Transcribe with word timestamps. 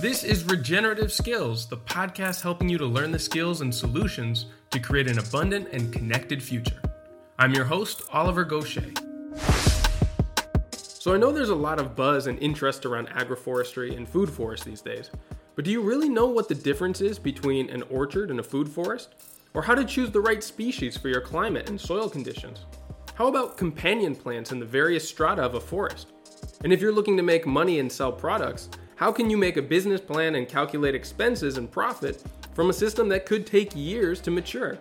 This 0.00 0.24
is 0.24 0.44
Regenerative 0.44 1.12
Skills, 1.12 1.66
the 1.66 1.76
podcast 1.76 2.40
helping 2.40 2.70
you 2.70 2.78
to 2.78 2.86
learn 2.86 3.10
the 3.10 3.18
skills 3.18 3.60
and 3.60 3.74
solutions 3.74 4.46
to 4.70 4.80
create 4.80 5.06
an 5.10 5.18
abundant 5.18 5.68
and 5.72 5.92
connected 5.92 6.42
future. 6.42 6.80
I'm 7.38 7.52
your 7.52 7.66
host, 7.66 8.00
Oliver 8.10 8.46
Goshey. 8.46 8.96
So, 10.72 11.12
I 11.12 11.18
know 11.18 11.30
there's 11.30 11.50
a 11.50 11.54
lot 11.54 11.78
of 11.78 11.94
buzz 11.94 12.28
and 12.28 12.38
interest 12.38 12.86
around 12.86 13.10
agroforestry 13.10 13.94
and 13.94 14.08
food 14.08 14.30
forest 14.30 14.64
these 14.64 14.80
days, 14.80 15.10
but 15.54 15.66
do 15.66 15.70
you 15.70 15.82
really 15.82 16.08
know 16.08 16.28
what 16.28 16.48
the 16.48 16.54
difference 16.54 17.02
is 17.02 17.18
between 17.18 17.68
an 17.68 17.82
orchard 17.90 18.30
and 18.30 18.40
a 18.40 18.42
food 18.42 18.70
forest? 18.70 19.16
Or 19.52 19.60
how 19.60 19.74
to 19.74 19.84
choose 19.84 20.10
the 20.10 20.22
right 20.22 20.42
species 20.42 20.96
for 20.96 21.10
your 21.10 21.20
climate 21.20 21.68
and 21.68 21.78
soil 21.78 22.08
conditions? 22.08 22.64
How 23.16 23.26
about 23.26 23.58
companion 23.58 24.16
plants 24.16 24.50
in 24.50 24.60
the 24.60 24.64
various 24.64 25.06
strata 25.06 25.42
of 25.42 25.56
a 25.56 25.60
forest? 25.60 26.14
And 26.64 26.72
if 26.72 26.80
you're 26.80 26.90
looking 26.90 27.18
to 27.18 27.22
make 27.22 27.46
money 27.46 27.80
and 27.80 27.92
sell 27.92 28.10
products, 28.10 28.70
how 29.00 29.10
can 29.10 29.30
you 29.30 29.38
make 29.38 29.56
a 29.56 29.62
business 29.62 29.98
plan 29.98 30.34
and 30.34 30.46
calculate 30.46 30.94
expenses 30.94 31.56
and 31.56 31.70
profit 31.70 32.22
from 32.52 32.68
a 32.68 32.72
system 32.74 33.08
that 33.08 33.24
could 33.24 33.46
take 33.46 33.74
years 33.74 34.20
to 34.20 34.30
mature? 34.30 34.76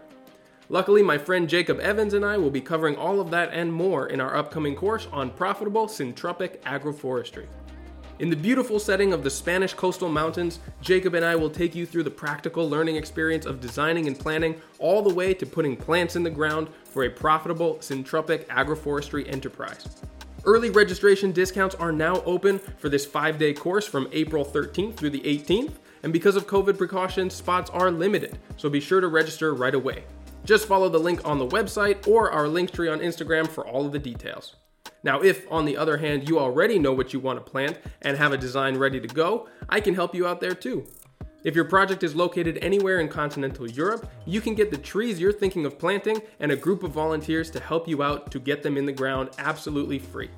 Luckily, 0.68 1.02
my 1.02 1.18
friend 1.18 1.48
Jacob 1.48 1.80
Evans 1.80 2.14
and 2.14 2.26
I 2.26 2.36
will 2.36 2.50
be 2.50 2.60
covering 2.60 2.98
all 2.98 3.22
of 3.22 3.32
that 3.32 3.54
and 3.54 3.72
more 3.72 4.08
in 4.08 4.20
our 4.20 4.36
upcoming 4.36 4.76
course 4.76 5.08
on 5.14 5.30
profitable 5.30 5.88
syntropic 5.88 6.60
agroforestry. 6.64 7.46
In 8.20 8.30
the 8.30 8.36
beautiful 8.36 8.78
setting 8.78 9.14
of 9.14 9.24
the 9.24 9.30
Spanish 9.30 9.74
coastal 9.74 10.10
mountains, 10.10 10.60
Jacob 10.82 11.14
and 11.14 11.24
I 11.24 11.38
will 11.38 11.50
take 11.50 11.74
you 11.74 11.86
through 11.86 12.04
the 12.04 12.12
practical 12.12 12.70
learning 12.70 12.98
experience 12.98 13.46
of 13.46 13.62
designing 13.62 14.08
and 14.08 14.20
planning 14.20 14.62
all 14.80 15.02
the 15.02 15.16
way 15.16 15.34
to 15.34 15.46
putting 15.46 15.78
plants 15.78 16.18
in 16.18 16.24
the 16.24 16.30
ground 16.30 16.68
for 16.84 17.06
a 17.06 17.10
profitable 17.10 17.76
syntropic 17.76 18.48
agroforestry 18.48 19.32
enterprise. 19.32 19.88
Early 20.46 20.70
registration 20.70 21.34
discounts 21.34 21.76
are 21.76 21.92
now 21.92 22.22
open 22.22 22.60
for 22.78 22.88
this 22.88 23.06
five 23.06 23.38
day 23.38 23.54
course 23.54 23.86
from 23.86 24.08
April 24.14 24.46
13th 24.46 24.96
through 24.96 25.10
the 25.10 25.20
18th, 25.22 25.74
and 26.04 26.14
because 26.14 26.38
of 26.38 26.48
COVID 26.48 26.78
precautions, 26.78 27.34
spots 27.34 27.70
are 27.72 27.92
limited, 27.92 28.38
so 28.56 28.70
be 28.70 28.80
sure 28.80 29.02
to 29.02 29.08
register 29.10 29.54
right 29.54 29.76
away. 29.76 30.06
Just 30.46 30.66
follow 30.66 30.88
the 30.88 30.98
link 30.98 31.28
on 31.28 31.40
the 31.40 31.48
website 31.48 32.08
or 32.08 32.32
our 32.32 32.48
link 32.48 32.72
tree 32.72 32.88
on 32.88 33.00
Instagram 33.00 33.48
for 33.48 33.68
all 33.68 33.86
of 33.86 33.92
the 33.92 34.00
details. 34.00 34.56
Now, 35.04 35.22
if 35.22 35.46
on 35.52 35.66
the 35.66 35.76
other 35.76 35.98
hand 35.98 36.30
you 36.30 36.40
already 36.40 36.80
know 36.80 36.94
what 36.94 37.14
you 37.14 37.20
want 37.20 37.44
to 37.44 37.52
plant 37.52 37.78
and 38.02 38.18
have 38.18 38.32
a 38.32 38.38
design 38.38 38.78
ready 38.78 39.00
to 39.02 39.08
go, 39.08 39.50
I 39.68 39.82
can 39.82 39.94
help 39.94 40.16
you 40.16 40.26
out 40.26 40.40
there 40.40 40.56
too. 40.56 40.88
If 41.42 41.56
your 41.56 41.64
project 41.64 42.04
is 42.04 42.18
located 42.18 42.58
anywhere 42.62 43.00
in 43.00 43.08
continental 43.08 43.70
Europe, 43.70 44.12
you 44.26 44.42
can 44.42 44.56
get 44.56 44.72
the 44.72 44.78
trees 44.78 45.22
you're 45.22 45.32
thinking 45.32 45.66
of 45.66 45.80
planting 45.80 46.22
and 46.42 46.52
a 46.52 46.56
group 46.58 46.84
of 46.84 46.92
volunteers 46.92 47.50
to 47.52 47.62
help 47.62 47.88
you 47.88 48.04
out 48.04 48.30
to 48.32 48.40
get 48.40 48.62
them 48.62 48.76
in 48.76 48.86
the 48.86 48.92
ground 48.92 49.30
absolutely 49.38 50.00
free. 50.00 50.30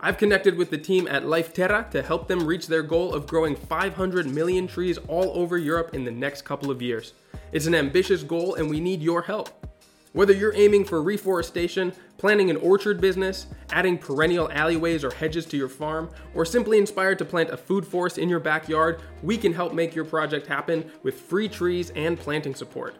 I've 0.00 0.18
connected 0.18 0.56
with 0.56 0.70
the 0.70 0.78
team 0.78 1.06
at 1.06 1.26
Life 1.26 1.54
Terra 1.54 1.86
to 1.92 2.02
help 2.02 2.26
them 2.26 2.44
reach 2.44 2.66
their 2.66 2.82
goal 2.82 3.14
of 3.14 3.28
growing 3.28 3.54
500 3.54 4.26
million 4.26 4.66
trees 4.66 4.98
all 5.06 5.30
over 5.38 5.58
Europe 5.58 5.94
in 5.94 6.04
the 6.04 6.10
next 6.10 6.42
couple 6.42 6.72
of 6.72 6.82
years. 6.82 7.12
It's 7.52 7.66
an 7.66 7.74
ambitious 7.76 8.24
goal 8.24 8.56
and 8.56 8.68
we 8.68 8.80
need 8.80 9.00
your 9.00 9.22
help. 9.22 9.67
Whether 10.14 10.32
you're 10.32 10.54
aiming 10.54 10.86
for 10.86 11.02
reforestation, 11.02 11.92
planning 12.16 12.48
an 12.48 12.56
orchard 12.56 12.98
business, 12.98 13.46
adding 13.70 13.98
perennial 13.98 14.50
alleyways 14.50 15.04
or 15.04 15.10
hedges 15.10 15.44
to 15.46 15.56
your 15.58 15.68
farm, 15.68 16.08
or 16.34 16.46
simply 16.46 16.78
inspired 16.78 17.18
to 17.18 17.26
plant 17.26 17.50
a 17.50 17.58
food 17.58 17.86
forest 17.86 18.16
in 18.16 18.28
your 18.28 18.40
backyard, 18.40 19.02
we 19.22 19.36
can 19.36 19.52
help 19.52 19.74
make 19.74 19.94
your 19.94 20.06
project 20.06 20.46
happen 20.46 20.90
with 21.02 21.20
free 21.20 21.46
trees 21.46 21.90
and 21.90 22.18
planting 22.18 22.54
support. 22.54 22.96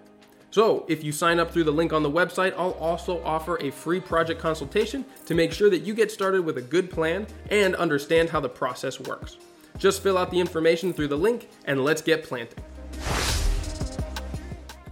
So, 0.51 0.85
if 0.89 1.03
you 1.03 1.13
sign 1.13 1.41
up 1.41 1.51
through 1.51 1.65
the 1.65 1.71
link 1.71 1.93
on 1.93 2.03
the 2.03 2.11
website, 2.11 2.55
I'll 2.57 2.73
also 2.73 3.23
offer 3.23 3.57
a 3.61 3.71
free 3.71 4.01
project 4.01 4.41
consultation 4.41 5.05
to 5.27 5.35
make 5.35 5.53
sure 5.53 5.71
that 5.71 5.81
you 5.81 5.95
get 5.95 6.11
started 6.11 6.45
with 6.45 6.59
a 6.59 6.63
good 6.63 6.91
plan 6.91 7.27
and 7.51 7.75
understand 7.77 8.31
how 8.31 8.41
the 8.41 8.49
process 8.49 9.01
works. 9.01 9.39
Just 9.79 10.03
fill 10.03 10.19
out 10.19 10.31
the 10.31 10.41
information 10.41 10.93
through 10.93 11.09
the 11.09 11.19
link 11.19 11.49
and 11.65 11.85
let's 11.85 12.03
get 12.03 12.25
planting. 12.25 12.63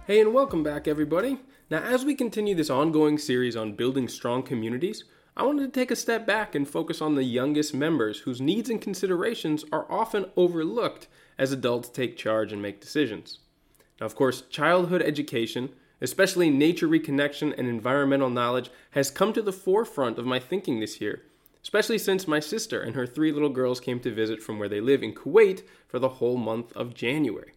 Hey, 0.05 0.21
and 0.21 0.33
welcome 0.33 0.63
back, 0.63 0.87
everybody. 0.87 1.39
Now, 1.69 1.79
as 1.79 2.05
we 2.05 2.15
continue 2.15 2.55
this 2.55 2.69
ongoing 2.69 3.17
series 3.17 3.57
on 3.57 3.73
building 3.73 4.07
strong 4.07 4.41
communities, 4.41 5.03
I 5.35 5.43
wanted 5.43 5.73
to 5.73 5.79
take 5.79 5.91
a 5.91 5.97
step 5.97 6.25
back 6.25 6.55
and 6.55 6.65
focus 6.65 7.01
on 7.01 7.15
the 7.15 7.25
youngest 7.25 7.73
members 7.73 8.19
whose 8.19 8.39
needs 8.39 8.69
and 8.69 8.81
considerations 8.81 9.65
are 9.73 9.85
often 9.91 10.27
overlooked 10.37 11.09
as 11.37 11.51
adults 11.51 11.89
take 11.89 12.15
charge 12.15 12.53
and 12.53 12.61
make 12.61 12.79
decisions. 12.79 13.39
Now, 13.99 14.05
of 14.05 14.15
course, 14.15 14.43
childhood 14.43 15.01
education, 15.01 15.69
especially 15.99 16.49
nature 16.49 16.87
reconnection 16.87 17.53
and 17.57 17.67
environmental 17.67 18.29
knowledge, 18.29 18.71
has 18.91 19.11
come 19.11 19.33
to 19.33 19.41
the 19.41 19.51
forefront 19.51 20.17
of 20.17 20.25
my 20.25 20.39
thinking 20.39 20.79
this 20.79 21.01
year, 21.01 21.23
especially 21.61 21.97
since 21.97 22.29
my 22.29 22.39
sister 22.39 22.79
and 22.79 22.95
her 22.95 23.05
three 23.05 23.33
little 23.33 23.49
girls 23.49 23.81
came 23.81 23.99
to 23.99 24.15
visit 24.15 24.41
from 24.41 24.57
where 24.57 24.69
they 24.69 24.79
live 24.79 25.03
in 25.03 25.13
Kuwait 25.13 25.63
for 25.85 25.99
the 25.99 26.07
whole 26.07 26.37
month 26.37 26.71
of 26.77 26.93
January. 26.93 27.51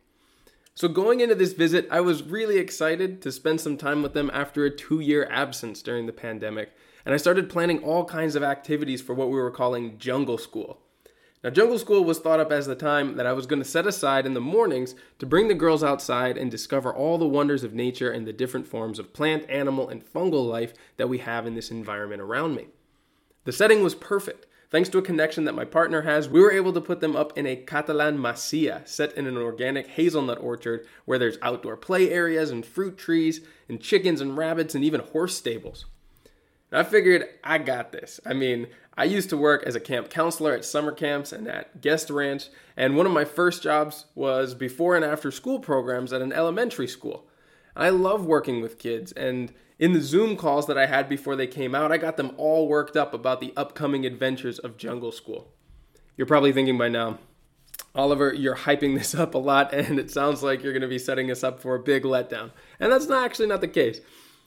So, 0.75 0.89
going 0.89 1.21
into 1.21 1.35
this 1.35 1.53
visit, 1.53 1.89
I 1.91 2.01
was 2.01 2.23
really 2.23 2.59
excited 2.59 3.21
to 3.23 3.33
spend 3.33 3.61
some 3.61 3.77
time 3.77 4.03
with 4.03 4.15
them 4.15 4.31
after 4.33 4.65
a 4.65 4.75
two 4.75 5.01
year 5.01 5.29
absence 5.31 5.83
during 5.83 6.07
the 6.07 6.13
pandemic, 6.13 6.73
and 7.05 7.13
I 7.13 7.19
started 7.19 7.51
planning 7.51 7.83
all 7.83 8.05
kinds 8.05 8.37
of 8.37 8.43
activities 8.43 9.03
for 9.03 9.15
what 9.15 9.29
we 9.29 9.35
were 9.35 9.51
calling 9.51 9.99
Jungle 9.99 10.39
School. 10.39 10.81
Now, 11.43 11.51
Jungle 11.51 11.79
School 11.79 12.05
was 12.05 12.19
thought 12.19 12.39
up 12.39 12.53
as 12.53 12.67
the 12.67 12.75
time 12.75 13.17
that 13.17 13.27
I 13.27 13.33
was 13.33 13.47
going 13.47 13.63
to 13.63 13.69
set 13.69 13.87
aside 13.87 14.27
in 14.27 14.35
the 14.35 14.41
mornings 14.41 14.95
to 15.19 15.27
bring 15.27 15.49
the 15.49 15.55
girls 15.55 15.83
outside 15.83 16.37
and 16.37 16.51
discover 16.51 16.95
all 16.95 17.17
the 17.17 17.27
wonders 17.27 17.65
of 17.65 17.73
nature 17.73 18.11
and 18.11 18.27
the 18.27 18.33
different 18.33 18.67
forms 18.67 18.99
of 18.99 19.15
plant, 19.15 19.49
animal, 19.49 19.89
and 19.89 20.05
fungal 20.05 20.47
life 20.47 20.75
that 20.99 21.09
we 21.09 21.19
have 21.19 21.47
in 21.47 21.55
this 21.55 21.71
environment 21.71 22.21
around 22.21 22.55
me. 22.55 22.67
The 23.45 23.53
setting 23.53 23.83
was 23.83 23.95
perfect. 23.95 24.47
Thanks 24.71 24.89
to 24.91 24.99
a 24.99 25.03
connection 25.03 25.45
that 25.45 25.55
my 25.57 25.65
partner 25.65 26.03
has, 26.03 26.29
we 26.29 26.41
were 26.41 26.53
able 26.53 26.73
to 26.73 26.81
put 26.81 27.01
them 27.01 27.17
up 27.17 27.37
in 27.37 27.45
a 27.45 27.57
Catalan 27.57 28.19
masia 28.19 28.87
set 28.87 29.13
in 29.17 29.27
an 29.27 29.37
organic 29.37 29.89
hazelnut 29.89 30.41
orchard 30.41 30.87
where 31.07 31.19
there's 31.19 31.39
outdoor 31.43 31.77
play 31.77 32.11
areas 32.11 32.51
and 32.51 32.65
fruit 32.65 32.97
trees 32.97 33.41
and 33.69 33.81
chickens 33.81 34.21
and 34.21 34.37
rabbits 34.37 34.77
and 34.77 34.85
even 34.85 35.01
horse 35.01 35.37
stables. 35.37 35.87
And 36.71 36.79
I 36.79 36.85
figured 36.89 37.29
I 37.43 37.59
got 37.59 37.91
this. 37.91 38.21
I 38.25 38.33
mean, 38.33 38.69
I 38.97 39.05
used 39.05 39.29
to 39.31 39.37
work 39.37 39.65
as 39.65 39.75
a 39.75 39.81
camp 39.81 40.09
counselor 40.09 40.53
at 40.53 40.65
summer 40.65 40.93
camps 40.93 41.33
and 41.33 41.49
at 41.49 41.81
guest 41.81 42.09
ranch, 42.09 42.47
and 42.77 42.97
one 42.97 43.07
of 43.07 43.13
my 43.13 43.25
first 43.25 43.65
jobs 43.65 44.05
was 44.15 44.55
before 44.55 44.95
and 44.95 45.05
after 45.05 45.33
school 45.33 45.59
programs 45.59 46.13
at 46.13 46.23
an 46.23 46.33
elementary 46.33 46.87
school. 46.87 47.27
I 47.77 47.91
love 47.91 48.27
working 48.27 48.61
with 48.61 48.79
kids, 48.79 49.13
and 49.13 49.53
in 49.79 49.93
the 49.93 50.01
Zoom 50.01 50.37
calls 50.37 50.67
that 50.67 50.77
I 50.77 50.87
had 50.87 51.09
before 51.09 51.37
they 51.37 51.47
came 51.47 51.75
out, 51.75 51.91
I 51.91 51.99
got 51.99 52.17
them 52.17 52.33
all 52.37 52.69
worked 52.69 52.97
up 52.97 53.15
about 53.15 53.41
the 53.41 53.53
upcoming 53.57 54.05
adventures 54.05 54.59
of 54.59 54.77
Jungle 54.77 55.13
School. 55.13 55.53
You're 56.17 56.27
probably 56.27 56.53
thinking 56.53 56.77
by 56.77 56.89
now, 56.89 57.19
Oliver, 57.95 58.33
you're 58.33 58.57
hyping 58.57 58.97
this 58.97 59.15
up 59.15 59.35
a 59.35 59.39
lot, 59.39 59.73
and 59.75 59.99
it 59.99 60.11
sounds 60.11 60.43
like 60.43 60.63
you're 60.63 60.73
going 60.73 60.83
to 60.83 60.89
be 60.89 60.99
setting 60.99 61.31
us 61.31 61.43
up 61.43 61.61
for 61.61 61.75
a 61.75 61.81
big 61.81 62.03
letdown. 62.03 62.51
And 62.79 62.93
that's 62.93 63.07
not 63.07 63.25
actually 63.25 63.47
not 63.47 63.61
the 63.61 63.69
case. 63.69 64.01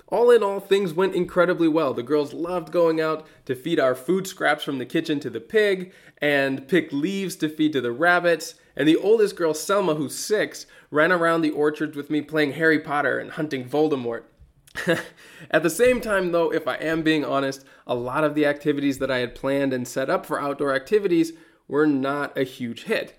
All 0.08 0.30
in 0.30 0.44
all, 0.44 0.60
things 0.60 0.94
went 0.94 1.16
incredibly 1.16 1.68
well. 1.68 1.94
The 1.94 2.04
girls 2.04 2.34
loved 2.34 2.72
going 2.72 3.02
out 3.02 3.26
to 3.46 3.56
feed 3.56 3.80
our 3.80 3.96
food 3.96 4.28
scraps 4.28 4.64
from 4.64 4.78
the 4.78 4.86
kitchen 4.86 5.20
to 5.22 5.30
the 5.32 5.40
pig 5.40 5.94
and 6.20 6.68
pick 6.68 6.92
leaves 6.92 7.36
to 7.38 7.50
feed 7.50 7.74
to 7.74 7.82
the 7.82 7.92
rabbits. 7.92 8.54
And 8.76 8.88
the 8.88 8.98
oldest 8.98 9.36
girl, 9.36 9.54
Selma, 9.54 9.96
who's 9.96 10.16
six, 10.16 10.66
ran 10.90 11.12
around 11.12 11.42
the 11.42 11.52
orchards 11.52 11.96
with 11.96 12.10
me 12.10 12.22
playing 12.22 12.54
Harry 12.54 12.80
Potter 12.80 13.20
and 13.20 13.32
hunting 13.32 13.68
Voldemort. 13.68 14.24
At 15.52 15.64
the 15.64 15.70
same 15.70 16.02
time, 16.02 16.32
though, 16.32 16.52
if 16.52 16.68
I 16.68 16.76
am 16.76 17.04
being 17.04 17.24
honest, 17.24 17.64
a 17.86 17.96
lot 17.96 18.24
of 18.24 18.34
the 18.34 18.46
activities 18.46 18.98
that 19.00 19.12
I 19.12 19.20
had 19.20 19.36
planned 19.36 19.74
and 19.74 19.88
set 19.88 20.10
up 20.10 20.26
for 20.26 20.42
outdoor 20.42 20.74
activities 20.74 21.34
were 21.68 21.86
not 21.86 22.38
a 22.38 22.44
huge 22.44 22.84
hit. 22.86 23.18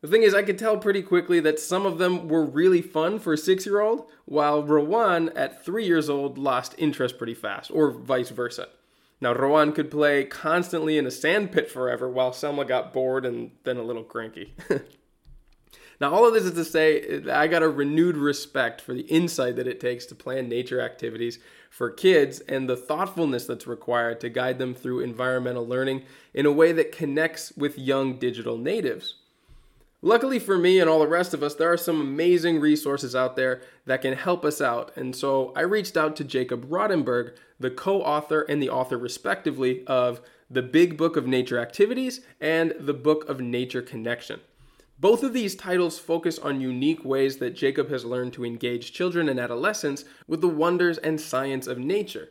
The 0.00 0.08
thing 0.08 0.22
is, 0.22 0.34
I 0.34 0.42
could 0.42 0.58
tell 0.58 0.76
pretty 0.76 1.02
quickly 1.02 1.40
that 1.40 1.58
some 1.58 1.86
of 1.86 1.98
them 1.98 2.28
were 2.28 2.44
really 2.44 2.82
fun 2.82 3.18
for 3.18 3.32
a 3.32 3.38
six 3.38 3.64
year 3.64 3.80
old, 3.80 4.06
while 4.26 4.62
Rowan 4.62 5.30
at 5.30 5.64
three 5.64 5.86
years 5.86 6.10
old 6.10 6.36
lost 6.36 6.74
interest 6.76 7.18
pretty 7.18 7.34
fast, 7.34 7.70
or 7.72 7.90
vice 7.90 8.30
versa. 8.30 8.68
Now, 9.20 9.32
Rowan 9.32 9.72
could 9.72 9.90
play 9.90 10.24
constantly 10.24 10.98
in 10.98 11.06
a 11.06 11.10
sandpit 11.10 11.70
forever, 11.70 12.08
while 12.08 12.32
Selma 12.32 12.64
got 12.64 12.92
bored 12.92 13.24
and 13.24 13.52
then 13.64 13.76
a 13.76 13.82
little 13.82 14.04
cranky. 14.04 14.54
Now, 16.00 16.12
all 16.12 16.26
of 16.26 16.34
this 16.34 16.44
is 16.44 16.54
to 16.54 16.64
say, 16.64 17.22
I 17.30 17.46
got 17.46 17.62
a 17.62 17.68
renewed 17.68 18.16
respect 18.16 18.80
for 18.80 18.94
the 18.94 19.02
insight 19.02 19.56
that 19.56 19.68
it 19.68 19.80
takes 19.80 20.06
to 20.06 20.14
plan 20.14 20.48
nature 20.48 20.80
activities 20.80 21.38
for 21.70 21.90
kids 21.90 22.40
and 22.40 22.68
the 22.68 22.76
thoughtfulness 22.76 23.46
that's 23.46 23.66
required 23.66 24.20
to 24.20 24.28
guide 24.28 24.58
them 24.58 24.74
through 24.74 25.00
environmental 25.00 25.66
learning 25.66 26.02
in 26.32 26.46
a 26.46 26.52
way 26.52 26.72
that 26.72 26.92
connects 26.92 27.52
with 27.56 27.78
young 27.78 28.18
digital 28.18 28.58
natives. 28.58 29.16
Luckily 30.04 30.38
for 30.38 30.58
me 30.58 30.80
and 30.80 30.90
all 30.90 30.98
the 30.98 31.08
rest 31.08 31.32
of 31.32 31.42
us, 31.42 31.54
there 31.54 31.72
are 31.72 31.78
some 31.78 31.98
amazing 31.98 32.60
resources 32.60 33.16
out 33.16 33.36
there 33.36 33.62
that 33.86 34.02
can 34.02 34.12
help 34.12 34.44
us 34.44 34.60
out. 34.60 34.94
And 34.96 35.16
so 35.16 35.50
I 35.56 35.62
reached 35.62 35.96
out 35.96 36.14
to 36.16 36.24
Jacob 36.24 36.66
Rodenburg, 36.68 37.34
the 37.58 37.70
co 37.70 38.02
author 38.02 38.42
and 38.42 38.62
the 38.62 38.68
author, 38.68 38.98
respectively, 38.98 39.82
of 39.86 40.20
The 40.50 40.60
Big 40.60 40.98
Book 40.98 41.16
of 41.16 41.26
Nature 41.26 41.58
Activities 41.58 42.20
and 42.38 42.74
The 42.78 42.92
Book 42.92 43.26
of 43.30 43.40
Nature 43.40 43.80
Connection. 43.80 44.40
Both 45.00 45.22
of 45.22 45.32
these 45.32 45.56
titles 45.56 45.98
focus 45.98 46.38
on 46.38 46.60
unique 46.60 47.02
ways 47.02 47.38
that 47.38 47.56
Jacob 47.56 47.88
has 47.88 48.04
learned 48.04 48.34
to 48.34 48.44
engage 48.44 48.92
children 48.92 49.26
and 49.26 49.40
adolescents 49.40 50.04
with 50.28 50.42
the 50.42 50.48
wonders 50.48 50.98
and 50.98 51.18
science 51.18 51.66
of 51.66 51.78
nature. 51.78 52.28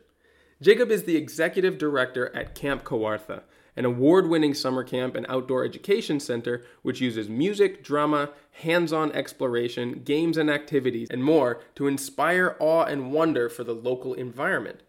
Jacob 0.62 0.92
is 0.92 1.02
the 1.02 1.16
executive 1.16 1.76
director 1.76 2.34
at 2.36 2.54
Camp 2.54 2.84
Kawartha, 2.84 3.42
an 3.76 3.84
award 3.84 4.28
winning 4.28 4.54
summer 4.54 4.84
camp 4.84 5.14
and 5.14 5.26
outdoor 5.28 5.64
education 5.64 6.20
center 6.20 6.64
which 6.82 7.00
uses 7.00 7.28
music, 7.28 7.82
drama, 7.82 8.30
hands 8.52 8.92
on 8.92 9.12
exploration, 9.12 10.02
games 10.04 10.36
and 10.36 10.50
activities, 10.50 11.08
and 11.10 11.24
more 11.24 11.60
to 11.74 11.86
inspire 11.86 12.56
awe 12.60 12.84
and 12.84 13.12
wonder 13.12 13.48
for 13.48 13.64
the 13.64 13.74
local 13.74 14.14
environment. 14.14 14.82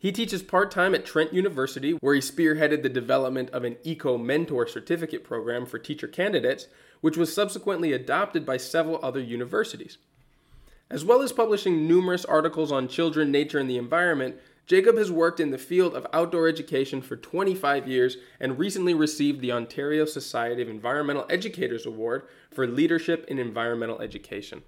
He 0.00 0.12
teaches 0.12 0.42
part 0.42 0.70
time 0.70 0.94
at 0.94 1.04
Trent 1.04 1.34
University, 1.34 1.92
where 2.00 2.14
he 2.14 2.22
spearheaded 2.22 2.82
the 2.82 2.88
development 2.88 3.50
of 3.50 3.64
an 3.64 3.76
Eco 3.84 4.16
Mentor 4.16 4.66
certificate 4.66 5.24
program 5.24 5.66
for 5.66 5.78
teacher 5.78 6.08
candidates, 6.08 6.68
which 7.02 7.18
was 7.18 7.34
subsequently 7.34 7.92
adopted 7.92 8.46
by 8.46 8.56
several 8.56 8.98
other 9.02 9.20
universities. 9.20 9.98
As 10.90 11.04
well 11.04 11.20
as 11.20 11.32
publishing 11.32 11.86
numerous 11.86 12.24
articles 12.24 12.72
on 12.72 12.88
children, 12.88 13.30
nature, 13.30 13.58
and 13.58 13.68
the 13.68 13.76
environment, 13.76 14.36
Jacob 14.70 14.96
has 14.96 15.10
worked 15.10 15.40
in 15.40 15.50
the 15.50 15.58
field 15.58 15.96
of 15.96 16.06
outdoor 16.12 16.46
education 16.46 17.02
for 17.02 17.16
25 17.16 17.88
years 17.88 18.18
and 18.38 18.56
recently 18.56 18.94
received 18.94 19.40
the 19.40 19.50
Ontario 19.50 20.04
Society 20.04 20.62
of 20.62 20.68
Environmental 20.68 21.26
Educators 21.28 21.86
Award 21.86 22.22
for 22.52 22.68
Leadership 22.68 23.24
in 23.26 23.40
Environmental 23.40 24.00
Education. 24.00 24.62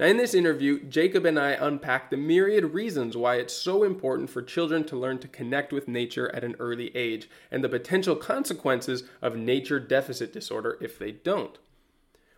Now, 0.00 0.06
in 0.06 0.16
this 0.16 0.32
interview, 0.32 0.82
Jacob 0.84 1.26
and 1.26 1.38
I 1.38 1.50
unpack 1.50 2.08
the 2.08 2.16
myriad 2.16 2.72
reasons 2.72 3.14
why 3.14 3.34
it's 3.34 3.52
so 3.52 3.82
important 3.82 4.30
for 4.30 4.40
children 4.40 4.84
to 4.84 4.96
learn 4.96 5.18
to 5.18 5.28
connect 5.28 5.70
with 5.70 5.86
nature 5.86 6.34
at 6.34 6.42
an 6.42 6.56
early 6.58 6.90
age 6.96 7.28
and 7.50 7.62
the 7.62 7.68
potential 7.68 8.16
consequences 8.16 9.04
of 9.20 9.36
nature 9.36 9.78
deficit 9.78 10.32
disorder 10.32 10.78
if 10.80 10.98
they 10.98 11.12
don't. 11.12 11.58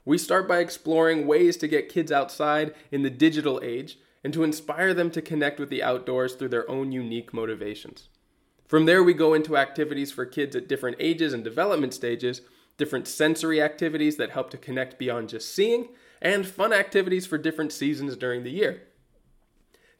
We 0.04 0.18
start 0.18 0.48
by 0.48 0.58
exploring 0.58 1.28
ways 1.28 1.56
to 1.58 1.68
get 1.68 1.88
kids 1.88 2.10
outside 2.10 2.74
in 2.90 3.02
the 3.02 3.10
digital 3.10 3.60
age 3.62 3.98
and 4.26 4.34
to 4.34 4.42
inspire 4.42 4.92
them 4.92 5.08
to 5.08 5.22
connect 5.22 5.60
with 5.60 5.70
the 5.70 5.84
outdoors 5.84 6.34
through 6.34 6.48
their 6.48 6.68
own 6.68 6.90
unique 6.90 7.32
motivations. 7.32 8.08
From 8.66 8.84
there, 8.84 9.00
we 9.00 9.14
go 9.14 9.34
into 9.34 9.56
activities 9.56 10.10
for 10.10 10.26
kids 10.26 10.56
at 10.56 10.66
different 10.66 10.96
ages 10.98 11.32
and 11.32 11.44
development 11.44 11.94
stages, 11.94 12.40
different 12.76 13.06
sensory 13.06 13.62
activities 13.62 14.16
that 14.16 14.30
help 14.30 14.50
to 14.50 14.58
connect 14.58 14.98
beyond 14.98 15.28
just 15.28 15.54
seeing, 15.54 15.90
and 16.20 16.44
fun 16.44 16.72
activities 16.72 17.24
for 17.24 17.38
different 17.38 17.72
seasons 17.72 18.16
during 18.16 18.42
the 18.42 18.50
year. 18.50 18.88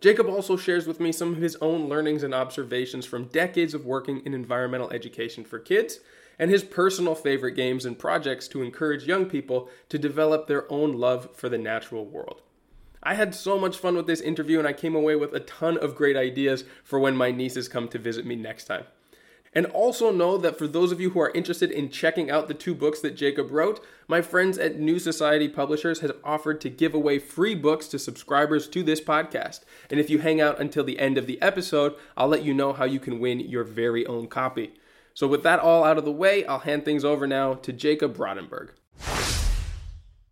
Jacob 0.00 0.29
also 0.29 0.56
shares 0.56 0.88
with 0.88 0.99
me 0.99 1.12
some 1.12 1.34
of 1.34 1.38
his 1.38 1.55
own 1.61 1.88
learnings 1.88 2.25
and 2.25 2.34
observations 2.34 3.06
from 3.06 3.26
decades 3.26 3.75
of 3.75 3.87
working 3.87 4.22
in 4.26 4.34
environmental 4.34 4.90
education 4.90 5.44
for 5.44 5.61
kids, 5.61 6.00
and 6.37 6.50
his 6.50 6.64
personal 6.64 7.14
favorite 7.14 7.52
games 7.52 7.84
and 7.84 7.96
projects 7.96 8.49
to 8.49 8.61
encourage 8.61 9.06
young 9.06 9.26
people 9.26 9.69
to 9.88 10.00
develop 10.00 10.49
their 10.49 10.69
own 10.72 10.94
love 10.94 11.29
for 11.37 11.49
the 11.49 11.58
natural 11.58 12.05
world. 12.05 12.43
I 13.06 13.14
had 13.14 13.37
so 13.37 13.56
much 13.56 13.79
fun 13.79 13.94
with 13.94 14.08
this 14.08 14.20
interview 14.20 14.58
and 14.58 14.67
I 14.67 14.73
came 14.73 14.97
away 14.97 15.14
with 15.14 15.32
a 15.32 15.38
ton 15.38 15.79
of 15.79 15.94
great 15.94 16.17
ideas 16.17 16.64
for 16.82 16.99
when 16.99 17.17
my 17.17 17.31
nieces 17.31 17.69
come 17.69 17.87
to 17.91 18.00
visit 18.00 18.26
me 18.26 18.35
next 18.35 18.64
time. 18.64 18.85
And 19.55 19.67
also 19.67 20.11
know 20.11 20.37
that 20.38 20.58
for 20.58 20.67
those 20.67 20.91
of 20.91 21.00
you 21.00 21.11
who 21.11 21.20
are 21.20 21.31
interested 21.31 21.70
in 21.70 21.88
checking 21.88 22.32
out 22.32 22.49
the 22.49 22.53
two 22.53 22.75
books 22.75 23.00
that 23.03 23.17
Jacob 23.17 23.53
wrote, 23.53 23.82
my 24.08 24.23
friends 24.23 24.58
at 24.58 24.81
New 24.81 24.99
Society 24.99 25.49
Publishers 25.49 26.00
have 26.00 26.17
offered 26.25 26.61
to 26.62 26.69
give 26.69 26.94
away 26.94 27.20
free 27.20 27.55
books 27.55 27.87
to 27.88 27.99
subscribers 28.00 28.67
to 28.70 28.82
this 28.82 29.00
podcast. 29.00 29.61
And 29.88 30.00
if 30.00 30.11
you 30.11 30.19
hang 30.19 30.41
out 30.41 30.61
until 30.61 30.82
the 30.82 30.99
end 30.99 31.17
of 31.17 31.29
the 31.29 31.41
episode, 31.41 31.94
I'll 32.17 32.26
let 32.26 32.43
you 32.43 32.53
know 32.53 32.73
how 32.73 32.87
you 32.87 32.99
can 32.99 33.20
win 33.20 33.38
your 33.38 33.62
very 33.62 34.05
own 34.05 34.26
copy. 34.26 34.75
So, 35.14 35.29
with 35.29 35.44
that 35.44 35.61
all 35.61 35.85
out 35.85 35.97
of 35.97 36.05
the 36.05 36.12
way, 36.12 36.44
I'll 36.44 36.58
hand 36.58 36.85
things 36.85 37.05
over 37.05 37.26
now 37.26 37.55
to 37.55 37.73
Jacob 37.73 38.17
Rodenburg. 38.19 38.70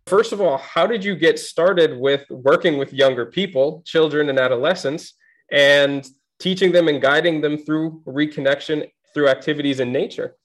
First 0.07 0.33
of 0.33 0.39
all, 0.39 0.59
how 0.59 0.85
did 0.85 1.03
you 1.03 1.15
get 1.15 1.39
started 1.39 1.97
with 1.97 2.29
working 2.29 2.77
with 2.77 2.93
younger 2.93 3.25
people, 3.25 3.81
children 3.87 4.29
and 4.29 4.37
adolescents, 4.37 5.13
and 5.51 6.05
teaching 6.39 6.71
them 6.71 6.87
and 6.87 7.01
guiding 7.01 7.41
them 7.41 7.57
through 7.57 8.03
reconnection 8.05 8.87
through 9.15 9.29
activities 9.29 9.79
in 9.79 9.91
nature? 9.91 10.35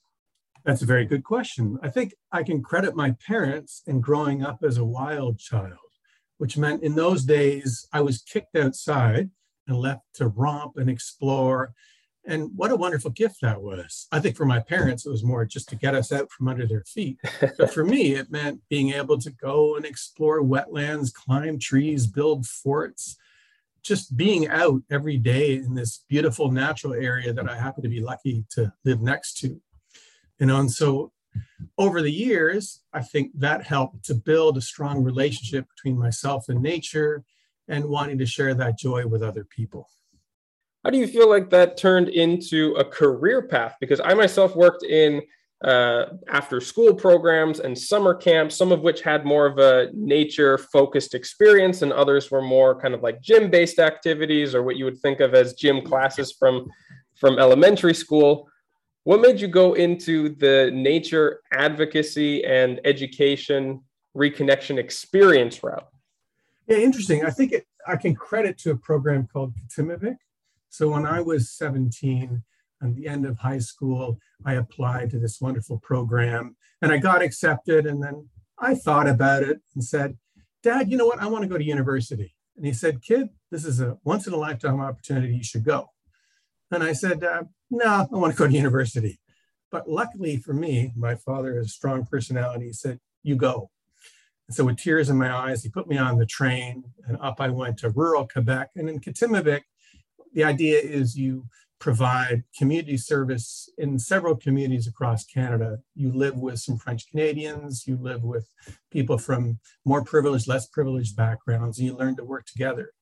That's 0.64 0.80
a 0.80 0.86
very 0.86 1.04
good 1.04 1.24
question. 1.24 1.78
I 1.82 1.90
think 1.90 2.14
I 2.32 2.42
can 2.42 2.62
credit 2.62 2.96
my 2.96 3.14
parents 3.26 3.82
in 3.86 4.00
growing 4.00 4.42
up 4.42 4.60
as 4.62 4.78
a 4.78 4.84
wild 4.84 5.38
child, 5.38 5.76
which 6.38 6.56
meant 6.56 6.82
in 6.82 6.94
those 6.94 7.24
days 7.24 7.86
I 7.92 8.00
was 8.00 8.22
kicked 8.22 8.56
outside 8.56 9.28
and 9.68 9.76
left 9.76 10.04
to 10.14 10.28
romp 10.28 10.78
and 10.78 10.88
explore 10.88 11.74
and 12.30 12.50
what 12.56 12.70
a 12.70 12.76
wonderful 12.76 13.10
gift 13.10 13.40
that 13.42 13.60
was. 13.60 14.06
I 14.12 14.20
think 14.20 14.36
for 14.36 14.44
my 14.44 14.60
parents, 14.60 15.04
it 15.04 15.10
was 15.10 15.24
more 15.24 15.44
just 15.44 15.68
to 15.70 15.76
get 15.76 15.96
us 15.96 16.12
out 16.12 16.30
from 16.30 16.46
under 16.46 16.64
their 16.64 16.84
feet. 16.84 17.18
but 17.58 17.74
for 17.74 17.84
me, 17.84 18.14
it 18.14 18.30
meant 18.30 18.60
being 18.70 18.92
able 18.92 19.18
to 19.18 19.30
go 19.30 19.74
and 19.74 19.84
explore 19.84 20.40
wetlands, 20.40 21.12
climb 21.12 21.58
trees, 21.58 22.06
build 22.06 22.46
forts, 22.46 23.16
just 23.82 24.16
being 24.16 24.46
out 24.46 24.80
every 24.90 25.16
day 25.16 25.56
in 25.56 25.74
this 25.74 26.04
beautiful 26.08 26.52
natural 26.52 26.94
area 26.94 27.32
that 27.32 27.50
I 27.50 27.56
happen 27.56 27.82
to 27.82 27.88
be 27.88 28.00
lucky 28.00 28.44
to 28.50 28.72
live 28.84 29.00
next 29.00 29.38
to. 29.38 29.60
You 30.38 30.46
know, 30.46 30.60
and 30.60 30.70
so 30.70 31.12
over 31.78 32.00
the 32.00 32.12
years, 32.12 32.80
I 32.92 33.02
think 33.02 33.32
that 33.40 33.64
helped 33.64 34.04
to 34.04 34.14
build 34.14 34.56
a 34.56 34.62
strong 34.62 35.02
relationship 35.02 35.66
between 35.74 35.98
myself 35.98 36.48
and 36.48 36.62
nature 36.62 37.24
and 37.66 37.86
wanting 37.86 38.18
to 38.18 38.26
share 38.26 38.54
that 38.54 38.78
joy 38.78 39.06
with 39.06 39.22
other 39.22 39.44
people. 39.44 39.88
How 40.84 40.90
do 40.90 40.98
you 40.98 41.06
feel 41.06 41.28
like 41.28 41.50
that 41.50 41.76
turned 41.76 42.08
into 42.08 42.72
a 42.74 42.84
career 42.84 43.42
path? 43.42 43.76
Because 43.80 44.00
I 44.00 44.14
myself 44.14 44.56
worked 44.56 44.82
in 44.82 45.20
uh, 45.62 46.06
after 46.28 46.58
school 46.58 46.94
programs 46.94 47.60
and 47.60 47.78
summer 47.78 48.14
camps, 48.14 48.56
some 48.56 48.72
of 48.72 48.80
which 48.80 49.02
had 49.02 49.26
more 49.26 49.44
of 49.44 49.58
a 49.58 49.90
nature 49.92 50.56
focused 50.56 51.14
experience, 51.14 51.82
and 51.82 51.92
others 51.92 52.30
were 52.30 52.40
more 52.40 52.80
kind 52.80 52.94
of 52.94 53.02
like 53.02 53.20
gym 53.20 53.50
based 53.50 53.78
activities 53.78 54.54
or 54.54 54.62
what 54.62 54.76
you 54.76 54.86
would 54.86 54.98
think 54.98 55.20
of 55.20 55.34
as 55.34 55.52
gym 55.52 55.82
classes 55.82 56.32
from, 56.32 56.70
from 57.14 57.38
elementary 57.38 57.94
school. 57.94 58.48
What 59.04 59.20
made 59.20 59.38
you 59.38 59.48
go 59.48 59.74
into 59.74 60.30
the 60.30 60.70
nature 60.72 61.42
advocacy 61.52 62.42
and 62.44 62.80
education 62.86 63.82
reconnection 64.16 64.78
experience 64.78 65.62
route? 65.62 65.86
Yeah, 66.66 66.78
interesting. 66.78 67.24
I 67.24 67.30
think 67.30 67.52
it, 67.52 67.66
I 67.86 67.96
can 67.96 68.14
credit 68.14 68.56
to 68.58 68.70
a 68.70 68.76
program 68.76 69.28
called 69.30 69.52
Katimavik, 69.56 70.16
so 70.70 70.88
when 70.88 71.04
I 71.04 71.20
was 71.20 71.50
17, 71.50 72.42
at 72.82 72.94
the 72.94 73.06
end 73.06 73.26
of 73.26 73.38
high 73.38 73.58
school, 73.58 74.18
I 74.44 74.54
applied 74.54 75.10
to 75.10 75.18
this 75.18 75.40
wonderful 75.40 75.78
program 75.78 76.56
and 76.80 76.92
I 76.92 76.98
got 76.98 77.22
accepted. 77.22 77.86
And 77.86 78.02
then 78.02 78.28
I 78.58 78.74
thought 78.74 79.08
about 79.08 79.42
it 79.42 79.60
and 79.74 79.84
said, 79.84 80.16
Dad, 80.62 80.90
you 80.90 80.96
know 80.96 81.06
what? 81.06 81.20
I 81.20 81.26
want 81.26 81.42
to 81.42 81.48
go 81.48 81.58
to 81.58 81.64
university. 81.64 82.34
And 82.56 82.66
he 82.66 82.72
said, 82.72 83.02
Kid, 83.02 83.28
this 83.50 83.64
is 83.64 83.80
a 83.80 83.98
once 84.04 84.26
in 84.26 84.32
a 84.32 84.36
lifetime 84.36 84.80
opportunity. 84.80 85.34
You 85.34 85.44
should 85.44 85.64
go. 85.64 85.88
And 86.70 86.82
I 86.82 86.92
said, 86.92 87.24
uh, 87.24 87.44
No, 87.70 87.84
I 88.12 88.16
want 88.16 88.32
to 88.32 88.38
go 88.38 88.46
to 88.46 88.52
university. 88.52 89.20
But 89.70 89.88
luckily 89.88 90.36
for 90.36 90.52
me, 90.52 90.92
my 90.96 91.14
father 91.14 91.54
has 91.56 91.66
a 91.66 91.70
strong 91.70 92.04
personality. 92.04 92.66
He 92.66 92.72
said, 92.72 93.00
You 93.22 93.36
go. 93.36 93.70
And 94.48 94.54
so, 94.54 94.64
with 94.64 94.78
tears 94.78 95.08
in 95.08 95.16
my 95.16 95.32
eyes, 95.32 95.62
he 95.62 95.68
put 95.68 95.88
me 95.88 95.96
on 95.96 96.18
the 96.18 96.26
train 96.26 96.84
and 97.06 97.16
up 97.20 97.40
I 97.40 97.48
went 97.48 97.78
to 97.78 97.90
rural 97.90 98.26
Quebec. 98.26 98.70
And 98.76 98.88
in 98.88 99.00
Katimavik, 99.00 99.62
the 100.32 100.44
idea 100.44 100.78
is 100.78 101.16
you 101.16 101.46
provide 101.78 102.44
community 102.56 102.96
service 102.96 103.68
in 103.78 103.98
several 103.98 104.36
communities 104.36 104.86
across 104.86 105.24
Canada. 105.24 105.78
You 105.94 106.12
live 106.12 106.36
with 106.36 106.58
some 106.58 106.76
French 106.76 107.10
Canadians, 107.10 107.86
you 107.86 107.96
live 107.96 108.22
with 108.22 108.46
people 108.90 109.16
from 109.16 109.58
more 109.84 110.04
privileged, 110.04 110.46
less 110.46 110.66
privileged 110.66 111.16
backgrounds, 111.16 111.78
and 111.78 111.86
you 111.86 111.96
learn 111.96 112.16
to 112.16 112.24
work 112.24 112.44
together. 112.44 112.92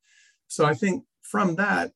So 0.47 0.65
I 0.65 0.75
think 0.75 1.05
from 1.23 1.57
that, 1.57 1.93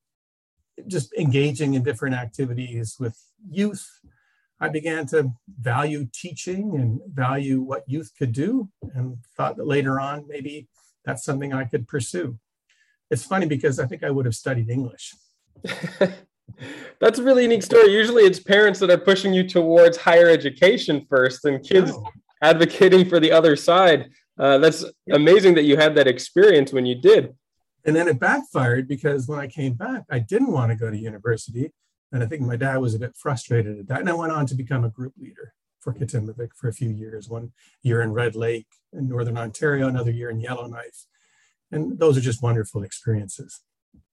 just 0.88 1.12
engaging 1.14 1.74
in 1.74 1.84
different 1.84 2.16
activities 2.16 2.96
with 2.98 3.16
youth, 3.48 3.86
I 4.58 4.68
began 4.68 5.06
to 5.08 5.30
value 5.60 6.06
teaching 6.12 6.74
and 6.74 7.00
value 7.06 7.60
what 7.60 7.84
youth 7.86 8.12
could 8.18 8.32
do, 8.32 8.70
and 8.94 9.18
thought 9.36 9.56
that 9.56 9.66
later 9.66 10.00
on, 10.00 10.26
maybe 10.26 10.68
that's 11.04 11.24
something 11.24 11.52
I 11.52 11.64
could 11.64 11.86
pursue 11.86 12.38
it's 13.12 13.24
funny 13.24 13.44
because 13.44 13.78
I 13.78 13.84
think 13.84 14.02
I 14.02 14.10
would 14.10 14.24
have 14.24 14.34
studied 14.34 14.70
English. 14.70 15.14
That's 17.00 17.18
a 17.18 17.22
really 17.22 17.42
unique 17.42 17.62
story. 17.62 17.92
Usually 17.92 18.22
it's 18.22 18.38
parents 18.38 18.78
that 18.80 18.90
are 18.90 18.98
pushing 18.98 19.32
you 19.32 19.48
towards 19.48 19.96
higher 19.96 20.28
education 20.28 21.06
first 21.08 21.44
and 21.44 21.62
kids 21.62 21.90
oh. 21.92 22.06
advocating 22.42 23.08
for 23.08 23.18
the 23.18 23.32
other 23.32 23.56
side. 23.56 24.10
Uh, 24.38 24.58
that's 24.58 24.84
amazing 25.12 25.54
that 25.54 25.64
you 25.64 25.76
had 25.76 25.94
that 25.94 26.06
experience 26.06 26.72
when 26.72 26.86
you 26.86 26.94
did. 26.94 27.34
And 27.84 27.96
then 27.96 28.06
it 28.06 28.20
backfired 28.20 28.86
because 28.86 29.26
when 29.26 29.40
I 29.40 29.48
came 29.48 29.74
back, 29.74 30.04
I 30.10 30.20
didn't 30.20 30.52
want 30.52 30.70
to 30.70 30.76
go 30.76 30.90
to 30.90 30.96
university. 30.96 31.72
And 32.12 32.22
I 32.22 32.26
think 32.26 32.42
my 32.42 32.56
dad 32.56 32.76
was 32.76 32.94
a 32.94 32.98
bit 32.98 33.16
frustrated 33.16 33.80
at 33.80 33.88
that. 33.88 34.00
And 34.00 34.08
I 34.08 34.14
went 34.14 34.32
on 34.32 34.46
to 34.46 34.54
become 34.54 34.84
a 34.84 34.88
group 34.88 35.14
leader 35.18 35.54
for 35.80 35.92
Katimavik 35.92 36.50
for 36.54 36.68
a 36.68 36.72
few 36.72 36.90
years, 36.90 37.28
one 37.28 37.52
year 37.82 38.00
in 38.02 38.12
Red 38.12 38.36
Lake 38.36 38.68
in 38.92 39.08
Northern 39.08 39.36
Ontario, 39.36 39.88
another 39.88 40.12
year 40.12 40.30
in 40.30 40.40
Yellowknife 40.40 41.06
and 41.72 41.98
those 41.98 42.16
are 42.16 42.20
just 42.20 42.42
wonderful 42.42 42.82
experiences. 42.82 43.60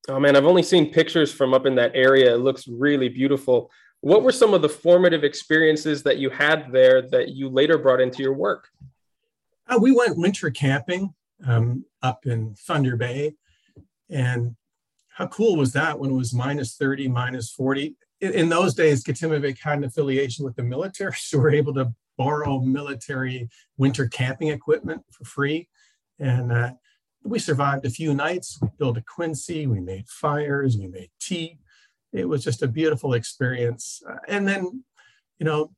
Oh 0.08 0.20
man, 0.20 0.36
I've 0.36 0.46
only 0.46 0.64
seen 0.64 0.92
pictures 0.92 1.32
from 1.32 1.54
up 1.54 1.66
in 1.66 1.76
that 1.76 1.92
area. 1.94 2.34
It 2.34 2.40
looks 2.40 2.68
really 2.68 3.10
beautiful. 3.10 3.70
What 4.02 4.24
were 4.24 4.32
some 4.32 4.54
of 4.54 4.62
the 4.62 4.70
formative 4.70 5.24
experiences 5.24 6.04
that 6.04 6.18
you 6.18 6.30
had 6.30 6.72
there 6.72 7.02
that 7.10 7.30
you 7.30 7.50
later 7.50 7.78
brought 7.78 8.00
into 8.00 8.24
your 8.24 8.34
work? 8.34 8.70
Uh, 9.68 9.78
we 9.80 9.92
went 9.92 10.18
winter 10.18 10.50
camping 10.50 11.14
um, 11.46 11.86
up 12.02 12.26
in 12.26 12.56
Thunder 12.56 12.96
Bay. 12.96 13.36
And 14.10 14.56
how 15.10 15.28
cool 15.28 15.58
was 15.58 15.74
that 15.74 16.00
when 16.00 16.12
it 16.12 16.16
was 16.16 16.34
minus 16.34 16.76
30, 16.76 17.08
minus 17.10 17.52
40? 17.52 17.96
in 18.22 18.50
those 18.50 18.74
days, 18.74 19.04
Katimavik 19.04 19.60
had 19.60 19.78
an 19.78 19.86
affiliation 19.86 20.44
with 20.44 20.56
the 20.56 20.64
military, 20.64 21.14
so 21.18 21.38
we 21.38 21.44
we're 21.44 21.52
able 21.52 21.74
to 21.76 21.94
borrow 22.18 22.60
military 22.60 23.50
winter 23.78 24.08
camping 24.08 24.50
equipment 24.50 25.02
for 25.12 25.24
free. 25.24 25.70
And 26.20 26.52
uh, 26.52 26.72
we 27.24 27.40
survived 27.40 27.86
a 27.86 27.90
few 27.90 28.14
nights. 28.14 28.60
We 28.62 28.70
built 28.78 28.98
a 28.98 29.02
quinzhee, 29.02 29.68
we 29.68 29.80
made 29.80 30.08
fires, 30.08 30.78
we 30.78 30.88
made 30.88 31.10
tea. 31.20 31.60
It 32.14 32.28
was 32.28 32.44
just 32.44 32.64
a 32.64 32.68
beautiful 32.68 33.14
experience. 33.14 34.02
Uh, 34.10 34.16
and 34.28 34.48
then, 34.48 34.84
you 35.38 35.46
know, 35.46 35.72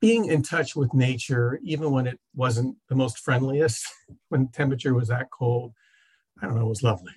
being 0.00 0.26
in 0.26 0.42
touch 0.42 0.76
with 0.76 0.92
nature, 0.92 1.58
even 1.62 1.90
when 1.90 2.06
it 2.06 2.18
wasn't 2.34 2.76
the 2.88 2.94
most 2.94 3.18
friendliest, 3.18 3.86
when 4.28 4.48
temperature 4.48 4.94
was 4.94 5.08
that 5.08 5.30
cold, 5.30 5.72
I 6.42 6.46
don't 6.46 6.56
know, 6.56 6.66
it 6.66 6.68
was 6.68 6.82
lovely 6.82 7.12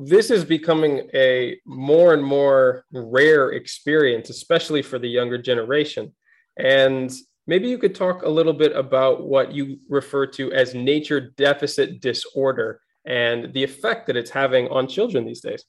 this 0.00 0.30
is 0.30 0.44
becoming 0.44 1.08
a 1.14 1.58
more 1.66 2.14
and 2.14 2.24
more 2.24 2.84
rare 2.92 3.50
experience, 3.50 4.30
especially 4.30 4.82
for 4.82 4.98
the 4.98 5.08
younger 5.08 5.38
generation. 5.38 6.12
And 6.56 7.12
maybe 7.46 7.68
you 7.68 7.78
could 7.78 7.94
talk 7.94 8.22
a 8.22 8.28
little 8.28 8.52
bit 8.52 8.74
about 8.76 9.24
what 9.24 9.52
you 9.52 9.78
refer 9.88 10.26
to 10.26 10.52
as 10.52 10.74
nature 10.74 11.32
deficit 11.36 12.00
disorder 12.00 12.80
and 13.04 13.52
the 13.52 13.64
effect 13.64 14.06
that 14.06 14.16
it's 14.16 14.30
having 14.30 14.68
on 14.68 14.86
children 14.86 15.24
these 15.24 15.40
days. 15.40 15.64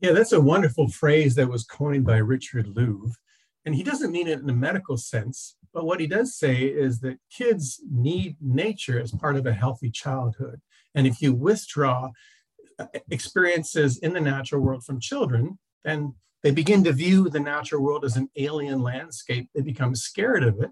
Yeah, 0.00 0.12
that's 0.12 0.32
a 0.32 0.40
wonderful 0.40 0.88
phrase 0.88 1.34
that 1.36 1.48
was 1.48 1.64
coined 1.64 2.04
by 2.04 2.18
Richard 2.18 2.66
Louv. 2.66 3.12
And 3.64 3.74
he 3.74 3.82
doesn't 3.82 4.10
mean 4.10 4.26
it 4.26 4.40
in 4.40 4.50
a 4.50 4.54
medical 4.54 4.96
sense, 4.96 5.56
but 5.72 5.84
what 5.84 6.00
he 6.00 6.06
does 6.06 6.36
say 6.36 6.64
is 6.64 7.00
that 7.00 7.18
kids 7.30 7.80
need 7.90 8.36
nature 8.40 9.00
as 9.00 9.12
part 9.12 9.36
of 9.36 9.46
a 9.46 9.52
healthy 9.52 9.90
childhood. 9.90 10.60
And 10.94 11.06
if 11.06 11.22
you 11.22 11.32
withdraw 11.32 12.10
uh, 12.78 12.86
experiences 13.10 13.98
in 13.98 14.12
the 14.12 14.20
natural 14.20 14.60
world 14.60 14.84
from 14.84 14.98
children, 14.98 15.58
then 15.84 16.14
they 16.42 16.50
begin 16.50 16.82
to 16.84 16.92
view 16.92 17.28
the 17.28 17.40
natural 17.40 17.82
world 17.82 18.04
as 18.04 18.16
an 18.16 18.28
alien 18.36 18.82
landscape. 18.82 19.48
They 19.54 19.62
become 19.62 19.94
scared 19.94 20.42
of 20.42 20.60
it. 20.60 20.70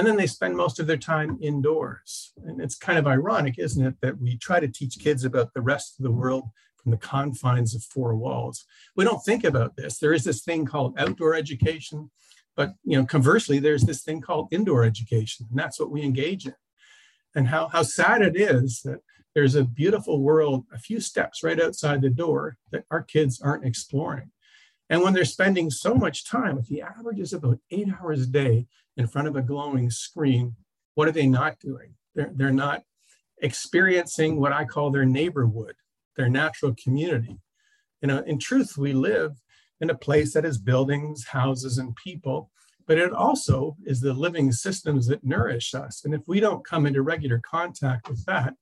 And 0.00 0.06
then 0.06 0.16
they 0.16 0.26
spend 0.26 0.56
most 0.56 0.80
of 0.80 0.86
their 0.86 0.96
time 0.96 1.38
indoors. 1.42 2.32
And 2.46 2.58
it's 2.58 2.74
kind 2.74 2.98
of 2.98 3.06
ironic, 3.06 3.58
isn't 3.58 3.86
it, 3.86 3.96
that 4.00 4.18
we 4.18 4.38
try 4.38 4.58
to 4.58 4.66
teach 4.66 4.98
kids 4.98 5.26
about 5.26 5.52
the 5.52 5.60
rest 5.60 6.00
of 6.00 6.04
the 6.04 6.10
world 6.10 6.44
from 6.82 6.92
the 6.92 6.96
confines 6.96 7.74
of 7.74 7.82
four 7.82 8.16
walls. 8.16 8.64
We 8.96 9.04
don't 9.04 9.22
think 9.22 9.44
about 9.44 9.76
this. 9.76 9.98
There 9.98 10.14
is 10.14 10.24
this 10.24 10.42
thing 10.42 10.64
called 10.64 10.98
outdoor 10.98 11.34
education, 11.34 12.10
but 12.56 12.76
you 12.82 12.96
know, 12.96 13.04
conversely, 13.04 13.58
there's 13.58 13.82
this 13.82 14.02
thing 14.02 14.22
called 14.22 14.48
indoor 14.52 14.84
education, 14.84 15.48
and 15.50 15.58
that's 15.58 15.78
what 15.78 15.90
we 15.90 16.00
engage 16.00 16.46
in. 16.46 16.54
And 17.34 17.48
how, 17.48 17.68
how 17.68 17.82
sad 17.82 18.22
it 18.22 18.40
is 18.40 18.80
that 18.86 19.00
there's 19.34 19.54
a 19.54 19.64
beautiful 19.64 20.22
world 20.22 20.64
a 20.72 20.78
few 20.78 21.00
steps 21.00 21.44
right 21.44 21.60
outside 21.60 22.00
the 22.00 22.08
door 22.08 22.56
that 22.72 22.84
our 22.90 23.02
kids 23.02 23.38
aren't 23.42 23.66
exploring. 23.66 24.30
And 24.88 25.02
when 25.02 25.12
they're 25.12 25.26
spending 25.26 25.68
so 25.68 25.94
much 25.94 26.24
time, 26.24 26.56
if 26.56 26.68
the 26.68 26.80
average 26.80 27.20
is 27.20 27.34
about 27.34 27.58
eight 27.70 27.88
hours 28.00 28.22
a 28.22 28.26
day 28.26 28.66
in 28.96 29.06
front 29.06 29.28
of 29.28 29.36
a 29.36 29.42
glowing 29.42 29.90
screen, 29.90 30.56
what 30.94 31.08
are 31.08 31.12
they 31.12 31.26
not 31.26 31.58
doing? 31.58 31.94
They're, 32.14 32.30
they're 32.34 32.52
not 32.52 32.82
experiencing 33.42 34.40
what 34.40 34.52
I 34.52 34.64
call 34.64 34.90
their 34.90 35.06
neighborhood, 35.06 35.74
their 36.16 36.28
natural 36.28 36.74
community. 36.82 37.38
You 38.02 38.08
know, 38.08 38.18
in 38.18 38.38
truth, 38.38 38.76
we 38.76 38.92
live 38.92 39.32
in 39.80 39.90
a 39.90 39.94
place 39.94 40.34
that 40.34 40.44
is 40.44 40.58
buildings, 40.58 41.26
houses, 41.26 41.78
and 41.78 41.96
people, 41.96 42.50
but 42.86 42.98
it 42.98 43.12
also 43.12 43.76
is 43.84 44.00
the 44.00 44.12
living 44.12 44.52
systems 44.52 45.06
that 45.06 45.24
nourish 45.24 45.74
us. 45.74 46.04
And 46.04 46.12
if 46.12 46.22
we 46.26 46.40
don't 46.40 46.66
come 46.66 46.86
into 46.86 47.02
regular 47.02 47.40
contact 47.44 48.08
with 48.08 48.24
that, 48.26 48.54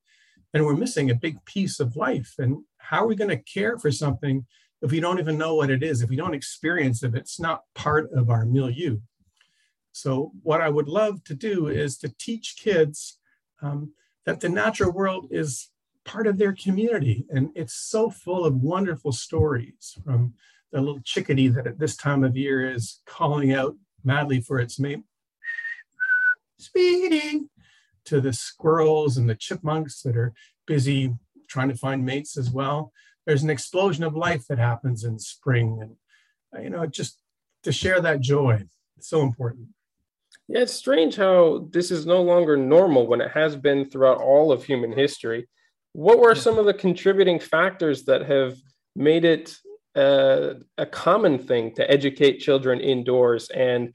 and 0.53 0.65
we're 0.65 0.75
missing 0.75 1.09
a 1.09 1.15
big 1.15 1.43
piece 1.45 1.79
of 1.79 1.95
life. 1.95 2.33
And 2.37 2.63
how 2.77 3.03
are 3.03 3.07
we 3.07 3.15
going 3.15 3.29
to 3.29 3.37
care 3.37 3.77
for 3.77 3.91
something 3.91 4.45
if 4.81 4.91
we 4.91 4.99
don't 4.99 5.19
even 5.19 5.37
know 5.37 5.55
what 5.55 5.69
it 5.69 5.83
is, 5.83 6.01
if 6.01 6.09
we 6.09 6.15
don't 6.15 6.33
experience 6.33 7.03
it, 7.03 7.15
it's 7.15 7.39
not 7.39 7.63
part 7.75 8.09
of 8.13 8.29
our 8.29 8.45
milieu? 8.45 8.99
So, 9.91 10.31
what 10.43 10.61
I 10.61 10.69
would 10.69 10.87
love 10.87 11.23
to 11.25 11.33
do 11.33 11.67
is 11.67 11.97
to 11.97 12.13
teach 12.17 12.55
kids 12.59 13.19
um, 13.61 13.93
that 14.25 14.39
the 14.39 14.49
natural 14.49 14.91
world 14.91 15.27
is 15.31 15.69
part 16.05 16.27
of 16.27 16.37
their 16.37 16.53
community. 16.53 17.25
And 17.29 17.49
it's 17.55 17.73
so 17.73 18.09
full 18.09 18.45
of 18.45 18.55
wonderful 18.55 19.11
stories 19.11 19.97
from 20.03 20.33
the 20.71 20.81
little 20.81 21.01
chickadee 21.03 21.47
that 21.49 21.67
at 21.67 21.79
this 21.79 21.95
time 21.95 22.23
of 22.23 22.37
year 22.37 22.71
is 22.71 23.01
calling 23.05 23.53
out 23.53 23.75
madly 24.03 24.39
for 24.41 24.59
its 24.59 24.79
mate, 24.79 25.03
Speedy, 26.57 27.45
to 28.05 28.21
the 28.21 28.33
squirrels 28.33 29.17
and 29.17 29.29
the 29.29 29.35
chipmunks 29.35 30.01
that 30.01 30.17
are 30.17 30.33
busy 30.67 31.13
trying 31.47 31.69
to 31.69 31.75
find 31.75 32.05
mates 32.05 32.37
as 32.37 32.49
well. 32.49 32.91
There's 33.25 33.43
an 33.43 33.49
explosion 33.49 34.03
of 34.03 34.15
life 34.15 34.45
that 34.47 34.59
happens 34.59 35.03
in 35.03 35.19
spring. 35.19 35.79
And, 36.51 36.63
you 36.63 36.69
know, 36.69 36.85
just 36.85 37.19
to 37.63 37.71
share 37.71 38.01
that 38.01 38.21
joy, 38.21 38.63
it's 38.97 39.09
so 39.09 39.21
important. 39.21 39.69
Yeah, 40.49 40.61
it's 40.61 40.73
strange 40.73 41.15
how 41.15 41.67
this 41.71 41.91
is 41.91 42.07
no 42.07 42.23
longer 42.23 42.57
normal 42.57 43.05
when 43.05 43.21
it 43.21 43.29
has 43.31 43.55
been 43.55 43.87
throughout 43.87 44.19
all 44.19 44.51
of 44.51 44.63
human 44.63 44.91
history. 44.91 45.47
What 45.93 46.19
were 46.19 46.33
some 46.33 46.57
of 46.57 46.65
the 46.65 46.73
contributing 46.73 47.39
factors 47.39 48.03
that 48.05 48.25
have 48.25 48.57
made 48.95 49.25
it 49.25 49.55
uh, 49.95 50.55
a 50.79 50.87
common 50.87 51.37
thing 51.37 51.75
to 51.75 51.89
educate 51.89 52.39
children 52.39 52.79
indoors 52.79 53.49
and 53.49 53.93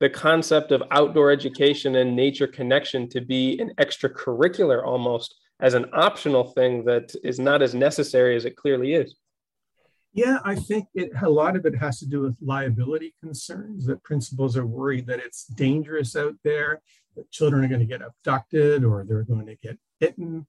the 0.00 0.10
concept 0.10 0.72
of 0.72 0.82
outdoor 0.90 1.30
education 1.30 1.94
and 1.94 2.16
nature 2.16 2.48
connection 2.48 3.08
to 3.10 3.20
be 3.20 3.60
an 3.60 3.72
extracurricular 3.78 4.84
almost 4.84 5.36
as 5.60 5.74
an 5.74 5.86
optional 5.92 6.44
thing 6.54 6.84
that 6.86 7.14
is 7.22 7.38
not 7.38 7.62
as 7.62 7.72
necessary 7.72 8.34
as 8.34 8.44
it 8.44 8.56
clearly 8.56 8.94
is. 8.94 9.14
Yeah, 10.14 10.38
I 10.44 10.54
think 10.54 10.86
it, 10.94 11.10
a 11.20 11.28
lot 11.28 11.56
of 11.56 11.66
it 11.66 11.74
has 11.74 11.98
to 11.98 12.06
do 12.06 12.20
with 12.20 12.36
liability 12.40 13.14
concerns 13.20 13.84
that 13.86 14.04
principals 14.04 14.56
are 14.56 14.64
worried 14.64 15.08
that 15.08 15.18
it's 15.18 15.44
dangerous 15.44 16.14
out 16.14 16.36
there, 16.44 16.82
that 17.16 17.32
children 17.32 17.64
are 17.64 17.68
going 17.68 17.80
to 17.80 17.86
get 17.86 18.00
abducted 18.00 18.84
or 18.84 19.04
they're 19.04 19.24
going 19.24 19.46
to 19.46 19.56
get 19.56 19.76
bitten. 19.98 20.46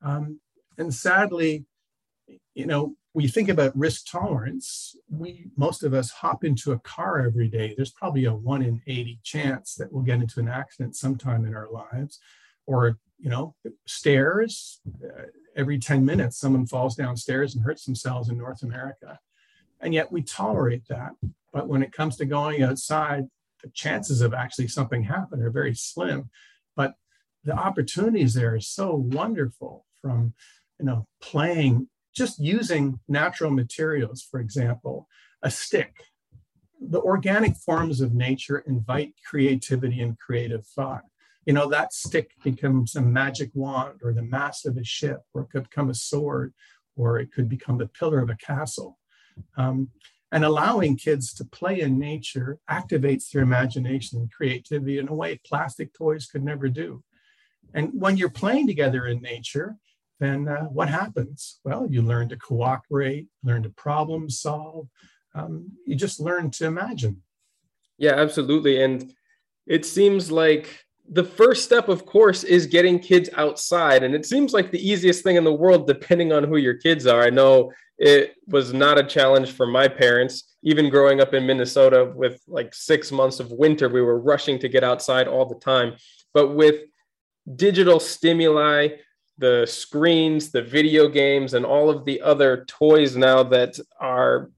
Um, 0.00 0.40
and 0.78 0.92
sadly, 0.92 1.66
you 2.54 2.64
know, 2.64 2.96
we 3.12 3.28
think 3.28 3.50
about 3.50 3.76
risk 3.76 4.10
tolerance, 4.10 4.96
we 5.10 5.46
most 5.54 5.84
of 5.84 5.92
us 5.92 6.10
hop 6.10 6.42
into 6.42 6.72
a 6.72 6.78
car 6.78 7.20
every 7.20 7.46
day. 7.46 7.74
There's 7.76 7.92
probably 7.92 8.24
a 8.24 8.34
one 8.34 8.62
in 8.62 8.80
80 8.86 9.20
chance 9.22 9.74
that 9.74 9.92
we'll 9.92 10.02
get 10.02 10.20
into 10.20 10.40
an 10.40 10.48
accident 10.48 10.96
sometime 10.96 11.44
in 11.44 11.54
our 11.54 11.68
lives, 11.70 12.18
or 12.66 12.98
you 13.24 13.30
know, 13.30 13.54
stairs. 13.86 14.82
Uh, 15.02 15.22
every 15.56 15.78
10 15.78 16.04
minutes, 16.04 16.36
someone 16.36 16.66
falls 16.66 16.94
downstairs 16.94 17.54
and 17.54 17.64
hurts 17.64 17.86
themselves 17.86 18.28
in 18.28 18.36
North 18.36 18.62
America, 18.62 19.18
and 19.80 19.94
yet 19.94 20.12
we 20.12 20.22
tolerate 20.22 20.86
that. 20.88 21.12
But 21.50 21.66
when 21.66 21.82
it 21.82 21.92
comes 21.92 22.18
to 22.18 22.26
going 22.26 22.62
outside, 22.62 23.24
the 23.62 23.70
chances 23.70 24.20
of 24.20 24.34
actually 24.34 24.68
something 24.68 25.04
happen 25.04 25.40
are 25.40 25.50
very 25.50 25.74
slim. 25.74 26.28
But 26.76 26.94
the 27.44 27.54
opportunities 27.54 28.34
there 28.34 28.54
are 28.54 28.60
so 28.60 28.94
wonderful 28.94 29.86
from 30.02 30.34
you 30.78 30.84
know 30.84 31.06
playing 31.22 31.88
just 32.14 32.38
using 32.38 33.00
natural 33.08 33.50
materials, 33.50 34.22
for 34.22 34.38
example, 34.38 35.08
a 35.42 35.50
stick. 35.50 35.94
The 36.78 37.00
organic 37.00 37.56
forms 37.56 38.02
of 38.02 38.12
nature 38.12 38.58
invite 38.66 39.14
creativity 39.26 40.02
and 40.02 40.18
creative 40.18 40.66
thought. 40.66 41.04
You 41.46 41.52
know, 41.52 41.68
that 41.68 41.92
stick 41.92 42.32
becomes 42.42 42.96
a 42.96 43.02
magic 43.02 43.50
wand 43.54 44.00
or 44.02 44.12
the 44.12 44.22
mast 44.22 44.66
of 44.66 44.76
a 44.76 44.84
ship, 44.84 45.20
or 45.32 45.42
it 45.42 45.50
could 45.50 45.64
become 45.64 45.90
a 45.90 45.94
sword, 45.94 46.54
or 46.96 47.18
it 47.18 47.32
could 47.32 47.48
become 47.48 47.78
the 47.78 47.88
pillar 47.88 48.20
of 48.20 48.30
a 48.30 48.36
castle. 48.36 48.98
Um, 49.56 49.90
and 50.32 50.44
allowing 50.44 50.96
kids 50.96 51.32
to 51.34 51.44
play 51.44 51.80
in 51.80 51.98
nature 51.98 52.58
activates 52.68 53.30
their 53.30 53.42
imagination 53.42 54.18
and 54.18 54.32
creativity 54.32 54.98
in 54.98 55.08
a 55.08 55.14
way 55.14 55.40
plastic 55.46 55.92
toys 55.94 56.26
could 56.26 56.42
never 56.42 56.68
do. 56.68 57.04
And 57.72 57.90
when 57.92 58.16
you're 58.16 58.30
playing 58.30 58.66
together 58.66 59.06
in 59.06 59.20
nature, 59.20 59.76
then 60.20 60.48
uh, 60.48 60.64
what 60.64 60.88
happens? 60.88 61.60
Well, 61.64 61.86
you 61.88 62.02
learn 62.02 62.28
to 62.30 62.36
cooperate, 62.36 63.26
learn 63.42 63.62
to 63.64 63.70
problem 63.70 64.30
solve. 64.30 64.88
Um, 65.34 65.72
you 65.86 65.96
just 65.96 66.20
learn 66.20 66.50
to 66.52 66.66
imagine. 66.66 67.22
Yeah, 67.98 68.14
absolutely. 68.14 68.82
And 68.82 69.12
it 69.66 69.84
seems 69.84 70.30
like 70.30 70.83
the 71.10 71.24
first 71.24 71.64
step, 71.64 71.88
of 71.88 72.06
course, 72.06 72.44
is 72.44 72.66
getting 72.66 72.98
kids 72.98 73.28
outside. 73.36 74.02
And 74.02 74.14
it 74.14 74.24
seems 74.24 74.52
like 74.52 74.70
the 74.70 74.88
easiest 74.88 75.22
thing 75.22 75.36
in 75.36 75.44
the 75.44 75.52
world, 75.52 75.86
depending 75.86 76.32
on 76.32 76.44
who 76.44 76.56
your 76.56 76.74
kids 76.74 77.06
are. 77.06 77.22
I 77.22 77.30
know 77.30 77.72
it 77.98 78.34
was 78.46 78.72
not 78.72 78.98
a 78.98 79.04
challenge 79.04 79.52
for 79.52 79.66
my 79.66 79.86
parents. 79.86 80.54
Even 80.62 80.88
growing 80.88 81.20
up 81.20 81.34
in 81.34 81.46
Minnesota 81.46 82.10
with 82.14 82.40
like 82.48 82.74
six 82.74 83.12
months 83.12 83.38
of 83.38 83.52
winter, 83.52 83.88
we 83.88 84.00
were 84.00 84.18
rushing 84.18 84.58
to 84.60 84.68
get 84.68 84.82
outside 84.82 85.28
all 85.28 85.46
the 85.46 85.56
time. 85.56 85.94
But 86.32 86.54
with 86.54 86.82
digital 87.54 88.00
stimuli, 88.00 88.88
the 89.38 89.66
screens, 89.66 90.50
the 90.50 90.62
video 90.62 91.08
games, 91.08 91.54
and 91.54 91.66
all 91.66 91.90
of 91.90 92.04
the 92.04 92.20
other 92.22 92.64
toys 92.66 93.16
now 93.16 93.42
that 93.42 93.78
are, 94.00 94.50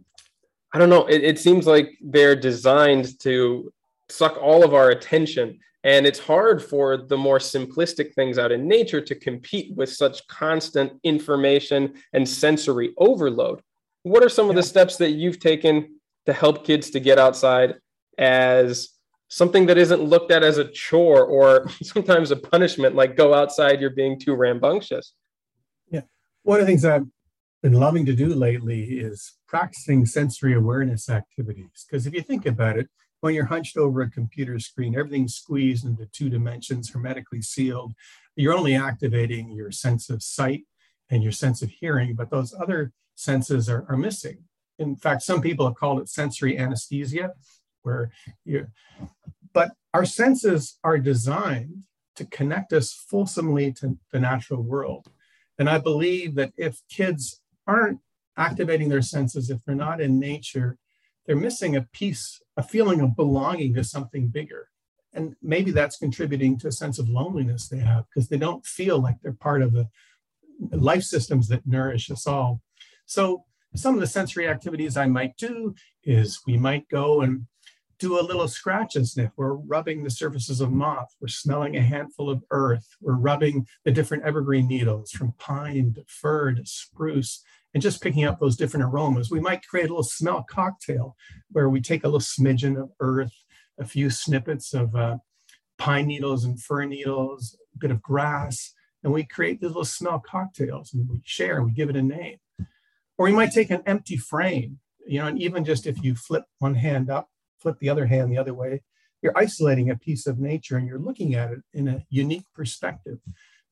I 0.72 0.78
don't 0.78 0.90
know, 0.90 1.06
it, 1.06 1.24
it 1.24 1.38
seems 1.38 1.66
like 1.66 1.90
they're 2.00 2.36
designed 2.36 3.18
to 3.20 3.72
suck 4.08 4.36
all 4.40 4.64
of 4.64 4.74
our 4.74 4.90
attention. 4.90 5.58
And 5.86 6.04
it's 6.04 6.18
hard 6.18 6.60
for 6.60 6.96
the 6.96 7.16
more 7.16 7.38
simplistic 7.38 8.12
things 8.14 8.38
out 8.38 8.50
in 8.50 8.66
nature 8.66 9.00
to 9.00 9.14
compete 9.14 9.72
with 9.76 9.88
such 9.88 10.26
constant 10.26 10.94
information 11.04 11.94
and 12.12 12.28
sensory 12.28 12.92
overload. 12.98 13.60
What 14.02 14.24
are 14.24 14.28
some 14.28 14.50
of 14.50 14.56
the 14.56 14.64
steps 14.64 14.96
that 14.96 15.12
you've 15.12 15.38
taken 15.38 16.00
to 16.26 16.32
help 16.32 16.66
kids 16.66 16.90
to 16.90 16.98
get 16.98 17.20
outside 17.20 17.76
as 18.18 18.88
something 19.28 19.66
that 19.66 19.78
isn't 19.78 20.02
looked 20.02 20.32
at 20.32 20.42
as 20.42 20.58
a 20.58 20.64
chore 20.64 21.24
or 21.24 21.68
sometimes 21.82 22.32
a 22.32 22.36
punishment, 22.36 22.96
like 22.96 23.16
go 23.16 23.32
outside, 23.32 23.80
you're 23.80 23.90
being 23.90 24.18
too 24.18 24.34
rambunctious. 24.34 25.12
Yeah. 25.88 26.02
One 26.42 26.58
of 26.58 26.66
the 26.66 26.72
things 26.72 26.84
I've 26.84 27.06
been 27.62 27.74
loving 27.74 28.04
to 28.06 28.12
do 28.12 28.34
lately 28.34 28.98
is 28.98 29.34
practicing 29.46 30.04
sensory 30.04 30.54
awareness 30.54 31.08
activities. 31.08 31.86
Because 31.88 32.08
if 32.08 32.14
you 32.14 32.22
think 32.22 32.44
about 32.44 32.76
it, 32.76 32.88
when 33.26 33.34
you're 33.34 33.46
hunched 33.46 33.76
over 33.76 34.02
a 34.02 34.10
computer 34.10 34.56
screen, 34.60 34.96
everything's 34.96 35.34
squeezed 35.34 35.84
into 35.84 36.06
two 36.06 36.30
dimensions, 36.30 36.90
hermetically 36.90 37.42
sealed. 37.42 37.92
You're 38.36 38.54
only 38.54 38.76
activating 38.76 39.50
your 39.50 39.72
sense 39.72 40.08
of 40.08 40.22
sight 40.22 40.62
and 41.10 41.24
your 41.24 41.32
sense 41.32 41.60
of 41.60 41.70
hearing, 41.70 42.14
but 42.14 42.30
those 42.30 42.54
other 42.54 42.92
senses 43.16 43.68
are, 43.68 43.84
are 43.88 43.96
missing. 43.96 44.44
In 44.78 44.94
fact, 44.94 45.22
some 45.22 45.40
people 45.40 45.66
have 45.66 45.74
called 45.74 46.00
it 46.00 46.08
sensory 46.08 46.56
anesthesia, 46.56 47.32
where 47.82 48.12
you 48.44 48.68
but 49.52 49.72
our 49.92 50.04
senses 50.04 50.78
are 50.84 50.98
designed 50.98 51.82
to 52.14 52.26
connect 52.26 52.72
us 52.72 52.92
fulsomely 52.92 53.72
to 53.72 53.98
the 54.12 54.20
natural 54.20 54.62
world. 54.62 55.10
And 55.58 55.68
I 55.68 55.78
believe 55.78 56.36
that 56.36 56.52
if 56.56 56.80
kids 56.88 57.40
aren't 57.66 57.98
activating 58.36 58.88
their 58.88 59.02
senses, 59.02 59.50
if 59.50 59.64
they're 59.64 59.74
not 59.74 60.00
in 60.00 60.20
nature, 60.20 60.78
they're 61.26 61.36
missing 61.36 61.76
a 61.76 61.82
piece, 61.82 62.40
a 62.56 62.62
feeling 62.62 63.00
of 63.00 63.16
belonging 63.16 63.74
to 63.74 63.84
something 63.84 64.28
bigger. 64.28 64.68
And 65.12 65.34
maybe 65.42 65.70
that's 65.70 65.96
contributing 65.96 66.58
to 66.58 66.68
a 66.68 66.72
sense 66.72 66.98
of 66.98 67.08
loneliness 67.08 67.68
they 67.68 67.78
have 67.78 68.04
because 68.08 68.28
they 68.28 68.36
don't 68.36 68.64
feel 68.66 69.00
like 69.00 69.16
they're 69.22 69.32
part 69.32 69.62
of 69.62 69.72
the 69.72 69.88
life 70.70 71.02
systems 71.02 71.48
that 71.48 71.66
nourish 71.66 72.10
us 72.10 72.26
all. 72.26 72.60
So, 73.06 73.44
some 73.74 73.94
of 73.94 74.00
the 74.00 74.06
sensory 74.06 74.48
activities 74.48 74.96
I 74.96 75.06
might 75.06 75.36
do 75.36 75.74
is 76.02 76.40
we 76.46 76.56
might 76.56 76.88
go 76.88 77.20
and 77.20 77.46
do 77.98 78.18
a 78.18 78.22
little 78.22 78.48
scratch 78.48 78.96
and 78.96 79.06
sniff. 79.06 79.32
We're 79.36 79.54
rubbing 79.54 80.02
the 80.02 80.10
surfaces 80.10 80.60
of 80.60 80.72
moss. 80.72 81.14
We're 81.20 81.28
smelling 81.28 81.76
a 81.76 81.82
handful 81.82 82.30
of 82.30 82.42
earth. 82.50 82.86
We're 83.00 83.16
rubbing 83.16 83.66
the 83.84 83.92
different 83.92 84.24
evergreen 84.24 84.68
needles 84.68 85.10
from 85.10 85.34
pine 85.38 85.94
to 85.94 86.04
fir 86.06 86.52
to 86.52 86.64
spruce 86.64 87.42
and 87.74 87.82
just 87.82 88.02
picking 88.02 88.24
up 88.24 88.40
those 88.40 88.56
different 88.56 88.84
aromas. 88.84 89.30
We 89.30 89.40
might 89.40 89.66
create 89.66 89.86
a 89.86 89.92
little 89.92 90.02
smell 90.02 90.44
cocktail 90.48 91.16
where 91.50 91.68
we 91.68 91.80
take 91.80 92.04
a 92.04 92.08
little 92.08 92.20
smidgen 92.20 92.80
of 92.80 92.90
earth, 93.00 93.32
a 93.78 93.84
few 93.84 94.08
snippets 94.10 94.72
of 94.72 94.94
uh, 94.94 95.18
pine 95.78 96.06
needles 96.06 96.44
and 96.44 96.60
fir 96.60 96.84
needles, 96.84 97.56
a 97.74 97.78
bit 97.78 97.90
of 97.90 98.02
grass, 98.02 98.72
and 99.04 99.12
we 99.12 99.24
create 99.24 99.60
these 99.60 99.68
little 99.68 99.84
smell 99.84 100.22
cocktails 100.26 100.92
and 100.94 101.08
we 101.08 101.20
share 101.24 101.62
we 101.62 101.72
give 101.72 101.90
it 101.90 101.96
a 101.96 102.02
name. 102.02 102.38
Or 103.18 103.26
we 103.26 103.32
might 103.32 103.52
take 103.52 103.70
an 103.70 103.82
empty 103.86 104.16
frame, 104.16 104.78
you 105.06 105.20
know, 105.20 105.26
and 105.26 105.40
even 105.40 105.64
just 105.64 105.86
if 105.86 106.02
you 106.02 106.14
flip 106.14 106.44
one 106.58 106.74
hand 106.74 107.10
up 107.10 107.28
flip 107.66 107.78
the 107.80 107.88
other 107.88 108.06
hand 108.06 108.30
the 108.30 108.38
other 108.38 108.54
way, 108.54 108.82
you're 109.22 109.36
isolating 109.36 109.90
a 109.90 109.96
piece 109.96 110.26
of 110.26 110.38
nature 110.38 110.76
and 110.76 110.86
you're 110.86 111.00
looking 111.00 111.34
at 111.34 111.50
it 111.50 111.58
in 111.72 111.88
a 111.88 112.04
unique 112.10 112.46
perspective. 112.54 113.18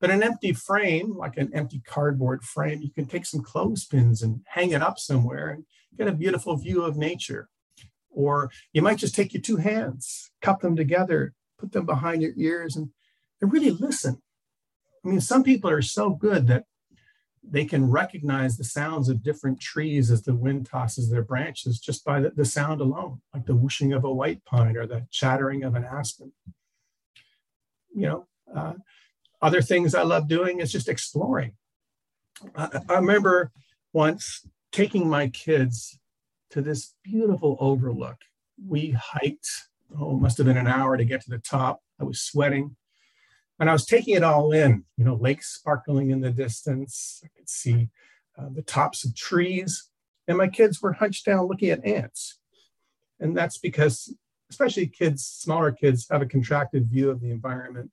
But 0.04 0.10
an 0.10 0.22
empty 0.22 0.52
frame, 0.52 1.16
like 1.16 1.38
an 1.38 1.50
empty 1.54 1.80
cardboard 1.82 2.44
frame, 2.44 2.82
you 2.82 2.90
can 2.90 3.06
take 3.06 3.24
some 3.24 3.40
clothespins 3.40 4.20
and 4.20 4.42
hang 4.44 4.72
it 4.72 4.82
up 4.82 4.98
somewhere 4.98 5.48
and 5.48 5.64
get 5.96 6.08
a 6.08 6.12
beautiful 6.12 6.58
view 6.58 6.82
of 6.82 6.98
nature. 6.98 7.48
Or 8.10 8.50
you 8.74 8.82
might 8.82 8.98
just 8.98 9.14
take 9.14 9.32
your 9.32 9.40
two 9.40 9.56
hands, 9.56 10.30
cup 10.42 10.60
them 10.60 10.76
together, 10.76 11.32
put 11.58 11.72
them 11.72 11.86
behind 11.86 12.20
your 12.20 12.32
ears, 12.36 12.76
and, 12.76 12.90
and 13.40 13.50
really 13.50 13.70
listen. 13.70 14.20
I 15.02 15.08
mean, 15.08 15.22
some 15.22 15.42
people 15.42 15.70
are 15.70 15.80
so 15.80 16.10
good 16.10 16.48
that 16.48 16.64
they 17.42 17.64
can 17.64 17.90
recognize 17.90 18.58
the 18.58 18.64
sounds 18.64 19.08
of 19.08 19.22
different 19.22 19.58
trees 19.58 20.10
as 20.10 20.24
the 20.24 20.34
wind 20.34 20.66
tosses 20.66 21.08
their 21.08 21.24
branches 21.24 21.80
just 21.80 22.04
by 22.04 22.20
the, 22.20 22.28
the, 22.28 22.44
sound 22.44 22.82
alone, 22.82 23.22
like 23.32 23.46
the 23.46 23.56
whooshing 23.56 23.94
of 23.94 24.04
a 24.04 24.12
white 24.12 24.44
pine 24.44 24.76
or 24.76 24.86
the 24.86 25.06
chattering 25.10 25.64
of 25.64 25.74
an 25.74 25.84
aspen. 25.84 26.30
You 27.94 28.06
know, 28.06 28.26
uh, 28.54 28.74
other 29.44 29.60
things 29.60 29.94
I 29.94 30.02
love 30.02 30.26
doing 30.26 30.60
is 30.60 30.72
just 30.72 30.88
exploring. 30.88 31.52
I, 32.56 32.80
I 32.88 32.94
remember 32.94 33.52
once 33.92 34.46
taking 34.72 35.06
my 35.08 35.28
kids 35.28 35.98
to 36.50 36.62
this 36.62 36.94
beautiful 37.04 37.58
overlook. 37.60 38.16
We 38.66 38.96
hiked, 38.98 39.48
oh, 40.00 40.16
it 40.16 40.20
must 40.20 40.38
have 40.38 40.46
been 40.46 40.56
an 40.56 40.66
hour 40.66 40.96
to 40.96 41.04
get 41.04 41.20
to 41.22 41.30
the 41.30 41.38
top. 41.38 41.82
I 42.00 42.04
was 42.04 42.22
sweating. 42.22 42.74
And 43.60 43.68
I 43.68 43.74
was 43.74 43.84
taking 43.84 44.14
it 44.14 44.24
all 44.24 44.50
in, 44.52 44.84
you 44.96 45.04
know, 45.04 45.14
lakes 45.14 45.54
sparkling 45.54 46.10
in 46.10 46.22
the 46.22 46.30
distance. 46.30 47.20
I 47.22 47.28
could 47.36 47.48
see 47.48 47.90
uh, 48.38 48.48
the 48.50 48.62
tops 48.62 49.04
of 49.04 49.14
trees. 49.14 49.90
And 50.26 50.38
my 50.38 50.48
kids 50.48 50.80
were 50.80 50.94
hunched 50.94 51.26
down 51.26 51.46
looking 51.48 51.68
at 51.68 51.84
ants. 51.84 52.38
And 53.20 53.36
that's 53.36 53.58
because, 53.58 54.12
especially 54.50 54.86
kids, 54.86 55.22
smaller 55.24 55.70
kids, 55.70 56.08
have 56.10 56.22
a 56.22 56.26
contracted 56.26 56.86
view 56.86 57.10
of 57.10 57.20
the 57.20 57.30
environment. 57.30 57.90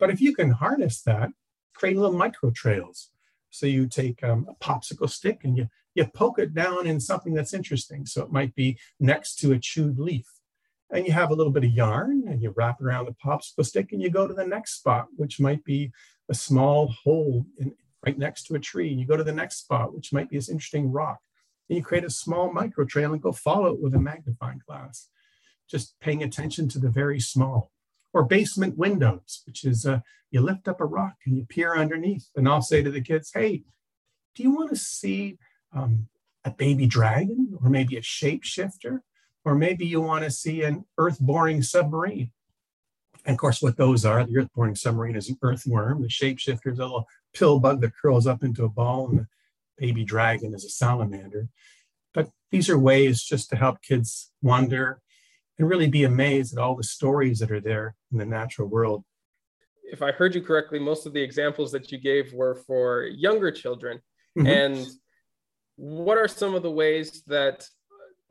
But 0.00 0.10
if 0.10 0.20
you 0.20 0.34
can 0.34 0.50
harness 0.50 1.02
that, 1.02 1.30
create 1.74 1.96
little 1.96 2.16
micro 2.16 2.50
trails. 2.50 3.10
So 3.50 3.66
you 3.66 3.86
take 3.86 4.24
um, 4.24 4.46
a 4.48 4.64
popsicle 4.64 5.10
stick 5.10 5.40
and 5.44 5.56
you, 5.56 5.68
you 5.94 6.06
poke 6.06 6.38
it 6.38 6.54
down 6.54 6.86
in 6.86 6.98
something 6.98 7.34
that's 7.34 7.54
interesting. 7.54 8.06
So 8.06 8.22
it 8.22 8.32
might 8.32 8.54
be 8.54 8.78
next 8.98 9.36
to 9.40 9.52
a 9.52 9.58
chewed 9.58 9.98
leaf 9.98 10.26
and 10.92 11.06
you 11.06 11.12
have 11.12 11.30
a 11.30 11.34
little 11.34 11.52
bit 11.52 11.64
of 11.64 11.70
yarn 11.70 12.24
and 12.26 12.42
you 12.42 12.52
wrap 12.56 12.80
it 12.80 12.84
around 12.84 13.06
the 13.06 13.16
popsicle 13.24 13.64
stick 13.64 13.92
and 13.92 14.02
you 14.02 14.10
go 14.10 14.26
to 14.26 14.34
the 14.34 14.46
next 14.46 14.78
spot, 14.78 15.06
which 15.16 15.40
might 15.40 15.64
be 15.64 15.92
a 16.28 16.34
small 16.34 16.88
hole 16.88 17.46
in, 17.58 17.72
right 18.04 18.18
next 18.18 18.44
to 18.44 18.54
a 18.54 18.58
tree. 18.58 18.90
And 18.90 19.00
you 19.00 19.06
go 19.06 19.16
to 19.16 19.24
the 19.24 19.32
next 19.32 19.56
spot, 19.56 19.94
which 19.94 20.12
might 20.12 20.28
be 20.28 20.36
this 20.36 20.48
interesting 20.48 20.90
rock. 20.90 21.18
And 21.68 21.76
you 21.76 21.84
create 21.84 22.04
a 22.04 22.10
small 22.10 22.52
micro 22.52 22.84
trail 22.84 23.12
and 23.12 23.22
go 23.22 23.32
follow 23.32 23.72
it 23.72 23.80
with 23.80 23.94
a 23.94 24.00
magnifying 24.00 24.60
glass, 24.66 25.08
just 25.68 25.94
paying 26.00 26.22
attention 26.22 26.68
to 26.70 26.78
the 26.78 26.88
very 26.88 27.20
small. 27.20 27.70
Or 28.12 28.24
basement 28.24 28.76
windows, 28.76 29.42
which 29.46 29.64
is 29.64 29.86
uh, 29.86 30.00
you 30.30 30.40
lift 30.40 30.66
up 30.66 30.80
a 30.80 30.84
rock 30.84 31.14
and 31.26 31.36
you 31.36 31.44
peer 31.44 31.76
underneath. 31.76 32.28
And 32.34 32.48
I'll 32.48 32.62
say 32.62 32.82
to 32.82 32.90
the 32.90 33.00
kids, 33.00 33.30
hey, 33.32 33.62
do 34.34 34.42
you 34.42 34.54
want 34.54 34.70
to 34.70 34.76
see 34.76 35.38
um, 35.72 36.08
a 36.44 36.50
baby 36.50 36.86
dragon 36.86 37.56
or 37.62 37.70
maybe 37.70 37.96
a 37.96 38.00
shapeshifter? 38.00 39.00
or 39.44 39.54
maybe 39.54 39.86
you 39.86 40.00
want 40.00 40.24
to 40.24 40.30
see 40.30 40.62
an 40.62 40.84
earth 40.98 41.18
boring 41.20 41.62
submarine. 41.62 42.30
And 43.24 43.34
of 43.34 43.38
course, 43.38 43.60
what 43.60 43.76
those 43.76 44.04
are 44.04 44.24
the 44.24 44.38
earth 44.38 44.48
boring 44.54 44.74
submarine 44.74 45.16
is 45.16 45.28
an 45.28 45.38
earthworm, 45.42 46.02
the 46.02 46.08
shapeshifter 46.08 46.72
is 46.72 46.78
a 46.78 46.84
little 46.84 47.06
pill 47.34 47.60
bug 47.60 47.80
that 47.80 47.96
curls 48.00 48.26
up 48.26 48.42
into 48.42 48.64
a 48.64 48.68
ball, 48.68 49.08
and 49.08 49.20
the 49.20 49.26
baby 49.78 50.04
dragon 50.04 50.54
is 50.54 50.64
a 50.64 50.70
salamander. 50.70 51.48
But 52.12 52.30
these 52.50 52.68
are 52.68 52.78
ways 52.78 53.22
just 53.22 53.50
to 53.50 53.56
help 53.56 53.82
kids 53.82 54.32
wonder 54.42 55.00
and 55.60 55.68
really 55.68 55.88
be 55.88 56.04
amazed 56.04 56.56
at 56.56 56.62
all 56.62 56.74
the 56.74 56.82
stories 56.82 57.38
that 57.38 57.52
are 57.52 57.60
there 57.60 57.94
in 58.10 58.18
the 58.18 58.24
natural 58.24 58.66
world. 58.66 59.04
If 59.92 60.02
I 60.02 60.10
heard 60.10 60.34
you 60.34 60.40
correctly, 60.40 60.78
most 60.78 61.04
of 61.04 61.12
the 61.12 61.20
examples 61.20 61.70
that 61.72 61.92
you 61.92 61.98
gave 61.98 62.32
were 62.32 62.54
for 62.54 63.04
younger 63.04 63.50
children. 63.50 64.00
Mm-hmm. 64.38 64.46
And 64.46 64.86
what 65.76 66.16
are 66.16 66.28
some 66.28 66.54
of 66.54 66.62
the 66.62 66.70
ways 66.70 67.22
that 67.26 67.68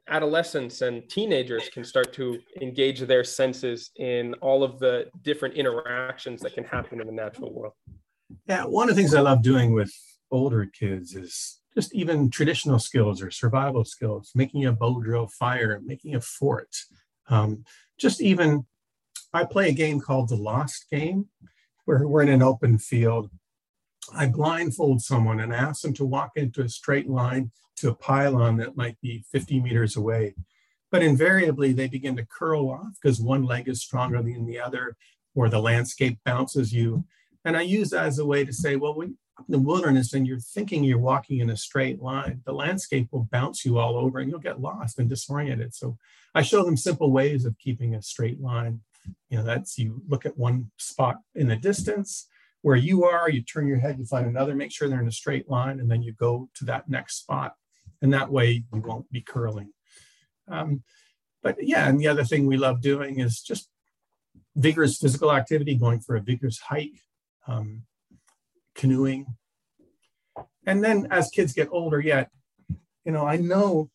adolescents 0.07 0.81
and 0.81 1.07
teenagers 1.07 1.69
can 1.69 1.83
start 1.83 2.11
to 2.13 2.39
engage 2.61 3.01
their 3.01 3.23
senses 3.23 3.91
in 3.97 4.33
all 4.35 4.63
of 4.63 4.79
the 4.79 5.05
different 5.21 5.53
interactions 5.53 6.41
that 6.41 6.55
can 6.55 6.63
happen 6.63 6.99
in 6.99 7.05
the 7.05 7.13
natural 7.13 7.53
world. 7.53 7.73
Yeah, 8.47 8.63
one 8.63 8.89
of 8.89 8.95
the 8.95 9.01
things 9.01 9.13
I 9.13 9.21
love 9.21 9.43
doing 9.43 9.71
with 9.73 9.93
older 10.31 10.65
kids 10.65 11.15
is 11.15 11.59
just 11.75 11.93
even 11.93 12.31
traditional 12.31 12.79
skills 12.79 13.21
or 13.21 13.29
survival 13.29 13.85
skills, 13.85 14.31
making 14.33 14.65
a 14.65 14.71
bow 14.71 14.99
drill 14.99 15.27
fire, 15.27 15.79
making 15.85 16.15
a 16.15 16.21
fort. 16.21 16.75
Um, 17.29 17.63
just 17.97 18.21
even, 18.21 18.65
I 19.33 19.45
play 19.45 19.69
a 19.69 19.73
game 19.73 19.99
called 19.99 20.29
the 20.29 20.35
Lost 20.35 20.87
Game, 20.91 21.27
where 21.85 22.07
we're 22.07 22.21
in 22.21 22.29
an 22.29 22.41
open 22.41 22.77
field 22.77 23.29
I 24.15 24.27
blindfold 24.27 25.01
someone 25.01 25.39
and 25.39 25.53
ask 25.53 25.81
them 25.81 25.93
to 25.95 26.05
walk 26.05 26.31
into 26.35 26.61
a 26.61 26.69
straight 26.69 27.09
line 27.09 27.51
to 27.77 27.89
a 27.89 27.95
pylon 27.95 28.57
that 28.57 28.77
might 28.77 28.99
be 29.01 29.23
50 29.31 29.59
meters 29.59 29.95
away. 29.95 30.35
But 30.91 31.03
invariably, 31.03 31.71
they 31.73 31.87
begin 31.87 32.15
to 32.17 32.25
curl 32.25 32.69
off 32.69 32.97
because 33.01 33.21
one 33.21 33.43
leg 33.43 33.67
is 33.67 33.81
stronger 33.81 34.21
than 34.21 34.45
the 34.45 34.59
other, 34.59 34.97
or 35.35 35.49
the 35.49 35.61
landscape 35.61 36.19
bounces 36.25 36.73
you. 36.73 37.05
And 37.45 37.55
I 37.55 37.61
use 37.61 37.91
that 37.91 38.05
as 38.05 38.19
a 38.19 38.25
way 38.25 38.43
to 38.43 38.51
say, 38.51 38.75
well, 38.75 38.95
when 38.95 39.17
in 39.47 39.51
the 39.53 39.59
wilderness 39.59 40.13
and 40.13 40.27
you're 40.27 40.39
thinking 40.39 40.83
you're 40.83 40.97
walking 40.97 41.39
in 41.39 41.51
a 41.51 41.55
straight 41.55 42.01
line, 42.01 42.41
the 42.45 42.51
landscape 42.51 43.07
will 43.11 43.29
bounce 43.31 43.63
you 43.63 43.77
all 43.77 43.95
over 43.95 44.19
and 44.19 44.29
you'll 44.29 44.39
get 44.39 44.59
lost 44.59 44.99
and 44.99 45.07
disoriented. 45.07 45.73
So 45.73 45.97
I 46.35 46.41
show 46.41 46.63
them 46.63 46.77
simple 46.77 47.11
ways 47.11 47.45
of 47.45 47.57
keeping 47.57 47.95
a 47.95 48.01
straight 48.01 48.39
line. 48.39 48.81
You 49.29 49.37
know, 49.37 49.43
that's 49.43 49.77
you 49.77 50.01
look 50.07 50.25
at 50.25 50.37
one 50.37 50.71
spot 50.77 51.17
in 51.35 51.47
the 51.47 51.55
distance, 51.55 52.27
where 52.61 52.75
you 52.75 53.05
are, 53.05 53.29
you 53.29 53.41
turn 53.41 53.67
your 53.67 53.79
head, 53.79 53.97
you 53.97 54.05
find 54.05 54.27
another, 54.27 54.53
make 54.53 54.71
sure 54.71 54.87
they're 54.87 55.01
in 55.01 55.07
a 55.07 55.11
straight 55.11 55.49
line, 55.49 55.79
and 55.79 55.89
then 55.89 56.03
you 56.03 56.13
go 56.13 56.49
to 56.55 56.65
that 56.65 56.89
next 56.89 57.15
spot. 57.15 57.55
And 58.01 58.13
that 58.13 58.31
way 58.31 58.63
you 58.71 58.81
won't 58.81 59.11
be 59.11 59.21
curling. 59.21 59.71
Um, 60.47 60.83
but 61.41 61.55
yeah, 61.59 61.87
and 61.87 61.99
the 61.99 62.07
other 62.07 62.23
thing 62.23 62.45
we 62.45 62.57
love 62.57 62.81
doing 62.81 63.19
is 63.19 63.41
just 63.41 63.69
vigorous 64.55 64.97
physical 64.97 65.31
activity, 65.31 65.75
going 65.75 65.99
for 66.01 66.15
a 66.15 66.21
vigorous 66.21 66.59
hike, 66.59 67.01
um, 67.47 67.83
canoeing. 68.75 69.25
And 70.65 70.83
then 70.83 71.07
as 71.11 71.29
kids 71.29 71.53
get 71.53 71.69
older, 71.71 71.99
yet, 71.99 72.29
you 73.05 73.11
know, 73.11 73.25
I 73.25 73.37
know 73.37 73.89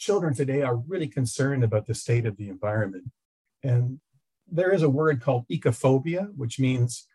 children 0.00 0.34
today 0.34 0.62
are 0.62 0.76
really 0.76 1.06
concerned 1.06 1.62
about 1.62 1.86
the 1.86 1.94
state 1.94 2.24
of 2.24 2.36
the 2.38 2.48
environment. 2.48 3.04
And 3.62 4.00
there 4.50 4.72
is 4.72 4.82
a 4.82 4.90
word 4.90 5.22
called 5.22 5.46
ecophobia, 5.48 6.34
which 6.34 6.58
means 6.58 7.06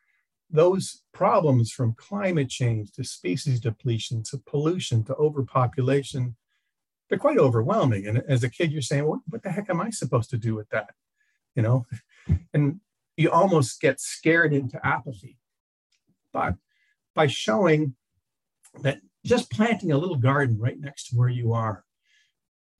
those 0.52 1.02
problems 1.12 1.72
from 1.72 1.96
climate 1.98 2.50
change 2.50 2.92
to 2.92 3.04
species 3.04 3.60
depletion 3.60 4.22
to 4.24 4.38
pollution 4.38 5.04
to 5.06 5.16
overpopulation, 5.16 6.36
they're 7.10 7.18
quite 7.18 7.40
overwhelming. 7.40 8.06
And 8.06 8.24
as 8.30 8.44
a 8.44 8.50
kid, 8.50 8.72
you're 8.72 8.84
saying, 8.84 9.06
what, 9.06 9.22
what 9.30 9.42
the 9.42 9.50
heck 9.50 9.70
am 9.70 9.82
I 9.82 9.90
supposed 9.90 10.30
to 10.30 10.38
do 10.38 10.54
with 10.54 10.70
that? 10.70 10.92
You 11.56 11.64
know, 11.64 11.86
and 12.54 12.80
you 13.18 13.32
almost 13.32 13.82
get 13.82 14.00
scared 14.00 14.54
into 14.54 14.86
apathy. 14.86 15.38
But 16.32 16.54
by 17.16 17.28
showing 17.28 17.96
that 18.82 19.00
just 19.26 19.50
planting 19.50 19.92
a 19.92 19.98
little 19.98 20.18
garden 20.18 20.60
right 20.60 20.80
next 20.80 21.10
to 21.10 21.16
where 21.16 21.30
you 21.30 21.54
are, 21.54 21.85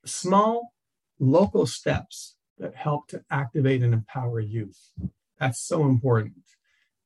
small 0.06 0.74
local 1.20 1.66
steps 1.66 2.36
that 2.58 2.76
help 2.76 3.08
to 3.10 3.24
activate 3.30 3.84
and 3.84 3.94
empower 3.94 4.40
youth. 4.40 4.80
That's 5.40 5.62
so 5.62 5.84
important. 5.84 6.36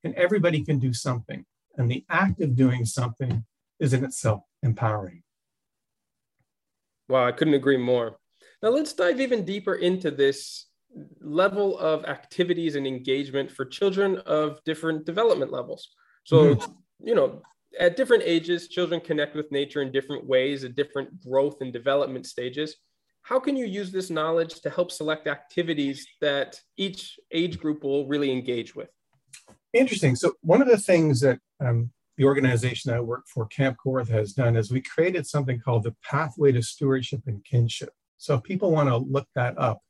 And 0.04 0.14
everybody 0.16 0.64
can 0.64 0.80
do 0.80 0.94
something. 0.94 1.46
And 1.78 1.90
the 1.90 2.06
act 2.10 2.42
of 2.42 2.56
doing 2.56 2.86
something 2.86 3.46
is 3.80 3.94
in 3.94 4.04
itself 4.04 4.44
empowering. 4.64 5.24
Wow, 7.08 7.26
I 7.26 7.32
couldn't 7.32 7.56
agree 7.56 7.78
more. 7.78 8.18
Now 8.62 8.70
let's 8.70 8.94
dive 8.94 9.20
even 9.20 9.46
deeper 9.46 9.76
into 9.76 10.12
this 10.12 10.66
level 11.22 11.78
of 11.80 12.06
activities 12.06 12.76
and 12.76 12.86
engagement 12.86 13.52
for 13.52 13.66
children 13.66 14.18
of 14.26 14.60
different 14.66 15.06
development 15.06 15.52
levels. 15.52 15.90
So, 16.24 16.56
mm-hmm. 16.56 16.72
you 17.04 17.16
know, 17.16 17.42
at 17.80 17.96
different 17.96 18.24
ages, 18.26 18.68
children 18.68 19.00
connect 19.00 19.36
with 19.36 19.52
nature 19.52 19.82
in 19.82 19.92
different 19.92 20.26
ways 20.26 20.64
at 20.64 20.76
different 20.76 21.22
growth 21.22 21.62
and 21.62 21.72
development 21.72 22.26
stages. 22.26 22.76
How 23.22 23.40
can 23.40 23.56
you 23.56 23.66
use 23.66 23.92
this 23.92 24.10
knowledge 24.10 24.62
to 24.62 24.70
help 24.70 24.92
select 24.92 25.28
activities 25.28 26.08
that 26.22 26.60
each 26.78 27.20
age 27.32 27.60
group 27.60 27.84
will 27.84 28.08
really 28.08 28.32
engage 28.32 28.76
with? 28.76 28.90
Interesting. 29.74 30.16
So, 30.16 30.34
one 30.42 30.62
of 30.62 30.68
the 30.68 30.78
things 30.78 31.22
that 31.22 31.40
um, 31.60 31.92
the 32.18 32.26
organization 32.26 32.92
I 32.92 33.00
work 33.00 33.26
for, 33.28 33.46
Camp 33.46 33.78
Kawartha, 33.86 34.10
has 34.10 34.34
done 34.34 34.56
is 34.56 34.72
we 34.72 34.82
created 34.82 35.28
something 35.28 35.60
called 35.60 35.84
the 35.84 35.96
Pathway 36.04 36.52
to 36.54 36.64
Stewardship 36.64 37.22
and 37.28 37.44
Kinship. 37.46 37.92
So, 38.18 38.36
if 38.36 38.44
people 38.44 38.72
want 38.72 38.90
to 38.90 38.98
look 38.98 39.28
that 39.36 39.58
up, 39.60 39.82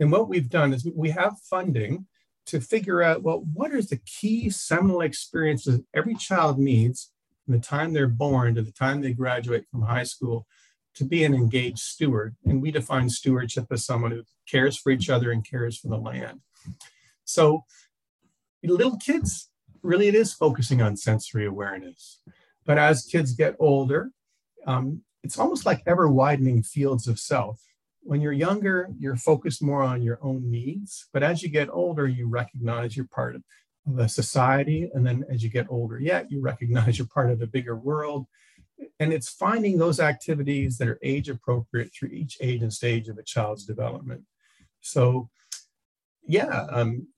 and 0.00 0.10
what 0.10 0.28
we've 0.28 0.48
done 0.48 0.72
is 0.72 0.88
we 0.94 1.10
have 1.10 1.38
funding 1.48 2.06
to 2.46 2.60
figure 2.60 3.02
out 3.02 3.22
well, 3.22 3.46
what 3.52 3.72
are 3.72 3.82
the 3.82 4.00
key 4.04 4.50
seminal 4.50 5.02
experiences 5.02 5.80
every 5.94 6.14
child 6.14 6.58
needs 6.58 7.12
from 7.44 7.54
the 7.54 7.60
time 7.60 7.92
they're 7.92 8.08
born 8.08 8.54
to 8.54 8.62
the 8.62 8.72
time 8.72 9.00
they 9.00 9.12
graduate 9.12 9.64
from 9.70 9.82
high 9.82 10.02
school 10.02 10.46
to 10.94 11.04
be 11.04 11.24
an 11.24 11.34
engaged 11.34 11.78
steward. 11.78 12.36
And 12.44 12.60
we 12.60 12.70
define 12.70 13.08
stewardship 13.08 13.66
as 13.70 13.84
someone 13.84 14.10
who 14.10 14.22
cares 14.48 14.76
for 14.76 14.90
each 14.90 15.08
other 15.08 15.30
and 15.30 15.48
cares 15.48 15.78
for 15.78 15.88
the 15.88 15.96
land. 15.96 16.40
So, 17.24 17.64
little 18.62 18.96
kids, 18.98 19.50
really, 19.82 20.08
it 20.08 20.14
is 20.14 20.32
focusing 20.32 20.82
on 20.82 20.96
sensory 20.96 21.46
awareness. 21.46 22.20
But 22.66 22.78
as 22.78 23.04
kids 23.04 23.32
get 23.32 23.56
older, 23.58 24.10
um, 24.66 25.02
it's 25.22 25.38
almost 25.38 25.66
like 25.66 25.82
ever 25.86 26.08
widening 26.08 26.62
fields 26.62 27.06
of 27.06 27.18
self. 27.18 27.60
When 28.02 28.20
you're 28.20 28.32
younger, 28.32 28.88
you're 28.98 29.16
focused 29.16 29.62
more 29.62 29.82
on 29.82 30.02
your 30.02 30.18
own 30.22 30.50
needs. 30.50 31.06
But 31.12 31.22
as 31.22 31.42
you 31.42 31.50
get 31.50 31.68
older, 31.70 32.08
you 32.08 32.28
recognize 32.28 32.96
you're 32.96 33.06
part 33.06 33.34
of 33.34 33.42
the 33.86 34.08
society. 34.08 34.90
And 34.94 35.06
then 35.06 35.24
as 35.30 35.42
you 35.42 35.50
get 35.50 35.66
older 35.68 35.98
yet, 35.98 36.30
you 36.30 36.40
recognize 36.40 36.98
you're 36.98 37.06
part 37.06 37.30
of 37.30 37.42
a 37.42 37.46
bigger 37.46 37.76
world. 37.76 38.26
And 38.98 39.12
it's 39.12 39.28
finding 39.28 39.78
those 39.78 40.00
activities 40.00 40.78
that 40.78 40.88
are 40.88 40.98
age 41.02 41.28
appropriate 41.28 41.92
through 41.92 42.10
each 42.10 42.36
age 42.40 42.62
and 42.62 42.72
stage 42.72 43.08
of 43.08 43.18
a 43.18 43.22
child's 43.22 43.64
development. 43.64 44.22
So, 44.80 45.30
yeah, 46.26 46.66
um, 46.70 47.08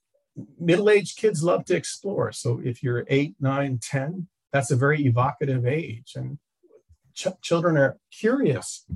middle 0.59 0.91
aged 0.91 1.19
kids 1.19 1.43
love 1.43 1.65
to 1.67 1.77
explore. 1.77 2.33
So 2.33 2.61
if 2.65 2.83
you're 2.83 3.05
eight, 3.09 3.35
nine, 3.41 3.79
10, 3.79 4.29
that's 4.53 4.71
a 4.71 4.77
very 4.77 5.05
evocative 5.07 5.67
age. 5.67 6.13
And 6.15 6.39
ch- 7.15 7.41
children 7.43 7.77
are 7.77 7.99
curious. 8.11 8.87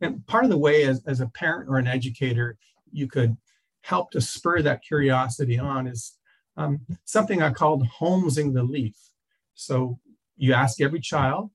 And 0.00 0.26
part 0.26 0.44
of 0.44 0.50
the 0.50 0.58
way, 0.58 0.84
as, 0.84 1.02
as 1.06 1.20
a 1.20 1.28
parent 1.28 1.68
or 1.68 1.76
an 1.76 1.86
educator, 1.86 2.56
you 2.92 3.06
could 3.06 3.36
help 3.82 4.10
to 4.12 4.20
spur 4.20 4.62
that 4.62 4.82
curiosity 4.82 5.58
on 5.58 5.86
is 5.86 6.16
um, 6.56 6.80
something 7.04 7.42
I 7.42 7.50
called 7.50 7.86
Holmesing 7.86 8.52
the 8.54 8.62
leaf. 8.62 8.96
So 9.54 9.98
you 10.36 10.52
ask 10.52 10.80
every 10.80 11.00
child 11.00 11.50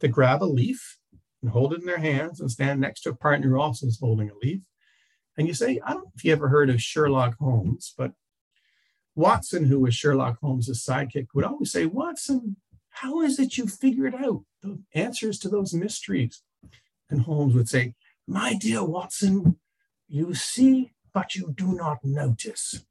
to 0.00 0.08
grab 0.08 0.42
a 0.42 0.44
leaf 0.44 0.98
and 1.42 1.50
hold 1.50 1.72
it 1.72 1.80
in 1.80 1.86
their 1.86 1.98
hands 1.98 2.40
and 2.40 2.50
stand 2.50 2.80
next 2.80 3.02
to 3.02 3.10
a 3.10 3.16
partner 3.16 3.50
who 3.50 3.60
also 3.60 3.86
is 3.86 3.98
holding 4.00 4.30
a 4.30 4.36
leaf. 4.42 4.62
And 5.36 5.46
you 5.46 5.54
say, 5.54 5.80
I 5.84 5.92
don't 5.92 6.04
know 6.04 6.12
if 6.14 6.24
you 6.24 6.32
ever 6.32 6.48
heard 6.48 6.70
of 6.70 6.80
Sherlock 6.80 7.36
Holmes, 7.38 7.92
but 7.96 8.12
Watson, 9.14 9.66
who 9.66 9.80
was 9.80 9.94
Sherlock 9.94 10.38
Holmes' 10.40 10.84
sidekick, 10.84 11.26
would 11.34 11.44
always 11.44 11.72
say, 11.72 11.86
Watson, 11.86 12.56
how 12.90 13.20
is 13.20 13.38
it 13.38 13.56
you 13.56 13.66
figured 13.66 14.14
out 14.14 14.44
the 14.62 14.80
answers 14.94 15.38
to 15.40 15.48
those 15.48 15.74
mysteries? 15.74 16.42
And 17.10 17.22
Holmes 17.22 17.54
would 17.54 17.68
say, 17.68 17.94
My 18.26 18.54
dear 18.54 18.84
Watson, 18.84 19.58
you 20.08 20.34
see, 20.34 20.92
but 21.12 21.34
you 21.34 21.52
do 21.56 21.74
not 21.74 21.98
notice. 22.04 22.84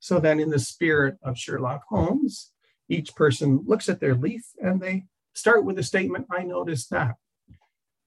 So 0.00 0.20
then, 0.20 0.38
in 0.38 0.50
the 0.50 0.58
spirit 0.58 1.16
of 1.22 1.38
Sherlock 1.38 1.82
Holmes, 1.88 2.52
each 2.88 3.14
person 3.14 3.64
looks 3.66 3.88
at 3.88 4.00
their 4.00 4.14
leaf 4.14 4.44
and 4.60 4.80
they 4.80 5.04
start 5.34 5.64
with 5.64 5.78
a 5.78 5.82
statement 5.82 6.26
I 6.30 6.42
noticed 6.42 6.90
that. 6.90 7.16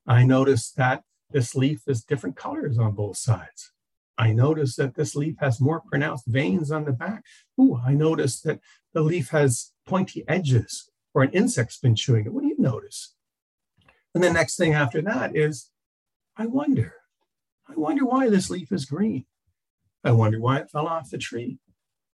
I 0.07 0.23
noticed 0.23 0.77
that 0.77 1.03
this 1.31 1.55
leaf 1.55 1.81
is 1.87 2.03
different 2.03 2.37
colors 2.37 2.77
on 2.77 2.93
both 2.93 3.17
sides. 3.17 3.71
I 4.17 4.33
noticed 4.33 4.77
that 4.77 4.95
this 4.95 5.15
leaf 5.15 5.35
has 5.39 5.61
more 5.61 5.81
pronounced 5.81 6.25
veins 6.25 6.71
on 6.71 6.85
the 6.85 6.91
back. 6.91 7.23
Ooh, 7.59 7.79
I 7.85 7.93
noticed 7.93 8.43
that 8.45 8.59
the 8.93 9.01
leaf 9.01 9.29
has 9.29 9.73
pointy 9.85 10.23
edges 10.27 10.89
or 11.13 11.23
an 11.23 11.31
insect's 11.31 11.77
been 11.77 11.95
chewing 11.95 12.25
it. 12.25 12.33
What 12.33 12.41
do 12.41 12.47
you 12.47 12.55
notice? 12.57 13.13
And 14.15 14.23
the 14.23 14.33
next 14.33 14.55
thing 14.55 14.73
after 14.73 15.01
that 15.03 15.35
is, 15.35 15.69
I 16.35 16.47
wonder. 16.47 16.93
I 17.69 17.73
wonder 17.75 18.05
why 18.05 18.29
this 18.29 18.49
leaf 18.49 18.71
is 18.71 18.85
green. 18.85 19.25
I 20.03 20.11
wonder 20.11 20.39
why 20.39 20.59
it 20.59 20.71
fell 20.71 20.87
off 20.87 21.09
the 21.09 21.17
tree. 21.17 21.59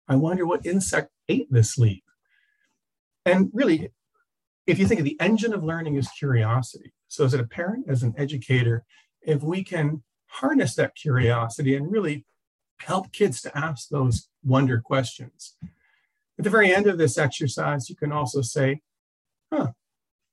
I 0.06 0.16
wonder 0.16 0.46
what 0.46 0.66
insect 0.66 1.10
ate 1.28 1.48
this 1.50 1.78
leaf. 1.78 2.02
And 3.24 3.50
really, 3.52 3.90
if 4.68 4.78
you 4.78 4.86
think 4.86 5.00
of 5.00 5.04
the 5.04 5.18
engine 5.18 5.54
of 5.54 5.64
learning 5.64 5.96
is 5.96 6.08
curiosity. 6.10 6.92
So, 7.08 7.24
as 7.24 7.34
a 7.34 7.42
parent, 7.44 7.86
as 7.88 8.02
an 8.02 8.14
educator, 8.18 8.84
if 9.22 9.42
we 9.42 9.64
can 9.64 10.02
harness 10.26 10.74
that 10.74 10.94
curiosity 10.94 11.74
and 11.74 11.90
really 11.90 12.26
help 12.80 13.10
kids 13.12 13.40
to 13.42 13.58
ask 13.58 13.88
those 13.88 14.28
wonder 14.44 14.80
questions. 14.80 15.56
At 16.38 16.44
the 16.44 16.50
very 16.50 16.72
end 16.72 16.86
of 16.86 16.98
this 16.98 17.18
exercise, 17.18 17.88
you 17.88 17.96
can 17.96 18.12
also 18.12 18.42
say, 18.42 18.82
huh, 19.52 19.68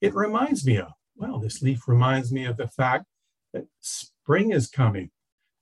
it 0.02 0.14
reminds 0.14 0.66
me 0.66 0.78
of, 0.78 0.92
well, 1.16 1.40
this 1.40 1.62
leaf 1.62 1.88
reminds 1.88 2.32
me 2.32 2.46
of 2.46 2.58
the 2.58 2.68
fact 2.68 3.06
that 3.54 3.66
spring 3.80 4.52
is 4.52 4.68
coming 4.68 5.12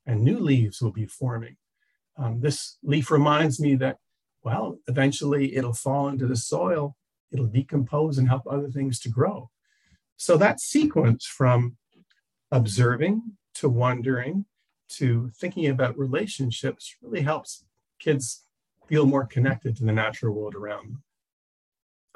and 0.05 0.21
new 0.21 0.39
leaves 0.39 0.81
will 0.81 0.91
be 0.91 1.05
forming. 1.05 1.57
Um, 2.17 2.41
this 2.41 2.77
leaf 2.83 3.09
reminds 3.11 3.59
me 3.59 3.75
that, 3.75 3.97
well, 4.43 4.79
eventually 4.87 5.55
it'll 5.55 5.73
fall 5.73 6.09
into 6.09 6.25
the 6.25 6.35
soil, 6.35 6.97
it'll 7.33 7.47
decompose 7.47 8.17
and 8.17 8.29
help 8.29 8.43
other 8.49 8.69
things 8.69 8.99
to 9.01 9.09
grow. 9.09 9.49
So 10.17 10.37
that 10.37 10.59
sequence 10.59 11.25
from 11.25 11.75
observing 12.51 13.23
to 13.55 13.67
wondering 13.67 14.45
to 14.89 15.31
thinking 15.35 15.67
about 15.67 15.97
relationships 15.97 16.95
really 17.01 17.21
helps 17.21 17.65
kids 17.99 18.43
feel 18.87 19.05
more 19.05 19.25
connected 19.25 19.75
to 19.75 19.85
the 19.85 19.91
natural 19.91 20.35
world 20.35 20.55
around 20.55 20.89
them. 20.89 21.03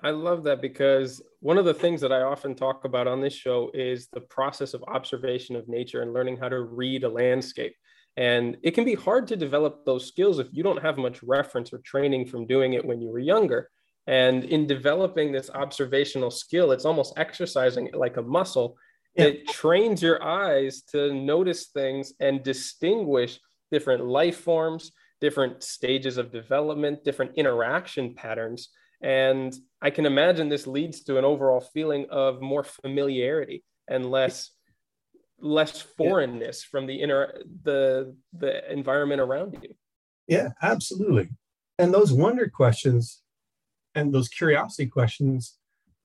I 0.03 0.11
love 0.11 0.43
that 0.43 0.61
because 0.61 1.23
one 1.39 1.57
of 1.57 1.65
the 1.65 1.73
things 1.73 2.01
that 2.01 2.11
I 2.11 2.21
often 2.21 2.53
talk 2.53 2.85
about 2.85 3.07
on 3.07 3.19
this 3.19 3.33
show 3.33 3.71
is 3.73 4.09
the 4.13 4.21
process 4.21 4.75
of 4.75 4.83
observation 4.87 5.55
of 5.55 5.67
nature 5.67 6.03
and 6.03 6.13
learning 6.13 6.37
how 6.37 6.49
to 6.49 6.61
read 6.61 7.03
a 7.03 7.09
landscape. 7.09 7.73
And 8.15 8.57
it 8.61 8.71
can 8.71 8.85
be 8.85 8.93
hard 8.93 9.27
to 9.27 9.35
develop 9.35 9.85
those 9.85 10.07
skills 10.07 10.37
if 10.37 10.49
you 10.51 10.61
don't 10.61 10.81
have 10.81 10.97
much 10.97 11.23
reference 11.23 11.73
or 11.73 11.79
training 11.79 12.27
from 12.27 12.45
doing 12.45 12.73
it 12.73 12.85
when 12.85 13.01
you 13.01 13.09
were 13.09 13.19
younger. 13.19 13.69
And 14.07 14.45
in 14.45 14.67
developing 14.67 15.31
this 15.31 15.49
observational 15.49 16.31
skill, 16.31 16.71
it's 16.71 16.85
almost 16.85 17.13
exercising 17.17 17.87
it 17.87 17.95
like 17.95 18.17
a 18.17 18.21
muscle 18.21 18.77
it 19.17 19.47
trains 19.47 20.01
your 20.01 20.23
eyes 20.23 20.83
to 20.91 21.11
notice 21.11 21.67
things 21.67 22.13
and 22.19 22.43
distinguish 22.43 23.39
different 23.71 24.05
life 24.05 24.37
forms, 24.37 24.91
different 25.19 25.63
stages 25.63 26.17
of 26.17 26.31
development, 26.31 27.03
different 27.03 27.31
interaction 27.35 28.13
patterns. 28.13 28.69
And 29.01 29.55
I 29.81 29.89
can 29.89 30.05
imagine 30.05 30.49
this 30.49 30.67
leads 30.67 31.03
to 31.05 31.17
an 31.17 31.25
overall 31.25 31.61
feeling 31.61 32.05
of 32.11 32.41
more 32.41 32.63
familiarity 32.63 33.63
and 33.87 34.09
less 34.09 34.51
less 35.39 35.81
foreignness 35.81 36.63
yeah. 36.63 36.69
from 36.71 36.87
the 36.87 36.95
inner 36.95 37.41
the 37.63 38.15
the 38.33 38.71
environment 38.71 39.21
around 39.21 39.57
you. 39.61 39.73
Yeah, 40.27 40.49
absolutely. 40.61 41.29
And 41.77 41.93
those 41.93 42.11
wonder 42.11 42.49
questions 42.49 43.21
and 43.97 44.13
those 44.13 44.29
curiosity 44.29 44.85
questions 44.85 45.57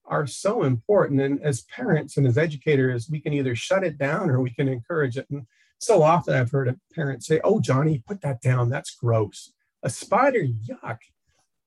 are 0.05 0.27
so 0.27 0.63
important. 0.63 1.21
And 1.21 1.41
as 1.43 1.61
parents 1.61 2.17
and 2.17 2.27
as 2.27 2.37
educators, 2.37 3.07
we 3.09 3.19
can 3.19 3.33
either 3.33 3.55
shut 3.55 3.83
it 3.83 3.97
down 3.97 4.29
or 4.29 4.41
we 4.41 4.49
can 4.49 4.67
encourage 4.67 5.15
it. 5.15 5.27
And 5.29 5.45
So 5.79 6.01
often 6.01 6.33
I've 6.33 6.51
heard 6.51 6.67
a 6.67 6.79
parent 6.93 7.23
say, 7.23 7.39
Oh, 7.43 7.61
Johnny, 7.61 8.03
put 8.05 8.21
that 8.21 8.41
down. 8.41 8.69
That's 8.69 8.95
gross. 8.95 9.53
A 9.83 9.89
spider, 9.89 10.43
yuck. 10.43 10.97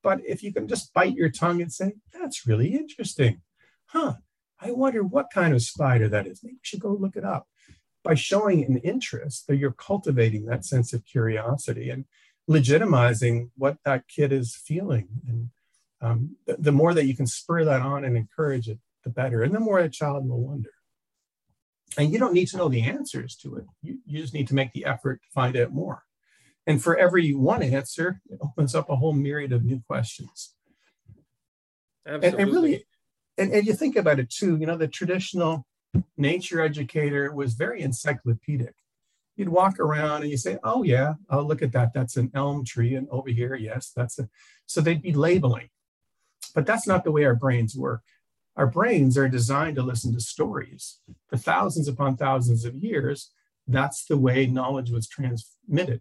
But 0.03 0.21
if 0.27 0.43
you 0.43 0.53
can 0.53 0.69
just 0.69 0.93
bite 0.93 1.15
your 1.15 1.31
tongue 1.31 1.63
and 1.63 1.73
say, 1.73 1.95
That's 2.13 2.47
really 2.47 2.75
interesting. 2.75 3.41
Huh. 3.87 4.15
I 4.59 4.73
wonder 4.73 5.03
what 5.03 5.31
kind 5.33 5.55
of 5.55 5.63
spider 5.63 6.09
that 6.09 6.27
is. 6.27 6.41
Maybe 6.43 6.55
you 6.55 6.61
should 6.63 6.81
go 6.81 6.93
look 6.93 7.17
it 7.17 7.25
up. 7.25 7.47
By 8.03 8.15
showing 8.15 8.65
an 8.65 8.79
interest, 8.79 9.47
that 9.47 9.57
you're 9.57 9.73
cultivating 9.73 10.47
that 10.47 10.65
sense 10.65 10.93
of 10.93 11.05
curiosity 11.05 11.91
and 11.91 12.05
legitimizing 12.49 13.51
what 13.57 13.79
that 13.85 14.09
kid 14.09 14.33
is 14.33 14.55
feeling. 14.55 15.09
And 15.29 15.51
um, 16.07 16.37
the, 16.47 16.57
the 16.59 16.73
more 16.73 16.95
that 16.95 17.07
you 17.07 17.17
can 17.17 17.27
spur 17.27 17.65
that 17.65 17.81
on 17.81 18.05
and 18.05 18.17
encourage 18.17 18.69
it, 18.69 18.79
the 19.05 19.11
better. 19.11 19.43
And 19.43 19.55
the 19.55 19.61
more 19.61 19.79
a 19.79 19.89
child 19.89 20.29
will 20.29 20.41
wonder. 20.41 20.71
And 21.99 22.13
you 22.13 22.19
don't 22.19 22.35
need 22.35 22.49
to 22.49 22.57
know 22.57 22.69
the 22.69 22.83
answers 22.83 23.37
to 23.37 23.57
it. 23.57 23.65
You, 23.83 23.99
you 24.07 24.21
just 24.21 24.35
need 24.35 24.49
to 24.49 24.55
make 24.55 24.73
the 24.73 24.85
effort 24.85 25.21
to 25.23 25.29
find 25.33 25.57
out 25.57 25.73
more. 25.73 26.03
And 26.67 26.83
for 26.83 26.97
every 26.97 27.33
one 27.33 27.63
answer, 27.63 28.21
it 28.29 28.39
opens 28.41 28.75
up 28.75 28.91
a 28.91 28.97
whole 28.97 29.13
myriad 29.13 29.53
of 29.53 29.65
new 29.65 29.81
questions. 29.87 30.55
Absolutely. 32.07 32.29
And, 32.29 32.41
and 32.41 32.53
really, 32.53 32.87
and, 33.39 33.53
and 33.53 33.67
you 33.67 33.73
think 33.73 33.97
about 33.97 34.19
it 34.19 34.31
too, 34.31 34.57
you 34.57 34.67
know, 34.67 34.77
the 34.77 34.89
traditional 34.89 35.67
nature 36.17 36.61
educator 36.61 37.33
was 37.33 37.55
very 37.55 37.83
encyclopedic. 37.83 38.75
You'd 39.37 39.49
walk 39.51 39.79
around 39.79 40.23
and 40.23 40.31
you 40.31 40.39
say, 40.39 40.59
oh, 40.65 40.83
yeah, 40.83 41.15
oh, 41.31 41.43
look 41.43 41.63
at 41.63 41.73
that. 41.73 41.93
That's 41.95 42.17
an 42.17 42.31
elm 42.35 42.65
tree. 42.65 42.95
And 42.95 43.07
over 43.11 43.31
here, 43.31 43.55
yes, 43.55 43.93
that's 43.95 44.19
a. 44.19 44.29
So 44.67 44.81
they'd 44.81 45.03
be 45.03 45.13
labeling. 45.13 45.69
But 46.55 46.67
that's 46.67 46.87
not 46.87 47.05
the 47.05 47.13
way 47.13 47.25
our 47.25 47.35
brains 47.35 47.77
work. 47.77 48.03
Our 48.57 48.67
brains 48.67 49.19
are 49.19 49.29
designed 49.29 49.77
to 49.77 49.83
listen 49.83 50.13
to 50.15 50.21
stories. 50.21 50.99
For 51.29 51.37
thousands 51.37 51.89
upon 51.89 52.17
thousands 52.17 52.65
of 52.65 52.75
years, 52.77 53.31
that's 53.67 54.05
the 54.07 54.17
way 54.17 54.47
knowledge 54.47 54.91
was 54.91 55.09
transmitted. 55.09 56.01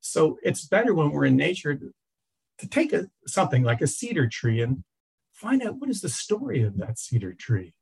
So 0.00 0.38
it's 0.42 0.66
better 0.66 0.94
when 0.94 1.10
we're 1.10 1.26
in 1.26 1.36
nature 1.36 1.74
to, 1.74 2.68
take 2.68 2.92
a, 2.92 3.08
something 3.26 3.62
like 3.62 3.80
a 3.80 3.86
cedar 3.86 4.26
tree 4.28 4.60
and 4.60 4.82
find 5.32 5.62
out 5.62 5.76
what 5.76 5.90
is 5.90 6.00
the 6.00 6.08
story 6.08 6.62
of 6.62 6.76
that 6.78 6.98
cedar 6.98 7.32
tree. 7.32 7.74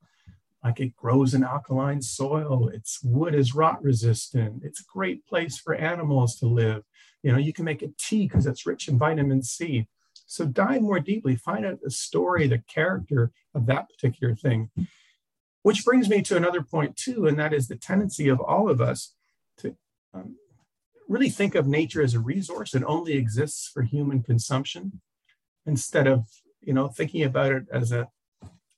Like 0.62 0.80
it 0.80 0.96
grows 0.96 1.32
in 1.32 1.44
alkaline 1.44 2.02
soil, 2.02 2.68
its 2.68 3.00
wood 3.02 3.34
is 3.34 3.54
rot 3.54 3.82
resistant, 3.82 4.62
it's 4.64 4.80
a 4.80 4.92
great 4.92 5.24
place 5.26 5.56
for 5.56 5.74
animals 5.74 6.36
to 6.40 6.46
live. 6.46 6.82
You 7.22 7.32
know, 7.32 7.38
you 7.38 7.52
can 7.52 7.64
make 7.64 7.82
a 7.82 7.88
tea 7.98 8.26
because 8.26 8.46
it's 8.46 8.66
rich 8.66 8.88
in 8.88 8.98
vitamin 8.98 9.42
C. 9.42 9.86
So 10.26 10.44
dive 10.44 10.82
more 10.82 11.00
deeply, 11.00 11.36
find 11.36 11.64
out 11.64 11.80
the 11.82 11.90
story, 11.90 12.48
the 12.48 12.62
character 12.68 13.32
of 13.54 13.66
that 13.66 13.88
particular 13.88 14.34
thing. 14.34 14.70
Which 15.62 15.84
brings 15.84 16.08
me 16.08 16.22
to 16.22 16.36
another 16.36 16.62
point 16.62 16.96
too, 16.96 17.26
and 17.26 17.38
that 17.38 17.52
is 17.52 17.68
the 17.68 17.76
tendency 17.76 18.28
of 18.28 18.40
all 18.40 18.68
of 18.68 18.80
us 18.80 19.14
to 19.58 19.76
um, 20.14 20.36
really 21.08 21.30
think 21.30 21.54
of 21.54 21.66
nature 21.66 22.02
as 22.02 22.14
a 22.14 22.20
resource 22.20 22.72
that 22.72 22.84
only 22.84 23.14
exists 23.14 23.68
for 23.68 23.82
human 23.82 24.22
consumption 24.22 25.00
instead 25.64 26.06
of 26.06 26.26
you 26.60 26.72
know 26.72 26.88
thinking 26.88 27.22
about 27.22 27.52
it 27.52 27.64
as 27.72 27.92
a, 27.92 28.08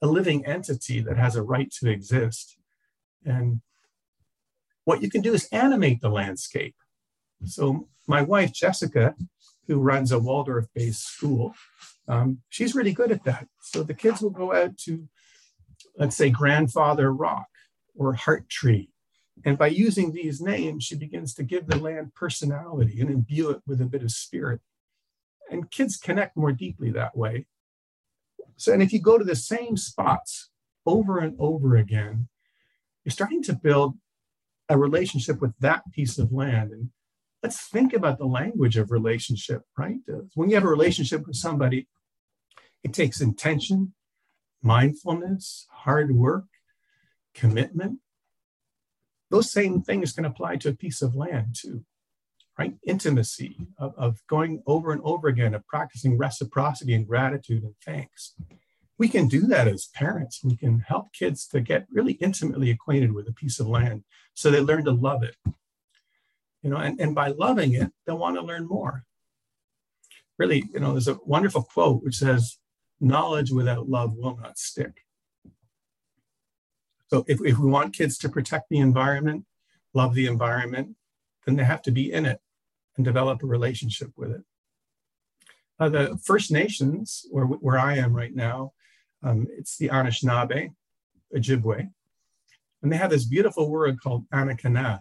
a 0.02 0.06
living 0.06 0.44
entity 0.46 1.00
that 1.00 1.16
has 1.16 1.36
a 1.36 1.42
right 1.42 1.70
to 1.70 1.90
exist 1.90 2.56
and 3.24 3.60
what 4.84 5.02
you 5.02 5.10
can 5.10 5.20
do 5.20 5.34
is 5.34 5.48
animate 5.52 6.00
the 6.00 6.08
landscape 6.08 6.76
so 7.44 7.88
my 8.06 8.22
wife 8.22 8.52
jessica 8.52 9.14
who 9.68 9.78
runs 9.78 10.10
a 10.10 10.18
waldorf-based 10.18 11.06
school 11.06 11.54
um, 12.08 12.38
she's 12.48 12.74
really 12.74 12.92
good 12.92 13.12
at 13.12 13.24
that 13.24 13.46
so 13.62 13.82
the 13.82 13.94
kids 13.94 14.20
will 14.20 14.30
go 14.30 14.52
out 14.52 14.76
to 14.76 15.08
let's 15.96 16.16
say 16.16 16.30
grandfather 16.30 17.12
rock 17.12 17.46
or 17.94 18.14
heart 18.14 18.48
tree 18.48 18.90
and 19.44 19.58
by 19.58 19.68
using 19.68 20.12
these 20.12 20.40
names, 20.40 20.84
she 20.84 20.96
begins 20.96 21.34
to 21.34 21.42
give 21.42 21.66
the 21.66 21.78
land 21.78 22.14
personality 22.14 23.00
and 23.00 23.10
imbue 23.10 23.50
it 23.50 23.62
with 23.66 23.80
a 23.80 23.86
bit 23.86 24.02
of 24.02 24.10
spirit. 24.10 24.60
And 25.50 25.70
kids 25.70 25.96
connect 25.96 26.36
more 26.36 26.52
deeply 26.52 26.90
that 26.92 27.16
way. 27.16 27.46
So, 28.56 28.72
and 28.72 28.82
if 28.82 28.92
you 28.92 29.00
go 29.00 29.18
to 29.18 29.24
the 29.24 29.36
same 29.36 29.76
spots 29.76 30.50
over 30.84 31.18
and 31.18 31.36
over 31.38 31.76
again, 31.76 32.28
you're 33.04 33.12
starting 33.12 33.42
to 33.44 33.52
build 33.52 33.96
a 34.68 34.76
relationship 34.76 35.40
with 35.40 35.54
that 35.60 35.90
piece 35.92 36.18
of 36.18 36.32
land. 36.32 36.72
And 36.72 36.90
let's 37.42 37.68
think 37.68 37.92
about 37.92 38.18
the 38.18 38.26
language 38.26 38.76
of 38.76 38.90
relationship, 38.90 39.62
right? 39.76 39.98
Uh, 40.08 40.22
when 40.34 40.48
you 40.48 40.54
have 40.56 40.64
a 40.64 40.68
relationship 40.68 41.26
with 41.26 41.36
somebody, 41.36 41.88
it 42.82 42.92
takes 42.92 43.20
intention, 43.20 43.94
mindfulness, 44.62 45.66
hard 45.70 46.14
work, 46.14 46.44
commitment 47.34 48.00
those 49.30 49.52
same 49.52 49.82
things 49.82 50.12
can 50.12 50.24
apply 50.24 50.56
to 50.56 50.70
a 50.70 50.74
piece 50.74 51.02
of 51.02 51.14
land 51.14 51.54
too, 51.58 51.84
right? 52.58 52.74
Intimacy 52.86 53.56
of, 53.78 53.94
of 53.96 54.22
going 54.26 54.62
over 54.66 54.92
and 54.92 55.00
over 55.04 55.28
again, 55.28 55.54
of 55.54 55.66
practicing 55.66 56.16
reciprocity 56.16 56.94
and 56.94 57.06
gratitude 57.06 57.62
and 57.62 57.74
thanks. 57.84 58.34
We 58.98 59.08
can 59.08 59.28
do 59.28 59.42
that 59.42 59.68
as 59.68 59.90
parents. 59.94 60.40
We 60.42 60.56
can 60.56 60.80
help 60.80 61.12
kids 61.12 61.46
to 61.48 61.60
get 61.60 61.86
really 61.90 62.14
intimately 62.14 62.70
acquainted 62.70 63.12
with 63.12 63.28
a 63.28 63.32
piece 63.32 63.60
of 63.60 63.68
land 63.68 64.04
so 64.34 64.50
they 64.50 64.60
learn 64.60 64.84
to 64.86 64.92
love 64.92 65.22
it. 65.22 65.36
You 66.68 66.74
know, 66.74 66.80
and, 66.80 67.00
and 67.00 67.14
by 67.14 67.28
loving 67.28 67.72
it, 67.72 67.90
they'll 68.04 68.18
want 68.18 68.36
to 68.36 68.42
learn 68.42 68.68
more. 68.68 69.04
Really, 70.36 70.64
you 70.70 70.80
know, 70.80 70.92
there's 70.92 71.08
a 71.08 71.16
wonderful 71.24 71.62
quote 71.62 72.04
which 72.04 72.16
says, 72.16 72.58
knowledge 73.00 73.50
without 73.50 73.88
love 73.88 74.12
will 74.14 74.36
not 74.36 74.58
stick. 74.58 75.06
So 77.06 77.24
if, 77.26 77.40
if 77.42 77.56
we 77.56 77.70
want 77.70 77.96
kids 77.96 78.18
to 78.18 78.28
protect 78.28 78.68
the 78.68 78.80
environment, 78.80 79.46
love 79.94 80.12
the 80.12 80.26
environment, 80.26 80.96
then 81.46 81.56
they 81.56 81.64
have 81.64 81.80
to 81.84 81.90
be 81.90 82.12
in 82.12 82.26
it 82.26 82.38
and 82.96 83.02
develop 83.02 83.42
a 83.42 83.46
relationship 83.46 84.12
with 84.14 84.32
it. 84.32 84.42
Uh, 85.80 85.88
the 85.88 86.18
First 86.22 86.52
Nations, 86.52 87.24
where, 87.30 87.46
where 87.46 87.78
I 87.78 87.96
am 87.96 88.12
right 88.12 88.34
now, 88.34 88.72
um, 89.22 89.46
it's 89.56 89.78
the 89.78 89.88
Anishinaabe, 89.88 90.74
Ojibwe, 91.34 91.88
and 92.82 92.92
they 92.92 92.98
have 92.98 93.08
this 93.08 93.24
beautiful 93.24 93.70
word 93.70 94.02
called 94.02 94.28
Anikana, 94.28 95.00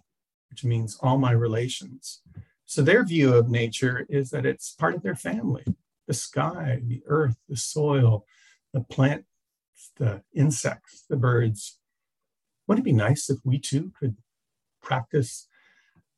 which 0.49 0.63
means 0.63 0.97
all 1.01 1.17
my 1.17 1.31
relations. 1.31 2.21
So 2.65 2.81
their 2.81 3.03
view 3.03 3.33
of 3.33 3.49
nature 3.49 4.05
is 4.09 4.29
that 4.31 4.45
it's 4.45 4.71
part 4.71 4.95
of 4.95 5.03
their 5.03 5.15
family 5.15 5.63
the 6.07 6.13
sky, 6.13 6.79
the 6.85 7.03
earth, 7.05 7.35
the 7.49 7.57
soil, 7.57 8.25
the 8.73 8.79
plant, 8.79 9.25
the 9.97 10.21
insects, 10.33 11.03
the 11.09 11.17
birds, 11.17 11.79
wouldn't 12.67 12.85
it 12.85 12.89
be 12.89 12.93
nice 12.93 13.29
if 13.29 13.39
we 13.43 13.59
too 13.59 13.91
could 13.97 14.17
practice 14.81 15.47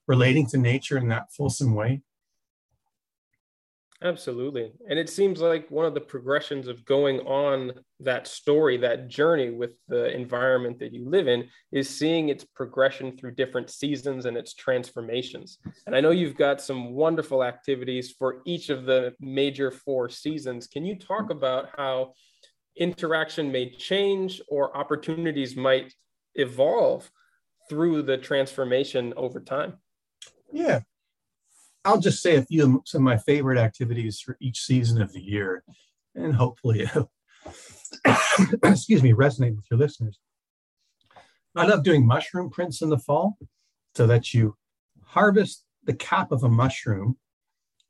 relating 0.07 0.45
to 0.47 0.57
nature 0.57 0.97
in 0.97 1.07
that 1.09 1.31
fulsome 1.31 1.75
way? 1.75 2.01
Absolutely. 4.01 4.71
And 4.89 4.97
it 4.97 5.09
seems 5.09 5.41
like 5.41 5.69
one 5.69 5.85
of 5.85 5.93
the 5.93 5.99
progressions 5.99 6.69
of 6.69 6.85
going 6.85 7.19
on 7.21 7.73
that 7.99 8.27
story, 8.27 8.77
that 8.77 9.09
journey 9.09 9.49
with 9.49 9.71
the 9.89 10.15
environment 10.15 10.79
that 10.79 10.93
you 10.93 11.09
live 11.09 11.27
in, 11.27 11.49
is 11.73 11.89
seeing 11.89 12.29
its 12.29 12.45
progression 12.45 13.17
through 13.17 13.31
different 13.31 13.69
seasons 13.69 14.25
and 14.25 14.37
its 14.37 14.53
transformations. 14.53 15.57
And 15.85 15.95
I 15.95 15.99
know 15.99 16.11
you've 16.11 16.37
got 16.37 16.61
some 16.61 16.93
wonderful 16.93 17.43
activities 17.43 18.11
for 18.17 18.41
each 18.45 18.69
of 18.69 18.85
the 18.85 19.13
major 19.19 19.69
four 19.69 20.07
seasons. 20.07 20.67
Can 20.67 20.85
you 20.85 20.97
talk 20.97 21.29
about 21.29 21.67
how 21.75 22.13
interaction 22.77 23.51
may 23.51 23.69
change 23.69 24.41
or 24.47 24.75
opportunities 24.75 25.55
might 25.55 25.93
evolve 26.35 27.11
through 27.69 28.01
the 28.01 28.17
transformation 28.17 29.13
over 29.15 29.39
time. 29.39 29.77
Yeah. 30.51 30.79
I'll 31.85 31.99
just 31.99 32.21
say 32.21 32.35
a 32.35 32.43
few 32.43 32.63
of 32.63 32.81
some 32.85 33.01
of 33.01 33.05
my 33.05 33.17
favorite 33.17 33.57
activities 33.57 34.19
for 34.19 34.37
each 34.39 34.61
season 34.61 35.01
of 35.01 35.13
the 35.13 35.21
year, 35.21 35.63
and 36.15 36.35
hopefully, 36.35 36.89
excuse 38.63 39.03
me, 39.03 39.13
resonate 39.13 39.55
with 39.55 39.65
your 39.71 39.79
listeners. 39.79 40.19
I 41.55 41.65
love 41.65 41.83
doing 41.83 42.05
mushroom 42.05 42.49
prints 42.49 42.81
in 42.81 42.89
the 42.89 42.97
fall 42.97 43.37
so 43.95 44.05
that 44.07 44.33
you 44.33 44.55
harvest 45.03 45.65
the 45.83 45.93
cap 45.93 46.31
of 46.31 46.43
a 46.43 46.49
mushroom 46.49 47.17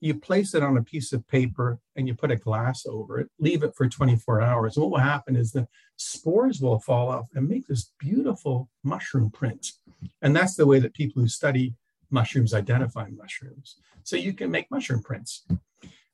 you 0.02 0.15
place 0.15 0.54
it 0.54 0.63
on 0.63 0.78
a 0.78 0.84
piece 0.84 1.12
of 1.12 1.28
paper 1.28 1.80
and 1.95 2.08
you 2.08 2.13
put 2.13 2.32
a 2.32 2.36
glass 2.36 2.86
over 2.86 3.19
it, 3.19 3.30
leave 3.39 3.63
it 3.63 3.75
for 3.75 3.88
24 3.88 4.41
hours. 4.41 4.75
And 4.75 4.84
what 4.84 4.91
will 4.91 4.99
happen 4.99 5.36
is 5.36 5.52
the 5.52 5.67
spores 5.97 6.62
will 6.62 6.80
fall 6.80 7.10
off 7.10 7.28
and 7.36 7.47
make 7.47 7.67
this 7.67 7.91
beautiful 7.99 8.69
mushroom 8.84 9.30
print. 9.30 9.73
And 10.21 10.36
that's 10.36 10.56
the 10.56 10.65
way 10.65 10.80
that 10.80 10.93
people 10.93 11.21
who 11.21 11.28
study 11.28 11.75
mushrooms 12.12 12.54
identify 12.54 13.10
mushrooms. 13.10 13.78
So 14.04 14.15
you 14.15 14.34
can 14.34 14.52
make 14.52 14.72
mushroom 14.72 15.02
prints. 15.02 15.45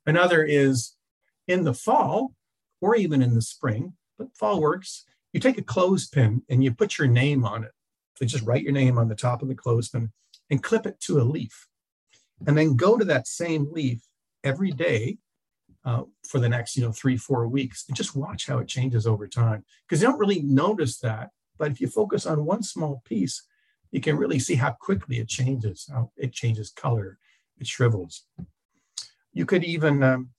Another 0.06 0.44
is 0.44 0.96
in 1.48 1.64
the 1.64 1.74
fall 1.74 2.34
or 2.82 2.96
even 2.96 3.22
in 3.22 3.34
the 3.34 3.42
spring, 3.42 3.94
but 4.18 4.36
fall 4.36 4.62
works. 4.62 5.06
You 5.34 5.40
take 5.40 5.58
a 5.58 5.64
clothespin 5.64 6.44
and 6.50 6.64
you 6.64 6.74
put 6.74 6.98
your 6.98 7.08
name 7.08 7.46
on 7.46 7.64
it. 7.64 7.72
So 8.16 8.26
just 8.26 8.46
write 8.46 8.64
your 8.64 8.72
name 8.72 8.98
on 8.98 9.10
the 9.10 9.16
top 9.16 9.42
of 9.42 9.48
the 9.48 9.56
clothespin 9.56 10.12
and 10.50 10.64
clip 10.64 10.86
it 10.86 11.00
to 11.02 11.20
a 11.20 11.24
leaf 11.24 11.68
and 12.46 12.58
then 12.58 12.76
go 12.76 12.98
to 12.98 13.06
that 13.06 13.28
same 13.28 13.72
leaf 13.72 14.02
every 14.44 14.72
day 14.72 15.18
uh, 15.84 16.04
for 16.28 16.40
the 16.40 16.50
next 16.50 16.76
you 16.76 16.84
know 16.84 16.92
three 16.92 17.18
four 17.18 17.48
weeks 17.48 17.86
and 17.88 17.96
just 17.96 18.16
watch 18.16 18.48
how 18.48 18.58
it 18.58 18.68
changes 18.68 19.06
over 19.06 19.28
time 19.28 19.64
because 19.88 20.02
you 20.02 20.08
don't 20.08 20.20
really 20.20 20.42
notice 20.42 21.00
that 21.00 21.30
but 21.58 21.72
if 21.72 21.80
you 21.80 21.88
focus 21.88 22.26
on 22.26 22.46
one 22.46 22.64
small 22.64 23.02
piece 23.06 23.44
you 23.96 24.02
can 24.02 24.18
really 24.18 24.40
see 24.40 24.56
how 24.56 24.72
quickly 24.72 25.20
it 25.20 25.30
changes, 25.30 25.90
how 25.90 26.12
it 26.18 26.34
changes 26.34 26.70
color, 26.70 27.18
it 27.58 27.66
shrivels. 27.66 28.26
You 29.32 29.46
could 29.46 29.64
even 29.64 30.04
um, 30.04 30.32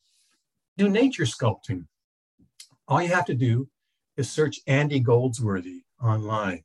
do 0.76 0.90
nature 0.90 1.22
sculpting. 1.22 1.86
All 2.86 3.00
you 3.00 3.08
have 3.08 3.24
to 3.24 3.34
do 3.34 3.66
is 4.18 4.30
search 4.30 4.60
Andy 4.66 5.00
Goldsworthy 5.00 5.84
online. 6.02 6.64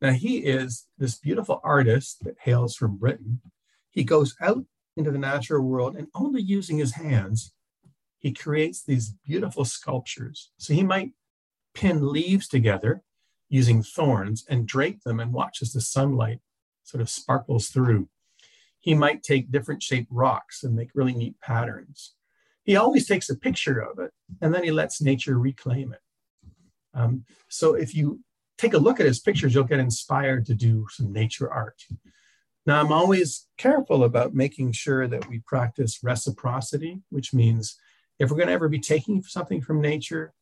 Now, 0.00 0.12
he 0.12 0.38
is 0.38 0.86
this 0.96 1.18
beautiful 1.18 1.60
artist 1.62 2.24
that 2.24 2.36
hails 2.40 2.76
from 2.76 2.96
Britain. 2.96 3.42
He 3.90 4.02
goes 4.02 4.34
out 4.40 4.64
into 4.96 5.10
the 5.10 5.18
natural 5.18 5.62
world 5.62 5.96
and 5.96 6.06
only 6.14 6.40
using 6.40 6.78
his 6.78 6.94
hands, 6.94 7.52
he 8.20 8.32
creates 8.32 8.82
these 8.82 9.12
beautiful 9.26 9.66
sculptures. 9.66 10.50
So 10.56 10.72
he 10.72 10.82
might 10.82 11.10
pin 11.74 12.10
leaves 12.10 12.48
together 12.48 13.02
using 13.52 13.82
thorns 13.82 14.46
and 14.48 14.66
drape 14.66 15.02
them 15.02 15.20
and 15.20 15.30
watch 15.30 15.60
as 15.60 15.74
the 15.74 15.80
sunlight 15.80 16.40
sort 16.84 17.02
of 17.02 17.10
sparkles 17.10 17.68
through. 17.68 18.08
He 18.80 18.94
might 18.94 19.22
take 19.22 19.52
different 19.52 19.82
shaped 19.82 20.08
rocks 20.10 20.64
and 20.64 20.74
make 20.74 20.88
really 20.94 21.12
neat 21.12 21.38
patterns. 21.40 22.14
He 22.64 22.76
always 22.76 23.06
takes 23.06 23.28
a 23.28 23.36
picture 23.36 23.78
of 23.78 23.98
it 23.98 24.10
and 24.40 24.54
then 24.54 24.64
he 24.64 24.72
lets 24.72 25.02
nature 25.02 25.38
reclaim 25.38 25.92
it. 25.92 26.00
Um, 26.94 27.26
so 27.50 27.74
if 27.74 27.94
you 27.94 28.20
take 28.56 28.72
a 28.72 28.78
look 28.78 29.00
at 29.00 29.06
his 29.06 29.20
pictures, 29.20 29.54
you'll 29.54 29.64
get 29.64 29.80
inspired 29.80 30.46
to 30.46 30.54
do 30.54 30.86
some 30.90 31.12
nature 31.12 31.52
art. 31.52 31.84
Now, 32.64 32.80
I'm 32.80 32.92
always 32.92 33.48
careful 33.58 34.04
about 34.04 34.34
making 34.34 34.72
sure 34.72 35.06
that 35.08 35.28
we 35.28 35.40
practice 35.40 36.02
reciprocity, 36.02 37.02
which 37.10 37.34
means 37.34 37.76
if 38.18 38.30
we're 38.30 38.36
going 38.36 38.46
to 38.46 38.54
ever 38.54 38.70
be 38.70 38.78
taking 38.78 39.22
something 39.22 39.60
from 39.60 39.82
nature, 39.82 40.32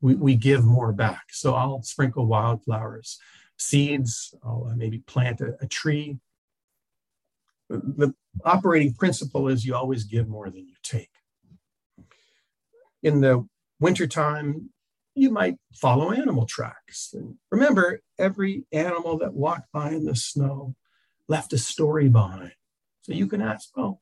we, 0.00 0.14
we 0.14 0.34
give 0.34 0.64
more 0.64 0.92
back. 0.92 1.24
So 1.30 1.54
I'll 1.54 1.82
sprinkle 1.82 2.26
wildflowers, 2.26 3.18
seeds, 3.56 4.34
I'll 4.44 4.68
uh, 4.70 4.76
maybe 4.76 4.98
plant 4.98 5.40
a, 5.40 5.56
a 5.60 5.66
tree. 5.66 6.18
The 7.68 8.14
operating 8.44 8.94
principle 8.94 9.48
is 9.48 9.64
you 9.64 9.74
always 9.74 10.04
give 10.04 10.28
more 10.28 10.50
than 10.50 10.66
you 10.68 10.76
take. 10.82 11.10
In 13.02 13.20
the 13.20 13.46
wintertime, 13.80 14.70
you 15.14 15.30
might 15.30 15.56
follow 15.74 16.12
animal 16.12 16.46
tracks. 16.46 17.10
And 17.12 17.36
remember, 17.50 18.02
every 18.18 18.66
animal 18.70 19.18
that 19.18 19.34
walked 19.34 19.72
by 19.72 19.90
in 19.90 20.04
the 20.04 20.14
snow 20.14 20.76
left 21.28 21.52
a 21.52 21.58
story 21.58 22.08
behind. 22.08 22.52
So 23.00 23.12
you 23.12 23.26
can 23.26 23.40
ask, 23.40 23.76
well, 23.76 24.00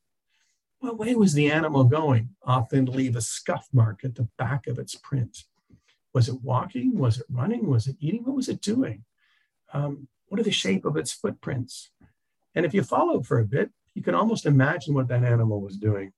what 0.80 0.98
way 0.98 1.14
was 1.14 1.32
the 1.32 1.50
animal 1.50 1.84
going? 1.84 2.30
Often 2.42 2.86
leave 2.86 3.16
a 3.16 3.22
scuff 3.22 3.68
mark 3.72 4.04
at 4.04 4.16
the 4.16 4.28
back 4.36 4.66
of 4.66 4.78
its 4.78 4.94
print. 4.94 5.44
Was 6.14 6.28
it 6.28 6.42
walking? 6.42 6.96
Was 6.96 7.18
it 7.18 7.26
running? 7.28 7.66
Was 7.66 7.88
it 7.88 7.96
eating? 8.00 8.24
What 8.24 8.36
was 8.36 8.48
it 8.48 8.60
doing? 8.60 9.04
Um, 9.72 10.08
what 10.28 10.40
are 10.40 10.44
the 10.44 10.52
shape 10.52 10.84
of 10.84 10.96
its 10.96 11.12
footprints? 11.12 11.90
And 12.54 12.64
if 12.64 12.72
you 12.72 12.82
follow 12.82 13.22
for 13.22 13.40
a 13.40 13.44
bit, 13.44 13.70
you 13.94 14.02
can 14.02 14.14
almost 14.14 14.46
imagine 14.46 14.94
what 14.94 15.08
that 15.08 15.24
animal 15.24 15.60
was 15.60 15.76
doing. 15.76 16.12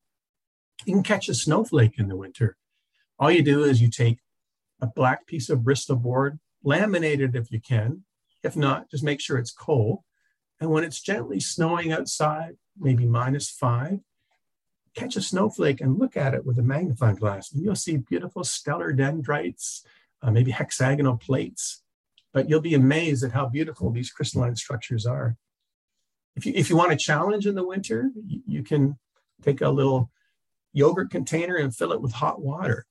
You 0.84 0.94
can 0.94 1.02
catch 1.02 1.28
a 1.28 1.34
snowflake 1.34 1.98
in 1.98 2.08
the 2.08 2.16
winter. 2.16 2.56
All 3.18 3.30
you 3.30 3.42
do 3.42 3.64
is 3.64 3.80
you 3.80 3.88
take 3.88 4.18
a 4.80 4.86
black 4.86 5.26
piece 5.26 5.48
of 5.48 5.64
Bristol 5.64 5.96
board, 5.96 6.38
laminate 6.64 7.20
it 7.20 7.34
if 7.34 7.50
you 7.50 7.60
can. 7.60 8.04
If 8.42 8.56
not, 8.56 8.90
just 8.90 9.02
make 9.02 9.20
sure 9.20 9.38
it's 9.38 9.52
cold. 9.52 10.00
And 10.60 10.70
when 10.70 10.84
it's 10.84 11.00
gently 11.00 11.40
snowing 11.40 11.92
outside, 11.92 12.56
maybe 12.78 13.06
minus 13.06 13.50
five, 13.50 14.00
catch 14.96 15.14
a 15.14 15.22
snowflake 15.22 15.80
and 15.80 15.98
look 15.98 16.16
at 16.16 16.34
it 16.34 16.44
with 16.44 16.58
a 16.58 16.62
magnifying 16.62 17.16
glass, 17.16 17.52
and 17.52 17.62
you'll 17.62 17.76
see 17.76 17.98
beautiful 17.98 18.42
stellar 18.42 18.92
dendrites, 18.92 19.84
uh, 20.22 20.30
maybe 20.30 20.50
hexagonal 20.50 21.16
plates. 21.16 21.82
But 22.32 22.48
you'll 22.48 22.60
be 22.60 22.74
amazed 22.74 23.22
at 23.22 23.32
how 23.32 23.46
beautiful 23.46 23.90
these 23.90 24.10
crystalline 24.10 24.56
structures 24.56 25.06
are. 25.06 25.36
If 26.34 26.44
you, 26.44 26.52
if 26.54 26.68
you 26.68 26.76
want 26.76 26.92
a 26.92 26.96
challenge 26.96 27.46
in 27.46 27.54
the 27.54 27.66
winter, 27.66 28.10
you, 28.26 28.42
you 28.46 28.62
can 28.62 28.98
take 29.42 29.60
a 29.60 29.70
little 29.70 30.10
yogurt 30.72 31.10
container 31.10 31.56
and 31.56 31.74
fill 31.74 31.92
it 31.92 32.02
with 32.02 32.12
hot 32.12 32.40
water. 32.40 32.86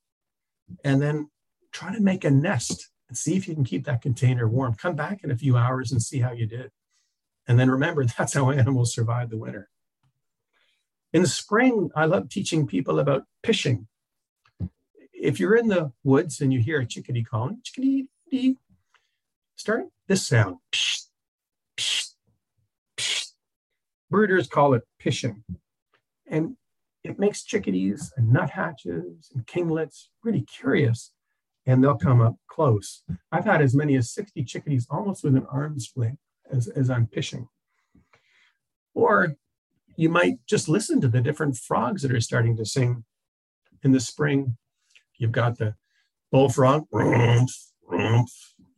And 0.82 1.00
then 1.00 1.30
try 1.72 1.94
to 1.94 2.00
make 2.00 2.24
a 2.24 2.30
nest 2.30 2.90
and 3.08 3.16
see 3.16 3.36
if 3.36 3.46
you 3.46 3.54
can 3.54 3.64
keep 3.64 3.84
that 3.84 4.02
container 4.02 4.48
warm. 4.48 4.74
Come 4.74 4.96
back 4.96 5.22
in 5.22 5.30
a 5.30 5.36
few 5.36 5.56
hours 5.56 5.92
and 5.92 6.02
see 6.02 6.20
how 6.20 6.32
you 6.32 6.46
did. 6.46 6.70
And 7.46 7.58
then 7.58 7.70
remember, 7.70 8.04
that's 8.18 8.34
how 8.34 8.50
animals 8.50 8.94
survive 8.94 9.30
the 9.30 9.38
winter. 9.38 9.68
In 11.16 11.22
the 11.22 11.28
spring, 11.28 11.90
I 11.96 12.04
love 12.04 12.28
teaching 12.28 12.66
people 12.66 12.98
about 12.98 13.24
pishing. 13.42 13.86
If 15.14 15.40
you're 15.40 15.56
in 15.56 15.68
the 15.68 15.92
woods 16.04 16.42
and 16.42 16.52
you 16.52 16.60
hear 16.60 16.78
a 16.78 16.84
chickadee 16.84 17.24
calling, 17.24 17.62
chickadee, 17.64 18.58
start 19.54 19.84
this 20.08 20.26
sound. 20.26 20.58
Psh, 20.70 21.04
psh, 21.78 22.08
psh. 22.98 23.30
Birders 24.10 24.46
call 24.46 24.74
it 24.74 24.82
pishing. 24.98 25.42
And 26.26 26.58
it 27.02 27.18
makes 27.18 27.44
chickadees 27.44 28.12
and 28.18 28.30
nuthatches 28.30 29.30
and 29.34 29.46
kinglets 29.46 30.08
really 30.22 30.42
curious 30.42 31.12
and 31.64 31.82
they'll 31.82 31.96
come 31.96 32.20
up 32.20 32.36
close. 32.46 33.04
I've 33.32 33.46
had 33.46 33.62
as 33.62 33.74
many 33.74 33.96
as 33.96 34.12
60 34.12 34.44
chickadees 34.44 34.86
almost 34.90 35.24
within 35.24 35.46
arm's 35.46 35.90
length 35.96 36.20
as, 36.52 36.68
as 36.68 36.90
I'm 36.90 37.06
pishing. 37.06 37.48
Or 38.92 39.34
you 39.96 40.08
might 40.08 40.38
just 40.46 40.68
listen 40.68 41.00
to 41.00 41.08
the 41.08 41.20
different 41.20 41.56
frogs 41.56 42.02
that 42.02 42.12
are 42.12 42.20
starting 42.20 42.56
to 42.56 42.64
sing 42.64 43.04
in 43.82 43.92
the 43.92 44.00
spring. 44.00 44.56
You've 45.18 45.32
got 45.32 45.58
the 45.58 45.74
bullfrog, 46.30 46.86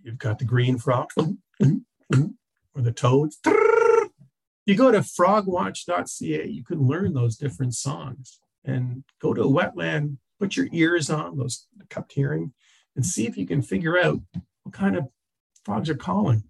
you've 0.03 0.19
got 0.19 0.39
the 0.39 0.45
green 0.45 0.79
frog, 0.79 1.11
mm, 1.19 1.39
mm, 1.63 1.81
mm, 2.13 2.35
or 2.75 2.83
the 2.83 2.93
toads. 2.93 3.39
You 4.67 4.75
go 4.77 4.93
to 4.93 4.99
frogwatch.ca, 4.99 6.47
you 6.47 6.63
can 6.63 6.87
learn 6.87 7.15
those 7.15 7.37
different 7.37 7.75
songs 7.75 8.39
and 8.65 9.03
go 9.21 9.33
to 9.33 9.43
a 9.43 9.47
wetland, 9.47 10.19
put 10.39 10.57
your 10.57 10.69
ears 10.73 11.11
on, 11.11 11.39
those 11.39 11.67
cupped 11.89 12.13
hearing, 12.13 12.53
and 12.95 13.05
see 13.05 13.27
if 13.27 13.37
you 13.37 13.47
can 13.47 13.63
figure 13.63 13.99
out 13.99 14.21
what 14.63 14.75
kind 14.75 14.97
of 14.97 15.09
frogs 15.65 15.89
are 15.89 15.95
calling. 15.95 16.45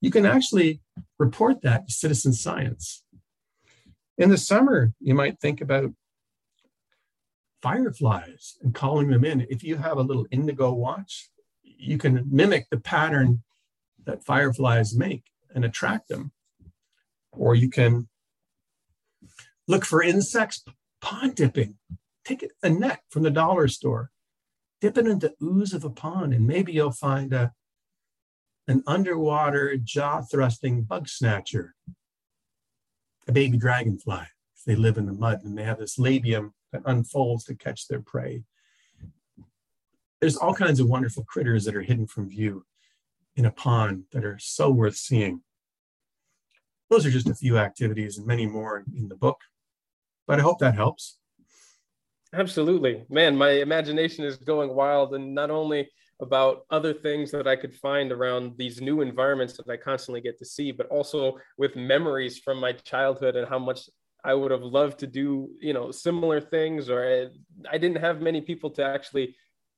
You 0.00 0.10
can 0.10 0.26
actually 0.26 0.82
report 1.18 1.62
that 1.62 1.86
to 1.86 1.92
citizen 1.92 2.34
science. 2.34 3.03
In 4.16 4.30
the 4.30 4.38
summer, 4.38 4.92
you 5.00 5.14
might 5.14 5.40
think 5.40 5.60
about 5.60 5.90
fireflies 7.62 8.56
and 8.62 8.74
calling 8.74 9.08
them 9.08 9.24
in. 9.24 9.46
If 9.50 9.64
you 9.64 9.76
have 9.76 9.96
a 9.96 10.02
little 10.02 10.26
Indiglo 10.26 10.74
watch, 10.74 11.30
you 11.62 11.98
can 11.98 12.24
mimic 12.30 12.68
the 12.70 12.78
pattern 12.78 13.42
that 14.04 14.24
fireflies 14.24 14.96
make 14.96 15.24
and 15.54 15.64
attract 15.64 16.08
them. 16.08 16.32
Or 17.32 17.54
you 17.54 17.70
can 17.70 18.08
look 19.66 19.84
for 19.84 20.02
insects 20.02 20.62
pond 21.00 21.34
dipping. 21.34 21.76
Take 22.24 22.46
a 22.62 22.70
net 22.70 23.00
from 23.10 23.22
the 23.22 23.30
dollar 23.30 23.68
store 23.68 24.10
dip 24.84 24.98
it 24.98 25.06
into 25.06 25.32
ooze 25.42 25.72
of 25.72 25.82
a 25.82 25.88
pond, 25.88 26.34
and 26.34 26.46
maybe 26.46 26.70
you'll 26.70 26.92
find 26.92 27.32
a, 27.32 27.50
an 28.68 28.82
underwater 28.86 29.78
jaw 29.78 30.20
thrusting 30.20 30.82
bug 30.82 31.08
snatcher, 31.08 31.74
a 33.26 33.32
baby 33.32 33.56
dragonfly. 33.56 34.24
They 34.66 34.76
live 34.76 34.96
in 34.96 35.06
the 35.06 35.12
mud 35.12 35.40
and 35.44 35.56
they 35.56 35.64
have 35.64 35.78
this 35.78 35.98
labium 35.98 36.52
that 36.72 36.82
unfolds 36.86 37.44
to 37.44 37.54
catch 37.54 37.86
their 37.86 38.00
prey. 38.00 38.44
There's 40.20 40.36
all 40.36 40.54
kinds 40.54 40.80
of 40.80 40.88
wonderful 40.88 41.24
critters 41.24 41.64
that 41.64 41.76
are 41.76 41.82
hidden 41.82 42.06
from 42.06 42.30
view 42.30 42.64
in 43.36 43.44
a 43.44 43.50
pond 43.50 44.04
that 44.12 44.24
are 44.24 44.38
so 44.38 44.70
worth 44.70 44.96
seeing. 44.96 45.42
Those 46.88 47.04
are 47.04 47.10
just 47.10 47.28
a 47.28 47.34
few 47.34 47.58
activities 47.58 48.16
and 48.18 48.26
many 48.26 48.46
more 48.46 48.84
in 48.96 49.08
the 49.08 49.16
book, 49.16 49.40
but 50.26 50.38
I 50.38 50.42
hope 50.42 50.60
that 50.60 50.74
helps. 50.74 51.18
Absolutely. 52.32 53.04
Man, 53.08 53.36
my 53.36 53.50
imagination 53.50 54.24
is 54.24 54.36
going 54.36 54.74
wild 54.74 55.14
and 55.14 55.34
not 55.34 55.50
only 55.50 55.88
about 56.20 56.64
other 56.70 56.92
things 56.92 57.30
that 57.32 57.46
I 57.46 57.56
could 57.56 57.74
find 57.74 58.12
around 58.12 58.56
these 58.56 58.80
new 58.80 59.00
environments 59.00 59.56
that 59.56 59.68
I 59.68 59.76
constantly 59.76 60.20
get 60.20 60.38
to 60.38 60.44
see, 60.44 60.70
but 60.72 60.86
also 60.86 61.38
with 61.58 61.76
memories 61.76 62.38
from 62.38 62.58
my 62.60 62.72
childhood 62.72 63.36
and 63.36 63.48
how 63.48 63.58
much 63.58 63.88
I 64.24 64.32
would 64.34 64.50
have 64.50 64.62
loved 64.62 65.00
to 65.00 65.06
do, 65.06 65.50
you 65.60 65.74
know, 65.74 65.90
similar 65.90 66.40
things 66.40 66.88
or 66.88 67.04
I, 67.04 67.74
I 67.74 67.78
didn't 67.78 68.00
have 68.00 68.22
many 68.22 68.40
people 68.40 68.70
to 68.70 68.84
actually 68.84 69.36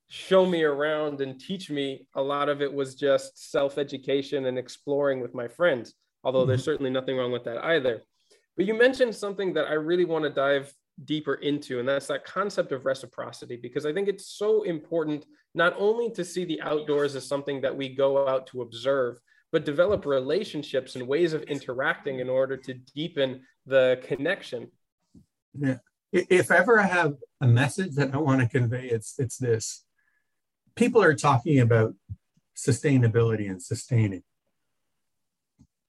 show 0.08 0.46
me 0.46 0.62
around 0.62 1.20
and 1.20 1.40
teach 1.40 1.68
me. 1.68 2.06
A 2.14 2.22
lot 2.22 2.48
of 2.48 2.62
it 2.62 2.72
was 2.72 2.94
just 2.94 3.50
self-education 3.50 4.46
and 4.46 4.56
exploring 4.58 5.20
with 5.20 5.34
my 5.34 5.48
friends, 5.48 5.94
although 6.22 6.40
mm-hmm. 6.40 6.50
there's 6.50 6.64
certainly 6.64 6.90
nothing 6.90 7.16
wrong 7.16 7.32
with 7.32 7.44
that 7.44 7.64
either. 7.64 8.02
But 8.56 8.66
you 8.66 8.74
mentioned 8.78 9.14
something 9.14 9.54
that 9.54 9.66
I 9.66 9.72
really 9.72 10.04
want 10.04 10.24
to 10.24 10.30
dive 10.30 10.72
deeper 11.05 11.34
into, 11.34 11.78
and 11.78 11.88
that's 11.88 12.07
that 12.07 12.24
concept 12.24 12.72
of 12.72 12.86
reciprocity, 12.86 13.57
because 13.57 13.84
I 13.84 13.92
think 13.92 14.09
it's 14.09 14.28
so 14.28 14.62
important 14.62 15.26
not 15.55 15.74
only 15.78 16.11
to 16.12 16.24
see 16.24 16.44
the 16.44 16.61
outdoors 16.62 17.16
as 17.16 17.26
something 17.26 17.61
that 17.61 17.76
we 17.76 17.94
go 17.94 18.26
out 18.26 18.47
to 18.49 18.62
observe, 18.62 19.18
but 19.53 19.64
develop 19.64 20.07
relationships 20.07 20.97
and 20.97 21.07
ways 21.07 21.32
of 21.32 21.42
interacting 21.44 22.20
in 22.20 22.28
order 22.28 22.57
to 22.57 22.74
deepen 22.94 23.42
the 23.66 24.01
connection. 24.05 24.70
Yeah. 25.59 25.78
If 26.12 26.51
ever 26.51 26.78
I 26.80 26.86
have 26.86 27.14
a 27.40 27.47
message 27.47 27.94
that 27.97 28.14
I 28.14 28.18
want 28.18 28.40
to 28.40 28.49
convey, 28.49 28.88
it's 28.88 29.18
it's 29.18 29.36
this. 29.38 29.84
People 30.74 31.03
are 31.03 31.14
talking 31.14 31.61
about 31.61 31.94
sustainability 32.57 33.51
and 33.51 33.62
sustaining. 33.62 34.22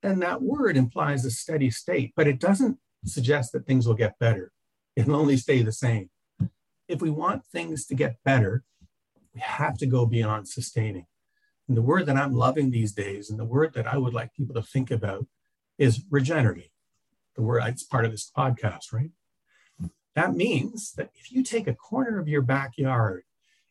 and 0.03 0.21
that 0.21 0.41
word 0.41 0.77
implies 0.77 1.25
a 1.25 1.31
steady 1.31 1.69
state, 1.69 2.13
but 2.15 2.27
it 2.27 2.39
doesn't 2.39 2.77
suggest 3.05 3.51
that 3.51 3.65
things 3.65 3.87
will 3.87 3.95
get 3.95 4.19
better. 4.19 4.51
It'll 4.97 5.15
only 5.15 5.37
stay 5.37 5.61
the 5.61 5.71
same. 5.71 6.09
If 6.87 7.03
we 7.03 7.11
want 7.11 7.45
things 7.45 7.85
to 7.85 7.93
get 7.93 8.23
better, 8.25 8.63
we 9.31 9.39
have 9.41 9.77
to 9.77 9.85
go 9.85 10.07
beyond 10.07 10.47
sustaining. 10.47 11.05
And 11.67 11.77
the 11.77 11.83
word 11.83 12.07
that 12.07 12.17
I'm 12.17 12.33
loving 12.33 12.71
these 12.71 12.93
days, 12.93 13.29
and 13.29 13.39
the 13.39 13.45
word 13.45 13.75
that 13.75 13.85
I 13.85 13.97
would 13.97 14.15
like 14.15 14.33
people 14.33 14.55
to 14.55 14.63
think 14.63 14.89
about, 14.89 15.27
is 15.77 16.03
regenerative. 16.09 16.71
The 17.35 17.43
word, 17.43 17.61
it's 17.67 17.83
part 17.83 18.05
of 18.05 18.11
this 18.11 18.31
podcast, 18.35 18.91
right? 18.91 19.11
That 20.15 20.33
means 20.33 20.93
that 20.93 21.11
if 21.13 21.31
you 21.31 21.43
take 21.43 21.67
a 21.67 21.75
corner 21.75 22.17
of 22.17 22.27
your 22.27 22.41
backyard 22.41 23.21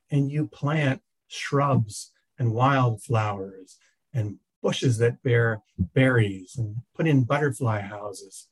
and 0.08 0.30
you 0.30 0.46
plant 0.46 1.02
shrubs 1.26 2.12
and 2.38 2.52
wildflowers 2.52 3.78
and 4.14 4.36
bushes 4.62 4.98
that 4.98 5.24
bear 5.24 5.62
berries 5.76 6.54
and 6.56 6.76
put 6.94 7.08
in 7.08 7.24
butterfly 7.24 7.80
houses, 7.80 8.46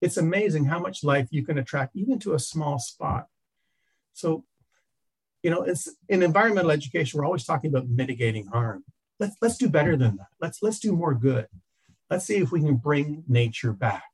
it's 0.00 0.16
amazing 0.16 0.64
how 0.64 0.78
much 0.78 1.04
life 1.04 1.28
you 1.30 1.44
can 1.44 1.58
attract 1.58 1.96
even 1.96 2.18
to 2.20 2.34
a 2.34 2.38
small 2.38 2.78
spot. 2.78 3.26
So, 4.12 4.44
you 5.42 5.50
know, 5.50 5.62
it's 5.62 5.88
in 6.08 6.22
environmental 6.22 6.70
education, 6.70 7.18
we're 7.18 7.26
always 7.26 7.44
talking 7.44 7.70
about 7.70 7.88
mitigating 7.88 8.46
harm. 8.46 8.84
Let's 9.18 9.36
let's 9.40 9.58
do 9.58 9.68
better 9.68 9.96
than 9.96 10.16
that. 10.16 10.28
Let's 10.40 10.62
let's 10.62 10.78
do 10.78 10.92
more 10.92 11.14
good. 11.14 11.46
Let's 12.08 12.26
see 12.26 12.36
if 12.36 12.50
we 12.50 12.60
can 12.60 12.76
bring 12.76 13.24
nature 13.28 13.72
back 13.72 14.04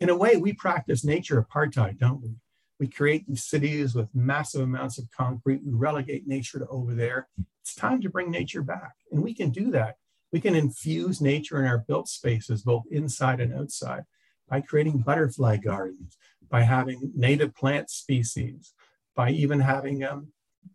in 0.00 0.10
a 0.10 0.16
way, 0.16 0.36
we 0.36 0.52
practice 0.52 1.04
nature 1.04 1.42
apartheid, 1.42 1.98
don't 1.98 2.22
we? 2.22 2.36
We 2.78 2.86
create 2.86 3.26
these 3.26 3.44
cities 3.44 3.94
with 3.94 4.14
massive 4.14 4.60
amounts 4.60 4.98
of 4.98 5.10
concrete. 5.10 5.62
We 5.64 5.72
relegate 5.72 6.26
nature 6.26 6.58
to 6.58 6.66
over 6.68 6.94
there. 6.94 7.28
It's 7.62 7.74
time 7.74 8.02
to 8.02 8.10
bring 8.10 8.30
nature 8.30 8.62
back. 8.62 8.92
And 9.10 9.22
we 9.22 9.32
can 9.32 9.50
do 9.50 9.70
that. 9.70 9.96
We 10.32 10.40
can 10.40 10.54
infuse 10.54 11.20
nature 11.22 11.58
in 11.58 11.66
our 11.66 11.78
built 11.78 12.08
spaces, 12.08 12.62
both 12.62 12.82
inside 12.90 13.40
and 13.40 13.54
outside, 13.54 14.04
by 14.48 14.60
creating 14.60 14.98
butterfly 14.98 15.56
gardens, 15.56 16.16
by 16.48 16.62
having 16.62 17.12
native 17.14 17.54
plant 17.54 17.90
species, 17.90 18.72
by 19.14 19.30
even 19.30 19.60
having 19.60 20.04
um, 20.04 20.28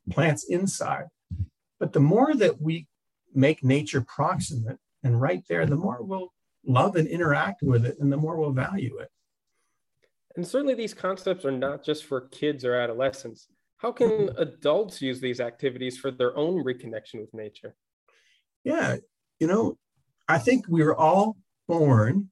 plants 0.10 0.46
inside. 0.46 1.06
But 1.80 1.94
the 1.94 2.00
more 2.00 2.34
that 2.36 2.62
we 2.62 2.88
make 3.34 3.64
nature 3.64 4.02
proximate 4.02 4.78
and 5.04 5.20
right 5.20 5.44
there, 5.48 5.66
the 5.66 5.76
more 5.76 5.98
we'll 6.02 6.34
love 6.66 6.96
and 6.96 7.08
interact 7.08 7.64
with 7.64 7.86
it, 7.86 7.98
and 8.00 8.12
the 8.12 8.18
more 8.18 8.38
we'll 8.38 8.52
value 8.52 8.98
it. 9.00 9.10
And 10.36 10.48
certainly, 10.48 10.76
these 10.76 10.94
concepts 10.94 11.44
are 11.44 11.52
not 11.52 11.84
just 11.84 12.06
for 12.06 12.22
kids 12.22 12.64
or 12.64 12.76
adolescents. 12.76 13.48
How 13.78 13.92
can 13.92 14.30
adults 14.38 15.02
use 15.02 15.20
these 15.20 15.40
activities 15.40 15.98
for 15.98 16.12
their 16.12 16.38
own 16.38 16.64
reconnection 16.64 17.20
with 17.20 17.34
nature? 17.34 17.76
Yeah, 18.64 18.98
you 19.40 19.48
know, 19.48 19.78
I 20.28 20.38
think 20.38 20.66
we 20.70 20.84
were 20.84 20.96
all 20.96 21.38
born 21.68 22.30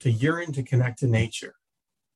to 0.00 0.10
yearn 0.10 0.52
to 0.52 0.62
connect 0.62 0.98
to 1.00 1.06
nature. 1.06 1.54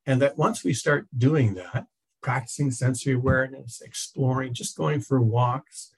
And 0.06 0.22
that 0.22 0.38
once 0.38 0.64
we 0.64 0.72
start 0.72 1.06
doing 1.16 1.54
that, 1.54 1.86
practicing 2.22 2.70
sensory 2.70 3.14
awareness, 3.14 3.80
exploring, 3.80 4.54
just 4.54 4.76
going 4.76 5.00
for 5.00 5.20
walks, 5.20 5.92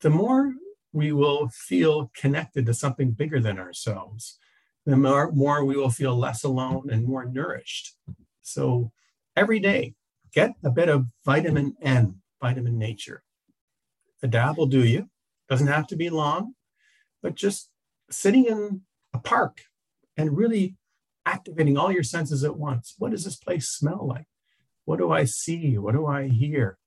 the 0.00 0.10
more 0.10 0.54
we 0.92 1.12
will 1.12 1.48
feel 1.48 2.10
connected 2.14 2.66
to 2.66 2.74
something 2.74 3.12
bigger 3.12 3.40
than 3.40 3.58
ourselves 3.58 4.38
the 4.86 4.96
more, 4.96 5.32
more 5.32 5.64
we 5.64 5.76
will 5.76 5.90
feel 5.90 6.16
less 6.16 6.44
alone 6.44 6.88
and 6.90 7.06
more 7.06 7.24
nourished. 7.24 7.96
So 8.42 8.92
every 9.36 9.58
day, 9.58 9.94
get 10.32 10.54
a 10.62 10.70
bit 10.70 10.88
of 10.88 11.06
vitamin 11.24 11.76
N, 11.80 12.16
vitamin 12.40 12.78
nature. 12.78 13.22
A 14.22 14.28
dab 14.28 14.58
will 14.58 14.66
do 14.66 14.84
you. 14.84 15.08
Doesn't 15.48 15.66
have 15.66 15.86
to 15.88 15.96
be 15.96 16.10
long, 16.10 16.54
but 17.22 17.34
just 17.34 17.70
sitting 18.10 18.44
in 18.46 18.82
a 19.12 19.18
park 19.18 19.62
and 20.16 20.36
really 20.36 20.76
activating 21.26 21.76
all 21.76 21.92
your 21.92 22.02
senses 22.02 22.44
at 22.44 22.56
once. 22.56 22.94
What 22.98 23.12
does 23.12 23.24
this 23.24 23.36
place 23.36 23.68
smell 23.68 24.06
like? 24.06 24.26
What 24.84 24.98
do 24.98 25.10
I 25.10 25.24
see? 25.24 25.78
What 25.78 25.92
do 25.92 26.06
I 26.06 26.28
hear? 26.28 26.78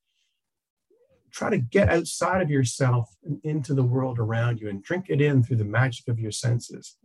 Try 1.32 1.50
to 1.50 1.58
get 1.58 1.90
outside 1.90 2.42
of 2.42 2.50
yourself 2.50 3.10
and 3.24 3.40
into 3.44 3.74
the 3.74 3.84
world 3.84 4.20
around 4.20 4.60
you 4.60 4.70
and 4.70 4.84
drink 4.84 5.06
it 5.10 5.22
in 5.22 5.44
through 5.44 5.58
the 5.58 5.66
magic 5.66 6.08
of 6.08 6.20
your 6.20 6.32
senses. 6.32 6.98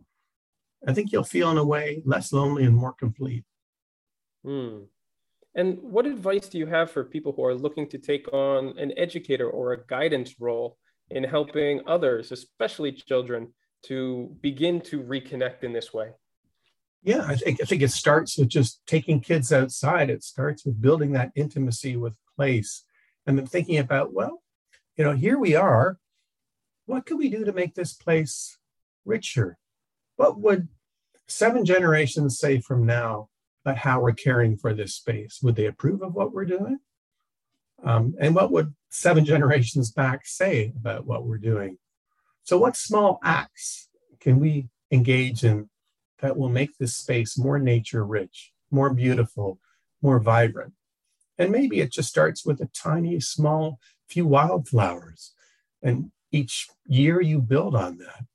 I 0.87 0.93
think 0.93 1.11
you'll 1.11 1.23
feel 1.23 1.49
in 1.51 1.57
a 1.57 1.65
way 1.65 2.01
less 2.05 2.33
lonely 2.33 2.63
and 2.63 2.75
more 2.75 2.93
complete. 2.93 3.45
Hmm. 4.43 4.83
And 5.55 5.79
what 5.81 6.05
advice 6.05 6.47
do 6.47 6.57
you 6.57 6.65
have 6.65 6.91
for 6.91 7.03
people 7.03 7.31
who 7.31 7.45
are 7.45 7.53
looking 7.53 7.87
to 7.89 7.97
take 7.97 8.31
on 8.33 8.77
an 8.77 8.91
educator 8.97 9.49
or 9.49 9.73
a 9.73 9.85
guidance 9.85 10.35
role 10.39 10.77
in 11.09 11.23
helping 11.23 11.81
others, 11.85 12.31
especially 12.31 12.91
children, 12.91 13.53
to 13.83 14.35
begin 14.41 14.81
to 14.81 15.03
reconnect 15.03 15.63
in 15.63 15.73
this 15.73 15.93
way? 15.93 16.09
Yeah, 17.03 17.25
I 17.27 17.35
think 17.35 17.61
I 17.61 17.65
think 17.65 17.81
it 17.81 17.91
starts 17.91 18.37
with 18.37 18.47
just 18.47 18.81
taking 18.87 19.19
kids 19.19 19.51
outside. 19.51 20.09
It 20.09 20.23
starts 20.23 20.65
with 20.65 20.81
building 20.81 21.11
that 21.13 21.31
intimacy 21.35 21.97
with 21.97 22.13
place 22.35 22.83
and 23.25 23.37
then 23.37 23.45
thinking 23.45 23.77
about, 23.77 24.13
well, 24.13 24.41
you 24.95 25.03
know, 25.03 25.11
here 25.13 25.37
we 25.37 25.55
are. 25.55 25.97
What 26.85 27.05
can 27.05 27.17
we 27.17 27.29
do 27.29 27.45
to 27.45 27.53
make 27.53 27.75
this 27.75 27.93
place 27.93 28.57
richer, 29.05 29.57
what 30.15 30.39
would 30.39 30.67
seven 31.27 31.65
generations 31.65 32.39
say 32.39 32.59
from 32.59 32.85
now 32.85 33.29
about 33.65 33.77
how 33.77 34.01
we're 34.01 34.13
caring 34.13 34.57
for 34.57 34.73
this 34.73 34.95
space? 34.95 35.39
Would 35.41 35.55
they 35.55 35.65
approve 35.65 36.01
of 36.01 36.13
what 36.13 36.33
we're 36.33 36.45
doing? 36.45 36.79
Um, 37.83 38.15
and 38.19 38.35
what 38.35 38.51
would 38.51 38.73
seven 38.89 39.25
generations 39.33 39.91
back 39.91 40.25
say 40.25 40.73
about 40.77 41.05
what 41.05 41.25
we're 41.25 41.37
doing? 41.37 41.77
So, 42.43 42.57
what 42.57 42.75
small 42.75 43.19
acts 43.23 43.89
can 44.19 44.39
we 44.39 44.69
engage 44.91 45.43
in 45.43 45.69
that 46.19 46.37
will 46.37 46.49
make 46.49 46.77
this 46.77 46.95
space 46.95 47.37
more 47.37 47.59
nature 47.59 48.05
rich, 48.05 48.51
more 48.71 48.93
beautiful, 48.93 49.59
more 50.01 50.19
vibrant? 50.19 50.73
And 51.37 51.51
maybe 51.51 51.79
it 51.79 51.91
just 51.91 52.09
starts 52.09 52.45
with 52.45 52.61
a 52.61 52.69
tiny, 52.73 53.19
small 53.19 53.79
few 54.07 54.27
wildflowers. 54.27 55.33
And 55.81 56.11
each 56.31 56.67
year 56.85 57.21
you 57.21 57.41
build 57.41 57.75
on 57.75 57.97
that. 57.97 58.25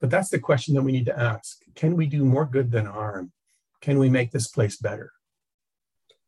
But 0.00 0.10
that's 0.10 0.30
the 0.30 0.38
question 0.38 0.74
that 0.74 0.82
we 0.82 0.92
need 0.92 1.06
to 1.06 1.18
ask. 1.18 1.62
Can 1.74 1.96
we 1.96 2.06
do 2.06 2.24
more 2.24 2.44
good 2.44 2.70
than 2.70 2.86
harm? 2.86 3.32
Can 3.80 3.98
we 3.98 4.08
make 4.08 4.32
this 4.32 4.48
place 4.48 4.76
better? 4.76 5.12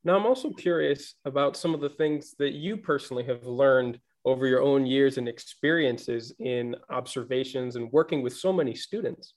Now, 0.05 0.17
I'm 0.17 0.27
also 0.27 0.51
curious 0.51 1.15
about 1.25 1.57
some 1.57 1.75
of 1.75 1.81
the 1.81 1.89
things 1.89 2.35
that 2.39 2.53
you 2.53 2.77
personally 2.77 3.25
have 3.25 3.45
learned 3.45 3.99
over 4.25 4.47
your 4.47 4.63
own 4.63 4.87
years 4.87 5.19
and 5.19 5.29
experiences 5.29 6.35
in 6.39 6.77
observations 6.91 7.77
and 7.77 7.91
working 7.93 8.23
with 8.23 8.35
so 8.35 8.53
many 8.53 8.75
students. 8.75 9.35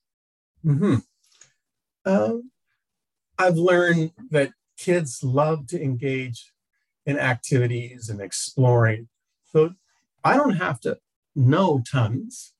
Mm-hmm. 0.65 0.95
Um, 2.05 2.51
I've 3.37 3.57
learned 3.57 4.11
that 4.31 4.51
kids 4.77 5.23
love 5.23 5.67
to 5.67 5.81
engage 5.81 6.51
in 7.05 7.17
activities 7.17 8.09
and 8.09 8.21
exploring. 8.21 9.07
So 9.51 9.73
I 10.23 10.35
don't 10.35 10.57
have 10.57 10.79
to 10.81 10.99
know 11.35 11.81
tons. 11.89 12.53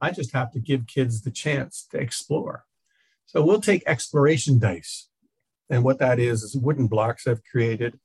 I 0.00 0.10
just 0.10 0.32
have 0.32 0.52
to 0.52 0.60
give 0.60 0.86
kids 0.86 1.22
the 1.22 1.30
chance 1.30 1.86
to 1.90 1.98
explore. 1.98 2.64
So 3.26 3.42
we'll 3.42 3.60
take 3.60 3.82
exploration 3.86 4.58
dice. 4.58 5.08
And 5.68 5.84
what 5.84 5.98
that 6.00 6.18
is, 6.18 6.42
is 6.42 6.56
wooden 6.56 6.88
blocks 6.88 7.26
I've 7.26 7.44
created. 7.44 7.98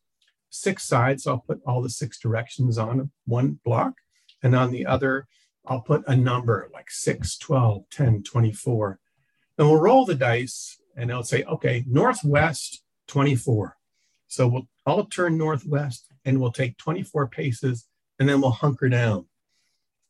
Six 0.50 0.84
sides, 0.84 1.26
I'll 1.26 1.40
put 1.40 1.62
all 1.66 1.82
the 1.82 1.90
six 1.90 2.20
directions 2.20 2.78
on 2.78 3.12
one 3.26 3.60
block. 3.66 3.96
And 4.44 4.56
on 4.56 4.72
the 4.72 4.86
other, 4.86 5.28
I'll 5.66 5.82
put 5.82 6.04
a 6.08 6.16
number 6.16 6.70
like 6.74 6.92
6, 6.92 7.38
12, 7.38 7.90
10, 7.90 8.24
24. 8.24 9.00
And 9.58 9.70
we'll 9.70 9.80
roll 9.80 10.06
the 10.06 10.16
dice 10.16 10.78
and 10.96 11.10
it'll 11.10 11.24
say, 11.24 11.44
okay, 11.44 11.84
northwest 11.88 12.84
24. 13.08 13.78
So 14.28 14.48
we'll 14.48 14.68
all 14.86 15.06
turn 15.06 15.38
northwest 15.38 16.08
and 16.24 16.40
we'll 16.40 16.52
take 16.52 16.78
24 16.78 17.28
paces 17.28 17.88
and 18.20 18.28
then 18.28 18.42
we'll 18.42 18.52
hunker 18.52 18.90
down. 18.90 19.26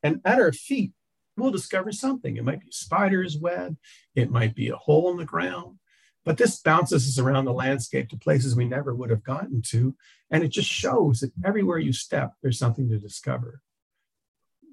And 0.04 0.22
at 0.26 0.40
our 0.40 0.52
feet, 0.52 0.94
we'll 1.38 1.52
discover 1.52 1.92
something. 1.92 2.38
It 2.38 2.44
might 2.44 2.62
be 2.62 2.70
a 2.70 2.74
spider's 2.74 3.38
web, 3.38 3.78
it 4.16 4.32
might 4.32 4.56
be 4.56 4.70
a 4.70 4.76
hole 4.76 5.12
in 5.12 5.18
the 5.18 5.26
ground, 5.26 5.78
but 6.24 6.38
this 6.38 6.60
bounces 6.62 7.08
us 7.08 7.20
around 7.24 7.46
the 7.46 7.54
landscape 7.54 8.10
to 8.10 8.18
places 8.18 8.56
we 8.56 8.66
never 8.66 8.96
would 8.96 9.10
have 9.10 9.24
gotten 9.24 9.62
to. 9.70 9.96
And 10.32 10.44
it 10.44 10.50
just 10.50 10.70
shows 10.70 11.20
that 11.20 11.32
everywhere 11.44 11.78
you 11.78 11.94
step, 11.94 12.34
there's 12.42 12.60
something 12.60 12.90
to 12.90 12.98
discover. 12.98 13.62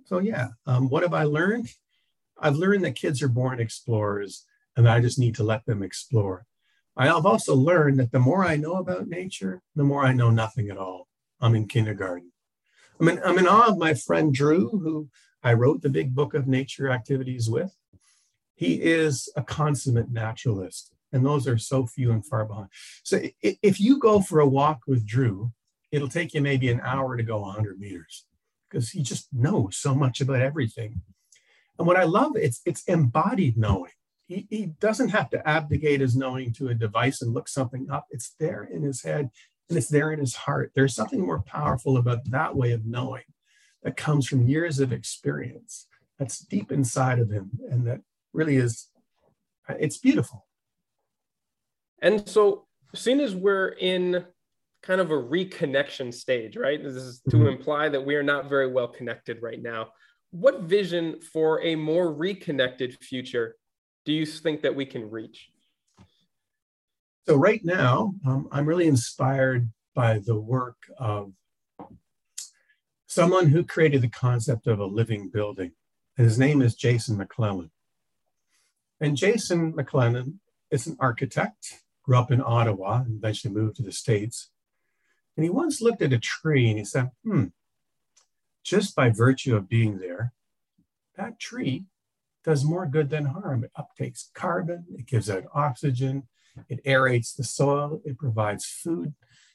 So, 0.05 0.19
yeah, 0.19 0.49
um, 0.67 0.89
what 0.89 1.03
have 1.03 1.15
I 1.15 1.25
learned? 1.25 1.69
I've 2.39 2.57
learned 2.57 2.85
that 2.85 2.97
kids 2.97 3.23
are 3.23 3.29
born 3.29 3.61
explorers 3.61 4.45
and 4.77 4.89
I 4.89 5.01
just 5.01 5.19
need 5.19 5.35
to 5.37 5.45
let 5.45 5.67
them 5.67 5.83
explore. 5.83 6.47
I 6.97 7.07
have 7.07 7.27
also 7.27 7.55
learned 7.55 7.99
that 8.01 8.13
the 8.13 8.19
more 8.19 8.45
I 8.45 8.57
know 8.57 8.75
about 8.75 9.09
nature, 9.09 9.63
the 9.75 9.85
more 9.85 10.05
I 10.05 10.13
know 10.13 10.31
nothing 10.31 10.69
at 10.69 10.77
all. 10.77 11.09
I'm 11.41 11.55
in 11.55 11.67
kindergarten. 11.67 12.33
I'm 13.01 13.09
in, 13.09 13.21
I'm 13.25 13.39
in 13.39 13.49
awe 13.49 13.69
of 13.69 13.79
my 13.79 13.95
friend 13.95 14.33
Drew, 14.33 14.69
who 14.69 15.09
I 15.43 15.55
wrote 15.55 15.83
the 15.83 15.89
big 15.89 16.15
book 16.15 16.35
of 16.35 16.47
nature 16.47 16.91
activities 16.91 17.49
with. 17.49 17.75
He 18.55 18.75
is 18.75 19.29
a 19.35 19.43
consummate 19.43 20.11
naturalist, 20.11 20.93
and 21.11 21.25
those 21.25 21.49
are 21.49 21.59
so 21.59 21.87
few 21.87 22.13
and 22.13 22.25
far 22.25 22.45
behind. 22.45 22.69
So 23.03 23.21
if 23.43 23.81
you 23.81 23.99
go 23.99 24.21
for 24.21 24.41
a 24.41 24.47
walk 24.47 24.83
with 24.87 25.07
Drew, 25.07 25.53
it'll 25.91 26.09
take 26.09 26.35
you 26.35 26.41
maybe 26.41 26.71
an 26.71 26.81
hour 26.81 27.17
to 27.17 27.23
go 27.23 27.41
100 27.41 27.81
meters 27.81 28.27
because 28.69 28.91
he 28.91 29.03
just 29.03 29.29
knows 29.33 29.77
so 29.77 29.95
much 29.95 30.21
about 30.21 30.41
everything. 30.41 31.03
And 31.79 31.87
what 31.87 31.97
I 31.97 32.05
love, 32.05 32.33
it's 32.37 32.61
it's 32.65 32.85
embodied 32.85 33.57
knowing. 33.57 33.93
He, 34.33 34.47
he 34.51 34.67
doesn't 34.81 35.11
have 35.11 35.31
to 35.31 35.49
abdicate 35.49 36.01
his 36.01 36.17
knowing 36.17 36.53
to 36.55 36.69
a 36.69 36.75
device 36.75 37.23
and 37.23 37.35
look 37.35 37.49
something 37.49 37.91
up. 37.91 38.07
It's 38.11 38.35
there 38.41 38.65
in 38.65 38.83
his 38.83 39.03
head 39.03 39.31
and 39.69 39.79
it's 39.79 39.89
there 39.89 40.13
in 40.13 40.21
his 40.21 40.35
heart. 40.35 40.73
There's 40.75 40.95
something 40.95 41.21
more 41.21 41.43
powerful 41.43 41.97
about 41.97 42.31
that 42.31 42.57
way 42.57 42.73
of 42.73 42.87
knowing 42.87 43.25
that 43.83 43.97
comes 43.97 44.27
from 44.27 44.47
years 44.47 44.81
of 44.81 44.93
experience 44.93 45.87
that's 46.19 46.39
deep 46.39 46.71
inside 46.71 47.19
of 47.19 47.31
him 47.31 47.51
and 47.71 47.87
that 47.87 48.01
really 48.33 48.57
is 48.57 48.89
it's 49.69 49.99
beautiful 49.99 50.47
and 52.01 52.29
so 52.29 52.67
seeing 52.95 53.21
as 53.21 53.35
we're 53.35 53.69
in 53.69 54.25
kind 54.83 55.01
of 55.01 55.11
a 55.11 55.15
reconnection 55.15 56.13
stage 56.13 56.57
right 56.57 56.83
this 56.83 56.95
is 56.95 57.21
to 57.29 57.37
mm-hmm. 57.37 57.49
imply 57.49 57.89
that 57.89 58.05
we 58.05 58.15
are 58.15 58.23
not 58.23 58.49
very 58.49 58.71
well 58.71 58.89
connected 58.89 59.43
right 59.43 59.63
now 59.63 59.89
what 60.31 60.63
vision 60.63 61.21
for 61.33 61.63
a 61.63 61.75
more 61.75 62.13
reconnected 62.13 62.97
future 63.01 63.57
do 64.05 64.13
you 64.13 64.27
think 64.27 64.63
that 64.63 64.75
we 64.75 64.87
can 64.87 65.11
reach 65.11 65.51
so 67.27 67.37
right 67.37 67.65
now 67.65 68.15
um, 68.27 68.49
i'm 68.53 68.67
really 68.67 68.87
inspired 68.87 69.69
by 69.95 70.19
the 70.19 70.39
work 70.39 70.77
of 70.99 71.33
someone 73.13 73.49
who 73.49 73.63
created 73.63 74.01
the 74.01 74.09
concept 74.09 74.67
of 74.67 74.79
a 74.81 74.87
living 74.87 75.29
building. 75.29 75.73
His 76.17 76.39
name 76.39 76.63
is 76.63 76.75
Jason 76.75 77.19
McLennan. 77.19 77.69
And 79.03 79.19
Jason 79.19 79.75
McLennan 79.75 80.39
is 80.71 80.87
an 80.87 80.97
architect, 80.99 81.83
grew 82.03 82.17
up 82.17 82.31
in 82.31 82.41
Ottawa, 82.41 83.03
and 83.03 83.19
eventually 83.19 83.53
moved 83.53 83.77
to 83.77 83.83
the 83.83 83.93
States. 83.93 84.49
And 85.37 85.45
he 85.45 85.51
once 85.51 85.83
looked 85.83 86.01
at 86.01 86.15
a 86.15 86.19
tree 86.19 86.71
and 86.71 86.79
he 86.79 86.87
said, 86.87 87.11
hmm, 87.23 87.47
just 88.65 88.97
by 88.97 89.11
virtue 89.11 89.57
of 89.57 89.69
being 89.69 89.99
there, 89.99 90.33
that 91.19 91.39
tree 91.39 91.85
does 92.45 92.65
more 92.65 92.87
good 92.87 93.11
than 93.11 93.27
harm. 93.27 93.65
It 93.65 93.73
uptakes 93.79 94.33
carbon, 94.35 94.85
it 94.97 95.07
gives 95.07 95.31
out 95.31 95.45
oxygen, 95.55 96.25
it 96.69 96.85
aerates 96.85 97.37
the 97.37 97.45
soil, 97.45 98.01
it 98.05 98.19
provides 98.19 98.65
food 98.65 99.15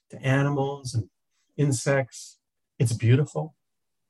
to 0.10 0.22
animals 0.22 0.94
and 0.94 1.10
insects, 1.58 2.38
it's 2.80 2.94
beautiful. 2.94 3.56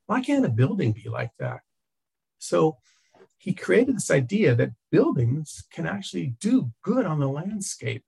Why 0.05 0.21
can't 0.21 0.45
a 0.45 0.49
building 0.49 0.91
be 0.93 1.09
like 1.09 1.31
that? 1.39 1.61
So 2.37 2.77
he 3.37 3.53
created 3.53 3.95
this 3.95 4.11
idea 4.11 4.55
that 4.55 4.71
buildings 4.91 5.63
can 5.71 5.85
actually 5.85 6.35
do 6.39 6.71
good 6.81 7.05
on 7.05 7.19
the 7.19 7.27
landscape. 7.27 8.03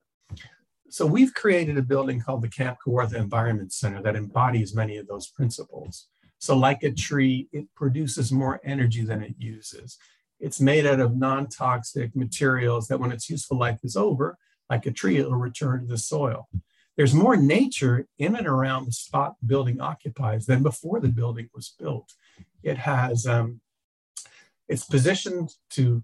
So 0.88 1.06
we've 1.06 1.34
created 1.34 1.78
a 1.78 1.82
building 1.82 2.20
called 2.20 2.42
the 2.42 2.48
Camp 2.48 2.78
Kawartha 2.84 3.14
Environment 3.14 3.72
Center 3.72 4.02
that 4.02 4.16
embodies 4.16 4.74
many 4.74 4.96
of 4.96 5.06
those 5.06 5.28
principles. 5.28 6.08
So, 6.38 6.56
like 6.56 6.82
a 6.82 6.90
tree, 6.90 7.48
it 7.52 7.66
produces 7.76 8.32
more 8.32 8.60
energy 8.64 9.04
than 9.04 9.22
it 9.22 9.34
uses. 9.38 9.98
It's 10.40 10.60
made 10.60 10.86
out 10.86 11.00
of 11.00 11.16
non 11.16 11.48
toxic 11.48 12.16
materials 12.16 12.88
that, 12.88 12.98
when 12.98 13.12
its 13.12 13.30
useful 13.30 13.58
life 13.58 13.80
is 13.84 13.96
over, 13.96 14.38
like 14.68 14.86
a 14.86 14.90
tree, 14.90 15.18
it'll 15.18 15.34
return 15.34 15.82
to 15.82 15.86
the 15.86 15.98
soil 15.98 16.48
there's 17.00 17.14
more 17.14 17.34
nature 17.34 18.06
in 18.18 18.36
and 18.36 18.46
around 18.46 18.84
the 18.84 18.92
spot 18.92 19.36
the 19.40 19.46
building 19.46 19.80
occupies 19.80 20.44
than 20.44 20.62
before 20.62 21.00
the 21.00 21.08
building 21.08 21.48
was 21.54 21.74
built. 21.78 22.12
It 22.62 22.76
has, 22.76 23.26
um, 23.26 23.62
it's 24.68 24.84
positioned 24.84 25.54
to 25.70 26.02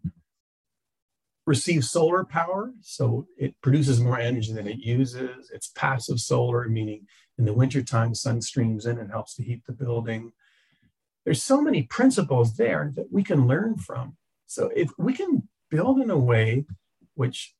receive 1.47 1.85
solar 1.85 2.25
power, 2.25 2.73
so 2.81 3.27
it 3.37 3.61
produces 3.61 4.01
more 4.01 4.19
energy 4.19 4.55
than 4.55 4.67
it 4.67 4.79
uses. 4.79 5.51
It's 5.53 5.69
passive 5.69 6.19
solar, 6.19 6.67
meaning 6.67 7.07
in 7.37 7.45
the 7.45 7.53
wintertime, 7.53 8.15
sun 8.15 8.41
streams 8.41 8.87
in 8.87 8.97
and 8.99 9.11
helps 9.11 9.35
to 9.35 9.43
heat 9.43 9.67
the 9.67 9.75
building. 9.75 10.33
There's 11.27 11.43
so 11.43 11.61
many 11.61 11.83
principles 11.83 12.57
there 12.57 12.91
that 12.97 13.13
we 13.13 13.23
can 13.23 13.47
learn 13.47 13.77
from. 13.77 14.17
So 14.47 14.71
if 14.75 14.91
we 14.99 15.13
can 15.13 15.49
build 15.71 16.01
in 16.01 16.11
a 16.11 16.19
way 16.19 16.65
which 17.15 17.55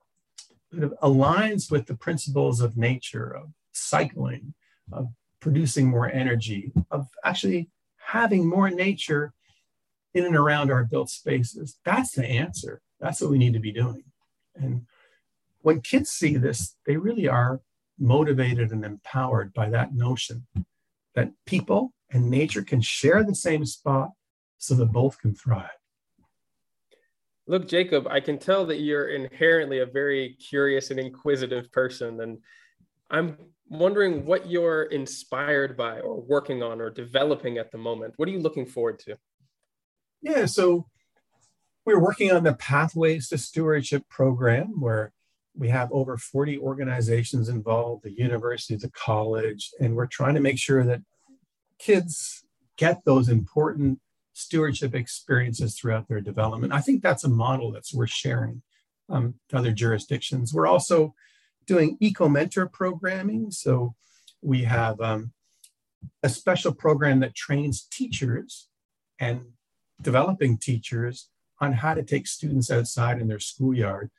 sort 0.73 0.85
of 0.85 0.95
aligns 1.03 1.71
with 1.71 1.87
the 1.87 1.97
principles 1.97 2.61
of 2.61 2.77
nature, 2.77 3.35
of 3.35 3.51
cycling, 3.73 4.55
of 4.93 5.09
producing 5.41 5.89
more 5.89 6.11
energy, 6.11 6.73
of 6.91 7.09
actually 7.25 7.69
having 7.99 8.49
more 8.49 8.71
nature 8.71 9.33
in 10.15 10.25
and 10.25 10.37
around 10.37 10.71
our 10.71 10.85
built 10.85 11.11
spaces. 11.11 11.79
That's 11.85 12.13
the 12.13 12.27
answer. 12.27 12.81
That's 13.01 13.21
what 13.21 13.31
we 13.31 13.39
need 13.39 13.53
to 13.53 13.61
be 13.61 13.73
doing. 13.73 14.05
And 14.55 14.87
when 15.61 15.81
kids 15.81 16.11
see 16.11 16.37
this, 16.37 16.77
they 16.87 16.97
really 16.97 17.29
are 17.29 17.61
motivated 17.99 18.71
and 18.71 18.85
empowered 18.85 19.53
by 19.53 19.69
that 19.71 19.95
notion 19.95 20.47
that 21.15 21.33
people 21.47 21.93
and 22.11 22.31
nature 22.31 22.63
can 22.63 22.81
share 22.81 23.25
the 23.25 23.35
same 23.35 23.67
spot 23.67 24.11
so 24.59 24.75
that 24.75 24.93
both 24.93 25.19
can 25.19 25.35
thrive. 25.35 25.71
Look, 27.49 27.69
Jacob, 27.69 28.09
I 28.09 28.21
can 28.21 28.39
tell 28.39 28.67
that 28.67 28.81
you're 28.81 29.09
inherently 29.09 29.79
a 29.79 29.87
very 29.87 30.37
curious 30.41 30.91
and 30.91 30.99
inquisitive 30.99 31.71
person. 31.71 32.21
And 32.21 32.39
I'm 33.09 33.39
wondering 33.69 34.27
what 34.27 34.51
you're 34.51 34.85
inspired 34.85 35.77
by 35.77 36.01
or 36.01 36.21
working 36.21 36.63
on 36.63 36.81
or 36.81 36.91
developing 36.91 37.59
at 37.59 37.71
the 37.71 37.79
moment. 37.79 38.15
What 38.17 38.29
are 38.29 38.33
you 38.33 38.41
looking 38.41 38.67
forward 38.67 38.99
to? 39.01 39.17
Yeah, 40.23 40.47
so 40.47 40.87
we're 41.85 42.01
working 42.01 42.33
on 42.33 42.43
the 42.43 42.55
Pathways 42.55 43.29
to 43.29 43.39
Stewardship 43.39 44.09
program 44.09 44.81
where 44.81 45.13
we 45.57 45.69
have 45.69 45.91
over 45.93 46.19
40 46.19 46.59
organizations 46.59 47.49
involved, 47.49 48.03
the 48.03 48.13
university, 48.13 48.77
the 48.77 48.91
college, 48.91 49.71
and 49.81 49.95
we're 49.95 50.07
trying 50.07 50.35
to 50.35 50.41
make 50.41 50.59
sure 50.59 50.85
that 50.85 51.01
kids 51.79 52.45
get 52.77 53.05
those 53.05 53.29
important 53.29 54.01
stewardship 54.37 54.95
experiences 54.95 55.75
throughout 55.75 56.09
their 56.09 56.21
development. 56.21 56.71
I 56.71 56.83
think 56.83 57.03
that's 57.03 57.25
a 57.25 57.29
model 57.29 57.73
that's 57.73 57.95
worth 57.95 58.11
sharing 58.11 58.61
um, 59.09 59.35
to 59.49 59.57
other 59.57 59.73
jurisdictions. 59.73 60.53
We're 60.53 60.67
also 60.67 61.15
doing 61.67 61.97
eco 62.01 62.29
mentor 62.29 62.67
programming. 62.67 63.51
So 63.51 63.95
we 64.43 64.65
have 64.65 65.01
um, 65.01 65.33
a 66.23 66.29
special 66.29 66.75
program 66.75 67.21
that 67.21 67.35
trains 67.35 67.87
teachers 67.91 68.69
and 69.19 69.41
developing 70.03 70.59
teachers 70.59 71.31
on 71.59 71.73
how 71.73 71.95
to 71.95 72.03
take 72.03 72.27
students 72.27 72.71
outside 72.71 73.19
in 73.19 73.29
their 73.29 73.41
schoolyard 73.41 74.11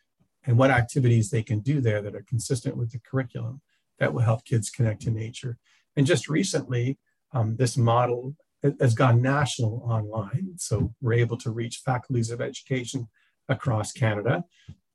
and 0.48 0.58
what 0.58 0.72
activities 0.72 1.30
they 1.30 1.44
can 1.44 1.60
do 1.60 1.80
there 1.80 2.02
that 2.02 2.16
are 2.16 2.26
consistent 2.28 2.76
with 2.76 2.92
the 2.92 3.00
curriculum 3.00 3.62
that 4.00 4.14
will 4.16 4.22
help 4.22 4.46
kids 4.46 4.72
connect 4.72 5.04
to 5.04 5.12
nature. 5.12 5.60
And 5.96 6.08
just 6.08 6.28
recently, 6.28 6.98
um, 7.34 7.58
this 7.58 7.78
model 7.78 8.36
has 8.80 8.94
gone 8.94 9.22
national 9.22 9.84
online. 9.86 10.54
So 10.58 10.94
we're 11.02 11.14
able 11.14 11.38
to 11.38 11.52
reach 11.52 11.82
faculties 11.86 12.32
of 12.32 12.42
education 12.42 13.08
across 13.50 13.92
Canada. 13.92 14.44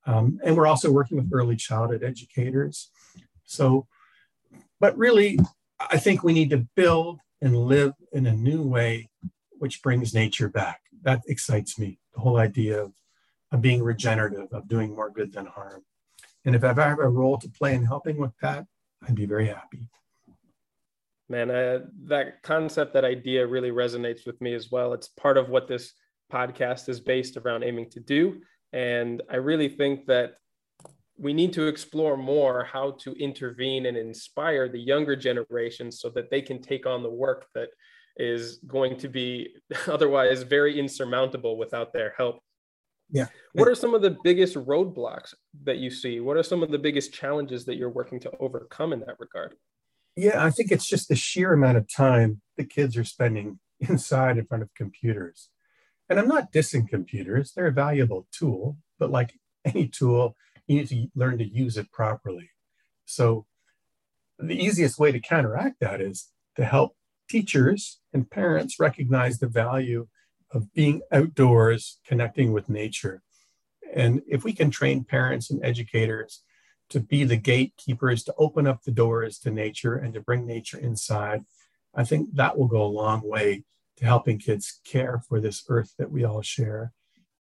Um, 0.07 0.41
and 0.45 0.57
we're 0.57 0.67
also 0.67 0.91
working 0.91 1.17
with 1.17 1.31
early 1.33 1.57
childhood 1.57 2.03
educators. 2.03 2.91
So, 3.45 3.87
but 4.81 4.97
really, 4.97 5.39
I 5.81 5.99
think 5.99 6.23
we 6.23 6.33
need 6.33 6.51
to 6.51 6.67
build 6.75 7.21
and 7.41 7.57
live 7.57 7.95
in 8.13 8.27
a 8.27 8.33
new 8.33 8.63
way, 8.63 9.11
which 9.59 9.83
brings 9.83 10.15
nature 10.15 10.49
back. 10.49 10.81
That 11.03 11.23
excites 11.27 11.79
me. 11.79 11.99
The 12.15 12.21
whole 12.21 12.37
idea 12.37 12.83
of, 12.83 12.93
of 13.51 13.61
being 13.61 13.83
regenerative, 13.83 14.53
of 14.53 14.69
doing 14.69 14.95
more 14.95 15.11
good 15.11 15.33
than 15.33 15.47
harm. 15.47 15.85
And 16.45 16.55
if 16.55 16.65
I 16.65 16.69
have 16.69 16.99
a 16.99 17.09
role 17.09 17.39
to 17.39 17.49
play 17.49 17.75
in 17.75 17.85
helping 17.85 18.17
with 18.17 18.33
that, 18.43 18.67
I'd 19.07 19.15
be 19.15 19.27
very 19.27 19.47
happy 19.47 19.89
man 21.33 21.51
uh, 21.51 21.81
that 22.05 22.43
concept 22.43 22.93
that 22.93 23.05
idea 23.05 23.45
really 23.45 23.71
resonates 23.71 24.27
with 24.27 24.41
me 24.41 24.55
as 24.55 24.71
well. 24.71 24.93
It's 24.93 25.09
part 25.09 25.37
of 25.37 25.49
what 25.49 25.67
this 25.67 25.95
podcast 26.33 26.89
is 26.89 27.01
based 27.01 27.37
around 27.37 27.65
aiming 27.65 27.91
to 27.91 28.01
do. 28.01 28.41
And 28.73 29.21
i 29.31 29.37
really 29.37 29.69
think 29.69 30.07
that 30.07 30.37
we 31.19 31.33
need 31.35 31.53
to 31.53 31.67
explore 31.67 32.17
more 32.17 32.65
how 32.65 32.93
to 33.03 33.13
intervene 33.13 33.87
and 33.87 33.97
inspire 33.97 34.69
the 34.69 34.81
younger 34.93 35.15
generations 35.15 36.01
so 36.01 36.09
that 36.11 36.31
they 36.31 36.41
can 36.41 36.61
take 36.61 36.87
on 36.87 37.03
the 37.03 37.11
work 37.11 37.47
that 37.55 37.69
is 38.17 38.57
going 38.67 38.97
to 38.99 39.09
be 39.09 39.55
otherwise 39.87 40.43
very 40.43 40.79
insurmountable 40.79 41.57
without 41.59 41.93
their 41.93 42.15
help. 42.17 42.41
Yeah. 43.11 43.27
What 43.53 43.69
are 43.69 43.75
some 43.75 43.95
of 43.95 44.01
the 44.01 44.17
biggest 44.25 44.57
roadblocks 44.57 45.35
that 45.65 45.77
you 45.77 45.91
see? 45.91 46.21
What 46.21 46.39
are 46.39 46.43
some 46.43 46.63
of 46.63 46.71
the 46.71 46.79
biggest 46.79 47.13
challenges 47.13 47.67
that 47.67 47.77
you're 47.77 47.91
working 47.91 48.19
to 48.21 48.33
overcome 48.41 48.95
in 48.95 49.01
that 49.01 49.21
regard 49.21 49.55
yeah, 50.17 50.45
I 50.45 50.51
think 50.51 50.71
it's 50.71 50.89
just 50.89 51.09
the 51.09 51.17
sheer 51.17 51.53
amount 51.53 51.79
of 51.79 51.93
time 51.93 52.41
the 52.57 52.65
kids 52.65 52.97
are 52.97 53.05
spending 53.05 53.59
inside 53.81 54.39
in 54.39 54.47
front 54.47 54.63
of 54.63 54.75
computers. 54.75 55.49
And 56.09 56.19
I'm 56.19 56.29
not 56.29 56.53
dissing 56.53 56.89
computers, 56.89 57.53
they're 57.53 57.67
a 57.67 57.73
valuable 57.73 58.27
tool, 58.33 58.77
but 58.99 59.11
like 59.11 59.35
any 59.65 59.89
tool, 59.89 60.37
you 60.67 60.79
need 60.79 60.89
to 60.89 61.09
learn 61.15 61.39
to 61.39 61.45
use 61.45 61.77
it 61.77 61.91
properly. 61.93 62.51
So 63.07 63.47
the 64.39 64.63
easiest 64.63 64.99
way 64.99 65.13
to 65.13 65.21
counteract 65.21 65.81
that 65.81 66.01
is 66.01 66.29
to 66.57 66.65
help 66.65 66.97
teachers 67.29 68.01
and 68.13 68.31
parents 68.31 68.79
recognize 68.79 69.39
the 69.39 69.47
value 69.47 70.09
of 70.51 70.73
being 70.75 71.01
outdoors, 71.11 71.99
connecting 72.07 72.53
with 72.53 72.69
nature. 72.69 73.23
And 73.95 74.23
if 74.27 74.45
we 74.45 74.53
can 74.53 74.71
train 74.71 75.05
parents 75.05 75.51
and 75.51 75.65
educators 75.65 76.43
to 76.93 77.01
be 77.01 77.25
the 77.25 77.37
gatekeepers, 77.37 78.23
to 78.25 78.35
open 78.39 78.67
up 78.67 78.83
the 78.83 78.91
doors 78.91 79.39
to 79.41 79.51
nature 79.51 79.97
and 79.97 80.15
to 80.15 80.21
bring 80.21 80.47
nature 80.47 80.79
inside, 80.79 81.45
I 81.95 82.05
think 82.05 82.35
that 82.35 82.57
will 82.57 82.69
go 82.69 82.83
a 82.83 82.87
long 82.87 83.23
way 83.29 83.65
to 83.97 84.05
helping 84.05 84.39
kids 84.39 84.81
care 84.85 85.23
for 85.29 85.41
this 85.41 85.65
earth 85.69 85.95
that 85.99 86.11
we 86.11 86.25
all 86.25 86.43
share. 86.43 86.93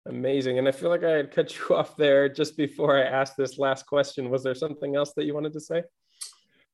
Amazing. 0.07 0.59
And 0.59 0.69
I 0.69 0.73
feel 0.73 0.91
like 0.91 1.05
I 1.05 1.11
had 1.11 1.31
cut 1.31 1.57
you 1.59 1.77
off 1.77 1.97
there 1.97 2.29
just 2.29 2.57
before 2.57 2.97
I 2.97 3.03
asked 3.03 3.37
this 3.37 3.59
last 3.59 3.87
question. 3.87 4.31
Was 4.31 4.43
there 4.43 4.55
something 4.55 4.97
else 4.97 5.13
that 5.17 5.25
you 5.25 5.35
wanted 5.35 5.53
to 5.55 5.61
say? 5.61 5.83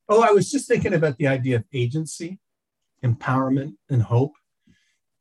Oh, 0.09 0.23
I 0.23 0.33
was 0.33 0.51
just 0.51 0.67
thinking 0.67 0.95
about 0.95 1.17
the 1.19 1.29
idea 1.29 1.57
of 1.57 1.65
agency, 1.73 2.39
empowerment, 3.05 3.75
and 3.89 4.03
hope. 4.03 4.33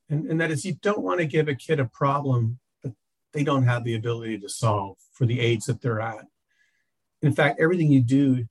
And, 0.09 0.25
and 0.25 0.41
that 0.41 0.49
is, 0.49 0.65
you 0.65 0.75
don't 0.81 1.03
want 1.03 1.19
to 1.19 1.25
give 1.25 1.47
a 1.47 1.53
kid 1.53 1.79
a 1.79 1.85
problem 1.85 2.57
that 2.83 2.93
they 3.31 3.43
don't 3.43 3.63
have 3.63 3.83
the 3.83 3.95
ability 3.95 4.39
to 4.39 4.49
solve 4.49 4.97
for 5.13 5.27
the 5.27 5.39
age 5.39 5.65
that 5.65 5.81
they're 5.81 6.01
at. 6.01 6.25
In 7.21 7.33
fact, 7.33 7.59
everything 7.59 7.91
you 7.91 8.01
do 8.01 8.45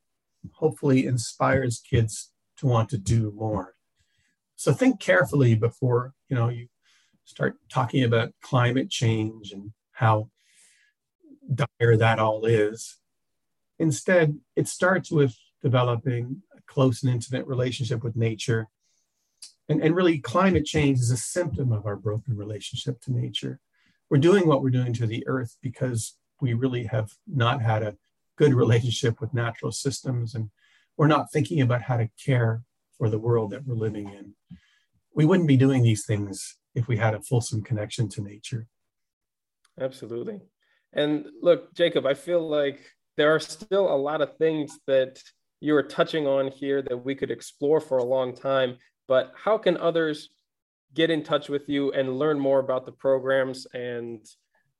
hopefully 0.53 1.07
inspires 1.07 1.81
kids 1.81 2.31
to 2.59 2.67
want 2.67 2.89
to 2.91 2.99
do 2.99 3.33
more. 3.37 3.75
So 4.57 4.73
think 4.73 5.01
carefully 5.01 5.55
before 5.55 6.15
you 6.29 6.37
know 6.37 6.49
you 6.49 6.69
start 7.25 7.57
talking 7.71 8.05
about 8.05 8.33
climate 8.43 8.91
change 8.91 9.53
and 9.53 9.73
how 9.93 10.31
dire 11.55 11.97
that 11.97 12.19
all 12.19 12.45
is. 12.45 12.97
Instead, 13.79 14.39
it 14.57 14.67
starts 14.67 15.11
with 15.11 15.37
developing 15.63 16.43
a 16.57 16.61
close 16.67 17.03
and 17.03 17.13
intimate 17.13 17.47
relationship 17.47 18.03
with 18.03 18.17
nature. 18.17 18.69
And, 19.69 19.83
and 19.83 19.95
really, 19.95 20.19
climate 20.19 20.65
change 20.65 20.99
is 20.99 21.11
a 21.11 21.17
symptom 21.17 21.73
of 21.73 21.87
our 21.87 21.97
broken 21.97 22.37
relationship 22.37 23.01
to 23.03 23.13
nature. 23.13 23.61
We're 24.11 24.19
doing 24.19 24.49
what 24.49 24.63
we're 24.63 24.71
doing 24.71 24.95
to 24.95 25.07
the 25.07 25.27
earth 25.27 25.57
because 25.63 26.17
we 26.41 26.55
really 26.55 26.85
have 26.85 27.13
not 27.27 27.61
had 27.61 27.83
a 27.83 27.97
good 28.39 28.55
relationship 28.55 29.21
with 29.21 29.35
natural 29.35 29.73
systems 29.73 30.35
and 30.35 30.49
we're 30.97 31.09
not 31.09 31.31
thinking 31.33 31.61
about 31.61 31.83
how 31.83 31.97
to 31.97 32.09
care 32.25 32.63
for 32.97 33.11
the 33.11 33.19
world 33.19 33.51
that 33.51 33.67
we're 33.67 33.75
living 33.75 34.09
in. 34.09 34.35
We 35.15 35.27
wouldn't 35.27 35.49
be 35.49 35.57
doing 35.57 35.83
these 35.83 36.07
things 36.07 36.57
if 36.75 36.89
we 36.89 36.97
had 36.97 37.15
a 37.15 37.21
fulsome 37.21 37.63
connection 37.63 38.09
to 38.11 38.23
nature. 38.23 38.67
Absolutely. 39.81 40.41
And 40.93 41.27
look, 41.43 41.75
Jacob, 41.75 42.07
I 42.07 42.15
feel 42.15 42.49
like 42.49 42.81
there 43.17 43.35
are 43.35 43.41
still 43.41 43.93
a 43.93 43.97
lot 43.97 44.21
of 44.21 44.37
things 44.37 44.79
that 44.87 45.23
you 45.61 45.75
are 45.75 45.83
touching 45.83 46.27
on 46.27 46.49
here 46.49 46.83
that 46.83 47.05
we 47.05 47.15
could 47.15 47.31
explore 47.31 47.81
for 47.81 47.99
a 47.99 48.05
long 48.05 48.35
time. 48.35 48.77
But 49.09 49.33
how 49.37 49.59
can 49.59 49.77
others 49.77 50.31
get 50.95 51.11
in 51.11 51.23
touch 51.23 51.49
with 51.49 51.69
you 51.69 51.93
and 51.93 52.19
learn 52.19 52.39
more 52.39 52.61
about 52.61 52.87
the 52.87 52.93
programs 52.93 53.67
and 53.75 54.25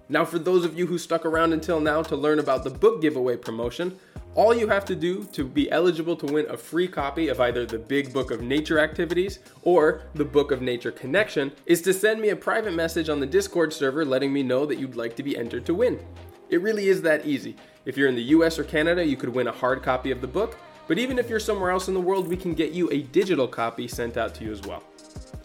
Now, 0.09 0.25
for 0.25 0.39
those 0.39 0.65
of 0.65 0.77
you 0.77 0.87
who 0.87 0.97
stuck 0.97 1.25
around 1.25 1.53
until 1.53 1.79
now 1.79 2.01
to 2.03 2.15
learn 2.15 2.39
about 2.39 2.63
the 2.63 2.69
book 2.69 3.01
giveaway 3.01 3.37
promotion, 3.37 3.97
all 4.35 4.55
you 4.55 4.67
have 4.67 4.85
to 4.85 4.95
do 4.95 5.23
to 5.25 5.45
be 5.45 5.71
eligible 5.71 6.15
to 6.15 6.25
win 6.25 6.49
a 6.49 6.57
free 6.57 6.87
copy 6.87 7.27
of 7.27 7.39
either 7.39 7.67
the 7.67 7.77
Big 7.77 8.11
Book 8.11 8.31
of 8.31 8.41
Nature 8.41 8.79
Activities 8.79 9.39
or 9.61 10.01
the 10.15 10.25
Book 10.25 10.51
of 10.51 10.61
Nature 10.61 10.91
Connection 10.91 11.51
is 11.67 11.83
to 11.83 11.93
send 11.93 12.19
me 12.19 12.29
a 12.29 12.35
private 12.35 12.73
message 12.73 13.09
on 13.09 13.19
the 13.19 13.27
Discord 13.27 13.71
server 13.71 14.03
letting 14.03 14.33
me 14.33 14.41
know 14.41 14.65
that 14.65 14.79
you'd 14.79 14.95
like 14.95 15.15
to 15.17 15.23
be 15.23 15.37
entered 15.37 15.65
to 15.67 15.75
win. 15.75 16.03
It 16.49 16.61
really 16.61 16.87
is 16.87 17.03
that 17.03 17.25
easy. 17.27 17.55
If 17.85 17.97
you're 17.97 18.07
in 18.07 18.15
the 18.15 18.23
US 18.23 18.57
or 18.57 18.63
Canada, 18.63 19.05
you 19.05 19.17
could 19.17 19.29
win 19.29 19.47
a 19.47 19.51
hard 19.51 19.83
copy 19.83 20.11
of 20.11 20.21
the 20.21 20.27
book, 20.27 20.57
but 20.87 20.97
even 20.97 21.19
if 21.19 21.29
you're 21.29 21.39
somewhere 21.39 21.69
else 21.69 21.89
in 21.89 21.93
the 21.93 21.99
world, 21.99 22.27
we 22.27 22.37
can 22.37 22.53
get 22.53 22.71
you 22.71 22.89
a 22.91 23.01
digital 23.01 23.47
copy 23.47 23.87
sent 23.87 24.15
out 24.15 24.33
to 24.35 24.45
you 24.45 24.51
as 24.51 24.61
well. 24.61 24.83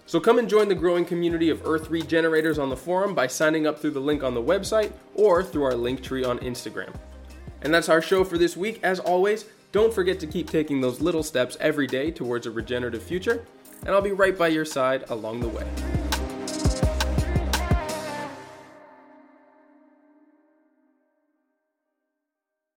So 0.06 0.20
come 0.20 0.38
and 0.38 0.48
join 0.48 0.68
the 0.68 0.74
growing 0.74 1.04
community 1.04 1.50
of 1.50 1.66
Earth 1.66 1.90
Regenerators 1.90 2.58
on 2.58 2.70
the 2.70 2.76
forum 2.76 3.14
by 3.14 3.26
signing 3.26 3.66
up 3.66 3.78
through 3.78 3.90
the 3.90 4.00
link 4.00 4.22
on 4.22 4.34
the 4.34 4.42
website 4.42 4.92
or 5.14 5.42
through 5.42 5.64
our 5.64 5.74
link 5.74 6.02
tree 6.02 6.24
on 6.24 6.38
Instagram. 6.38 6.94
And 7.62 7.74
that's 7.74 7.88
our 7.88 8.00
show 8.00 8.24
for 8.24 8.38
this 8.38 8.56
week. 8.56 8.80
As 8.82 9.00
always, 9.00 9.44
don't 9.72 9.92
forget 9.92 10.18
to 10.20 10.26
keep 10.26 10.48
taking 10.48 10.80
those 10.80 11.00
little 11.00 11.24
steps 11.24 11.56
every 11.60 11.86
day 11.86 12.10
towards 12.10 12.46
a 12.46 12.50
regenerative 12.50 13.02
future, 13.02 13.44
and 13.80 13.90
I'll 13.90 14.00
be 14.00 14.12
right 14.12 14.38
by 14.38 14.48
your 14.48 14.64
side 14.64 15.04
along 15.10 15.40
the 15.40 15.48
way. 15.48 15.66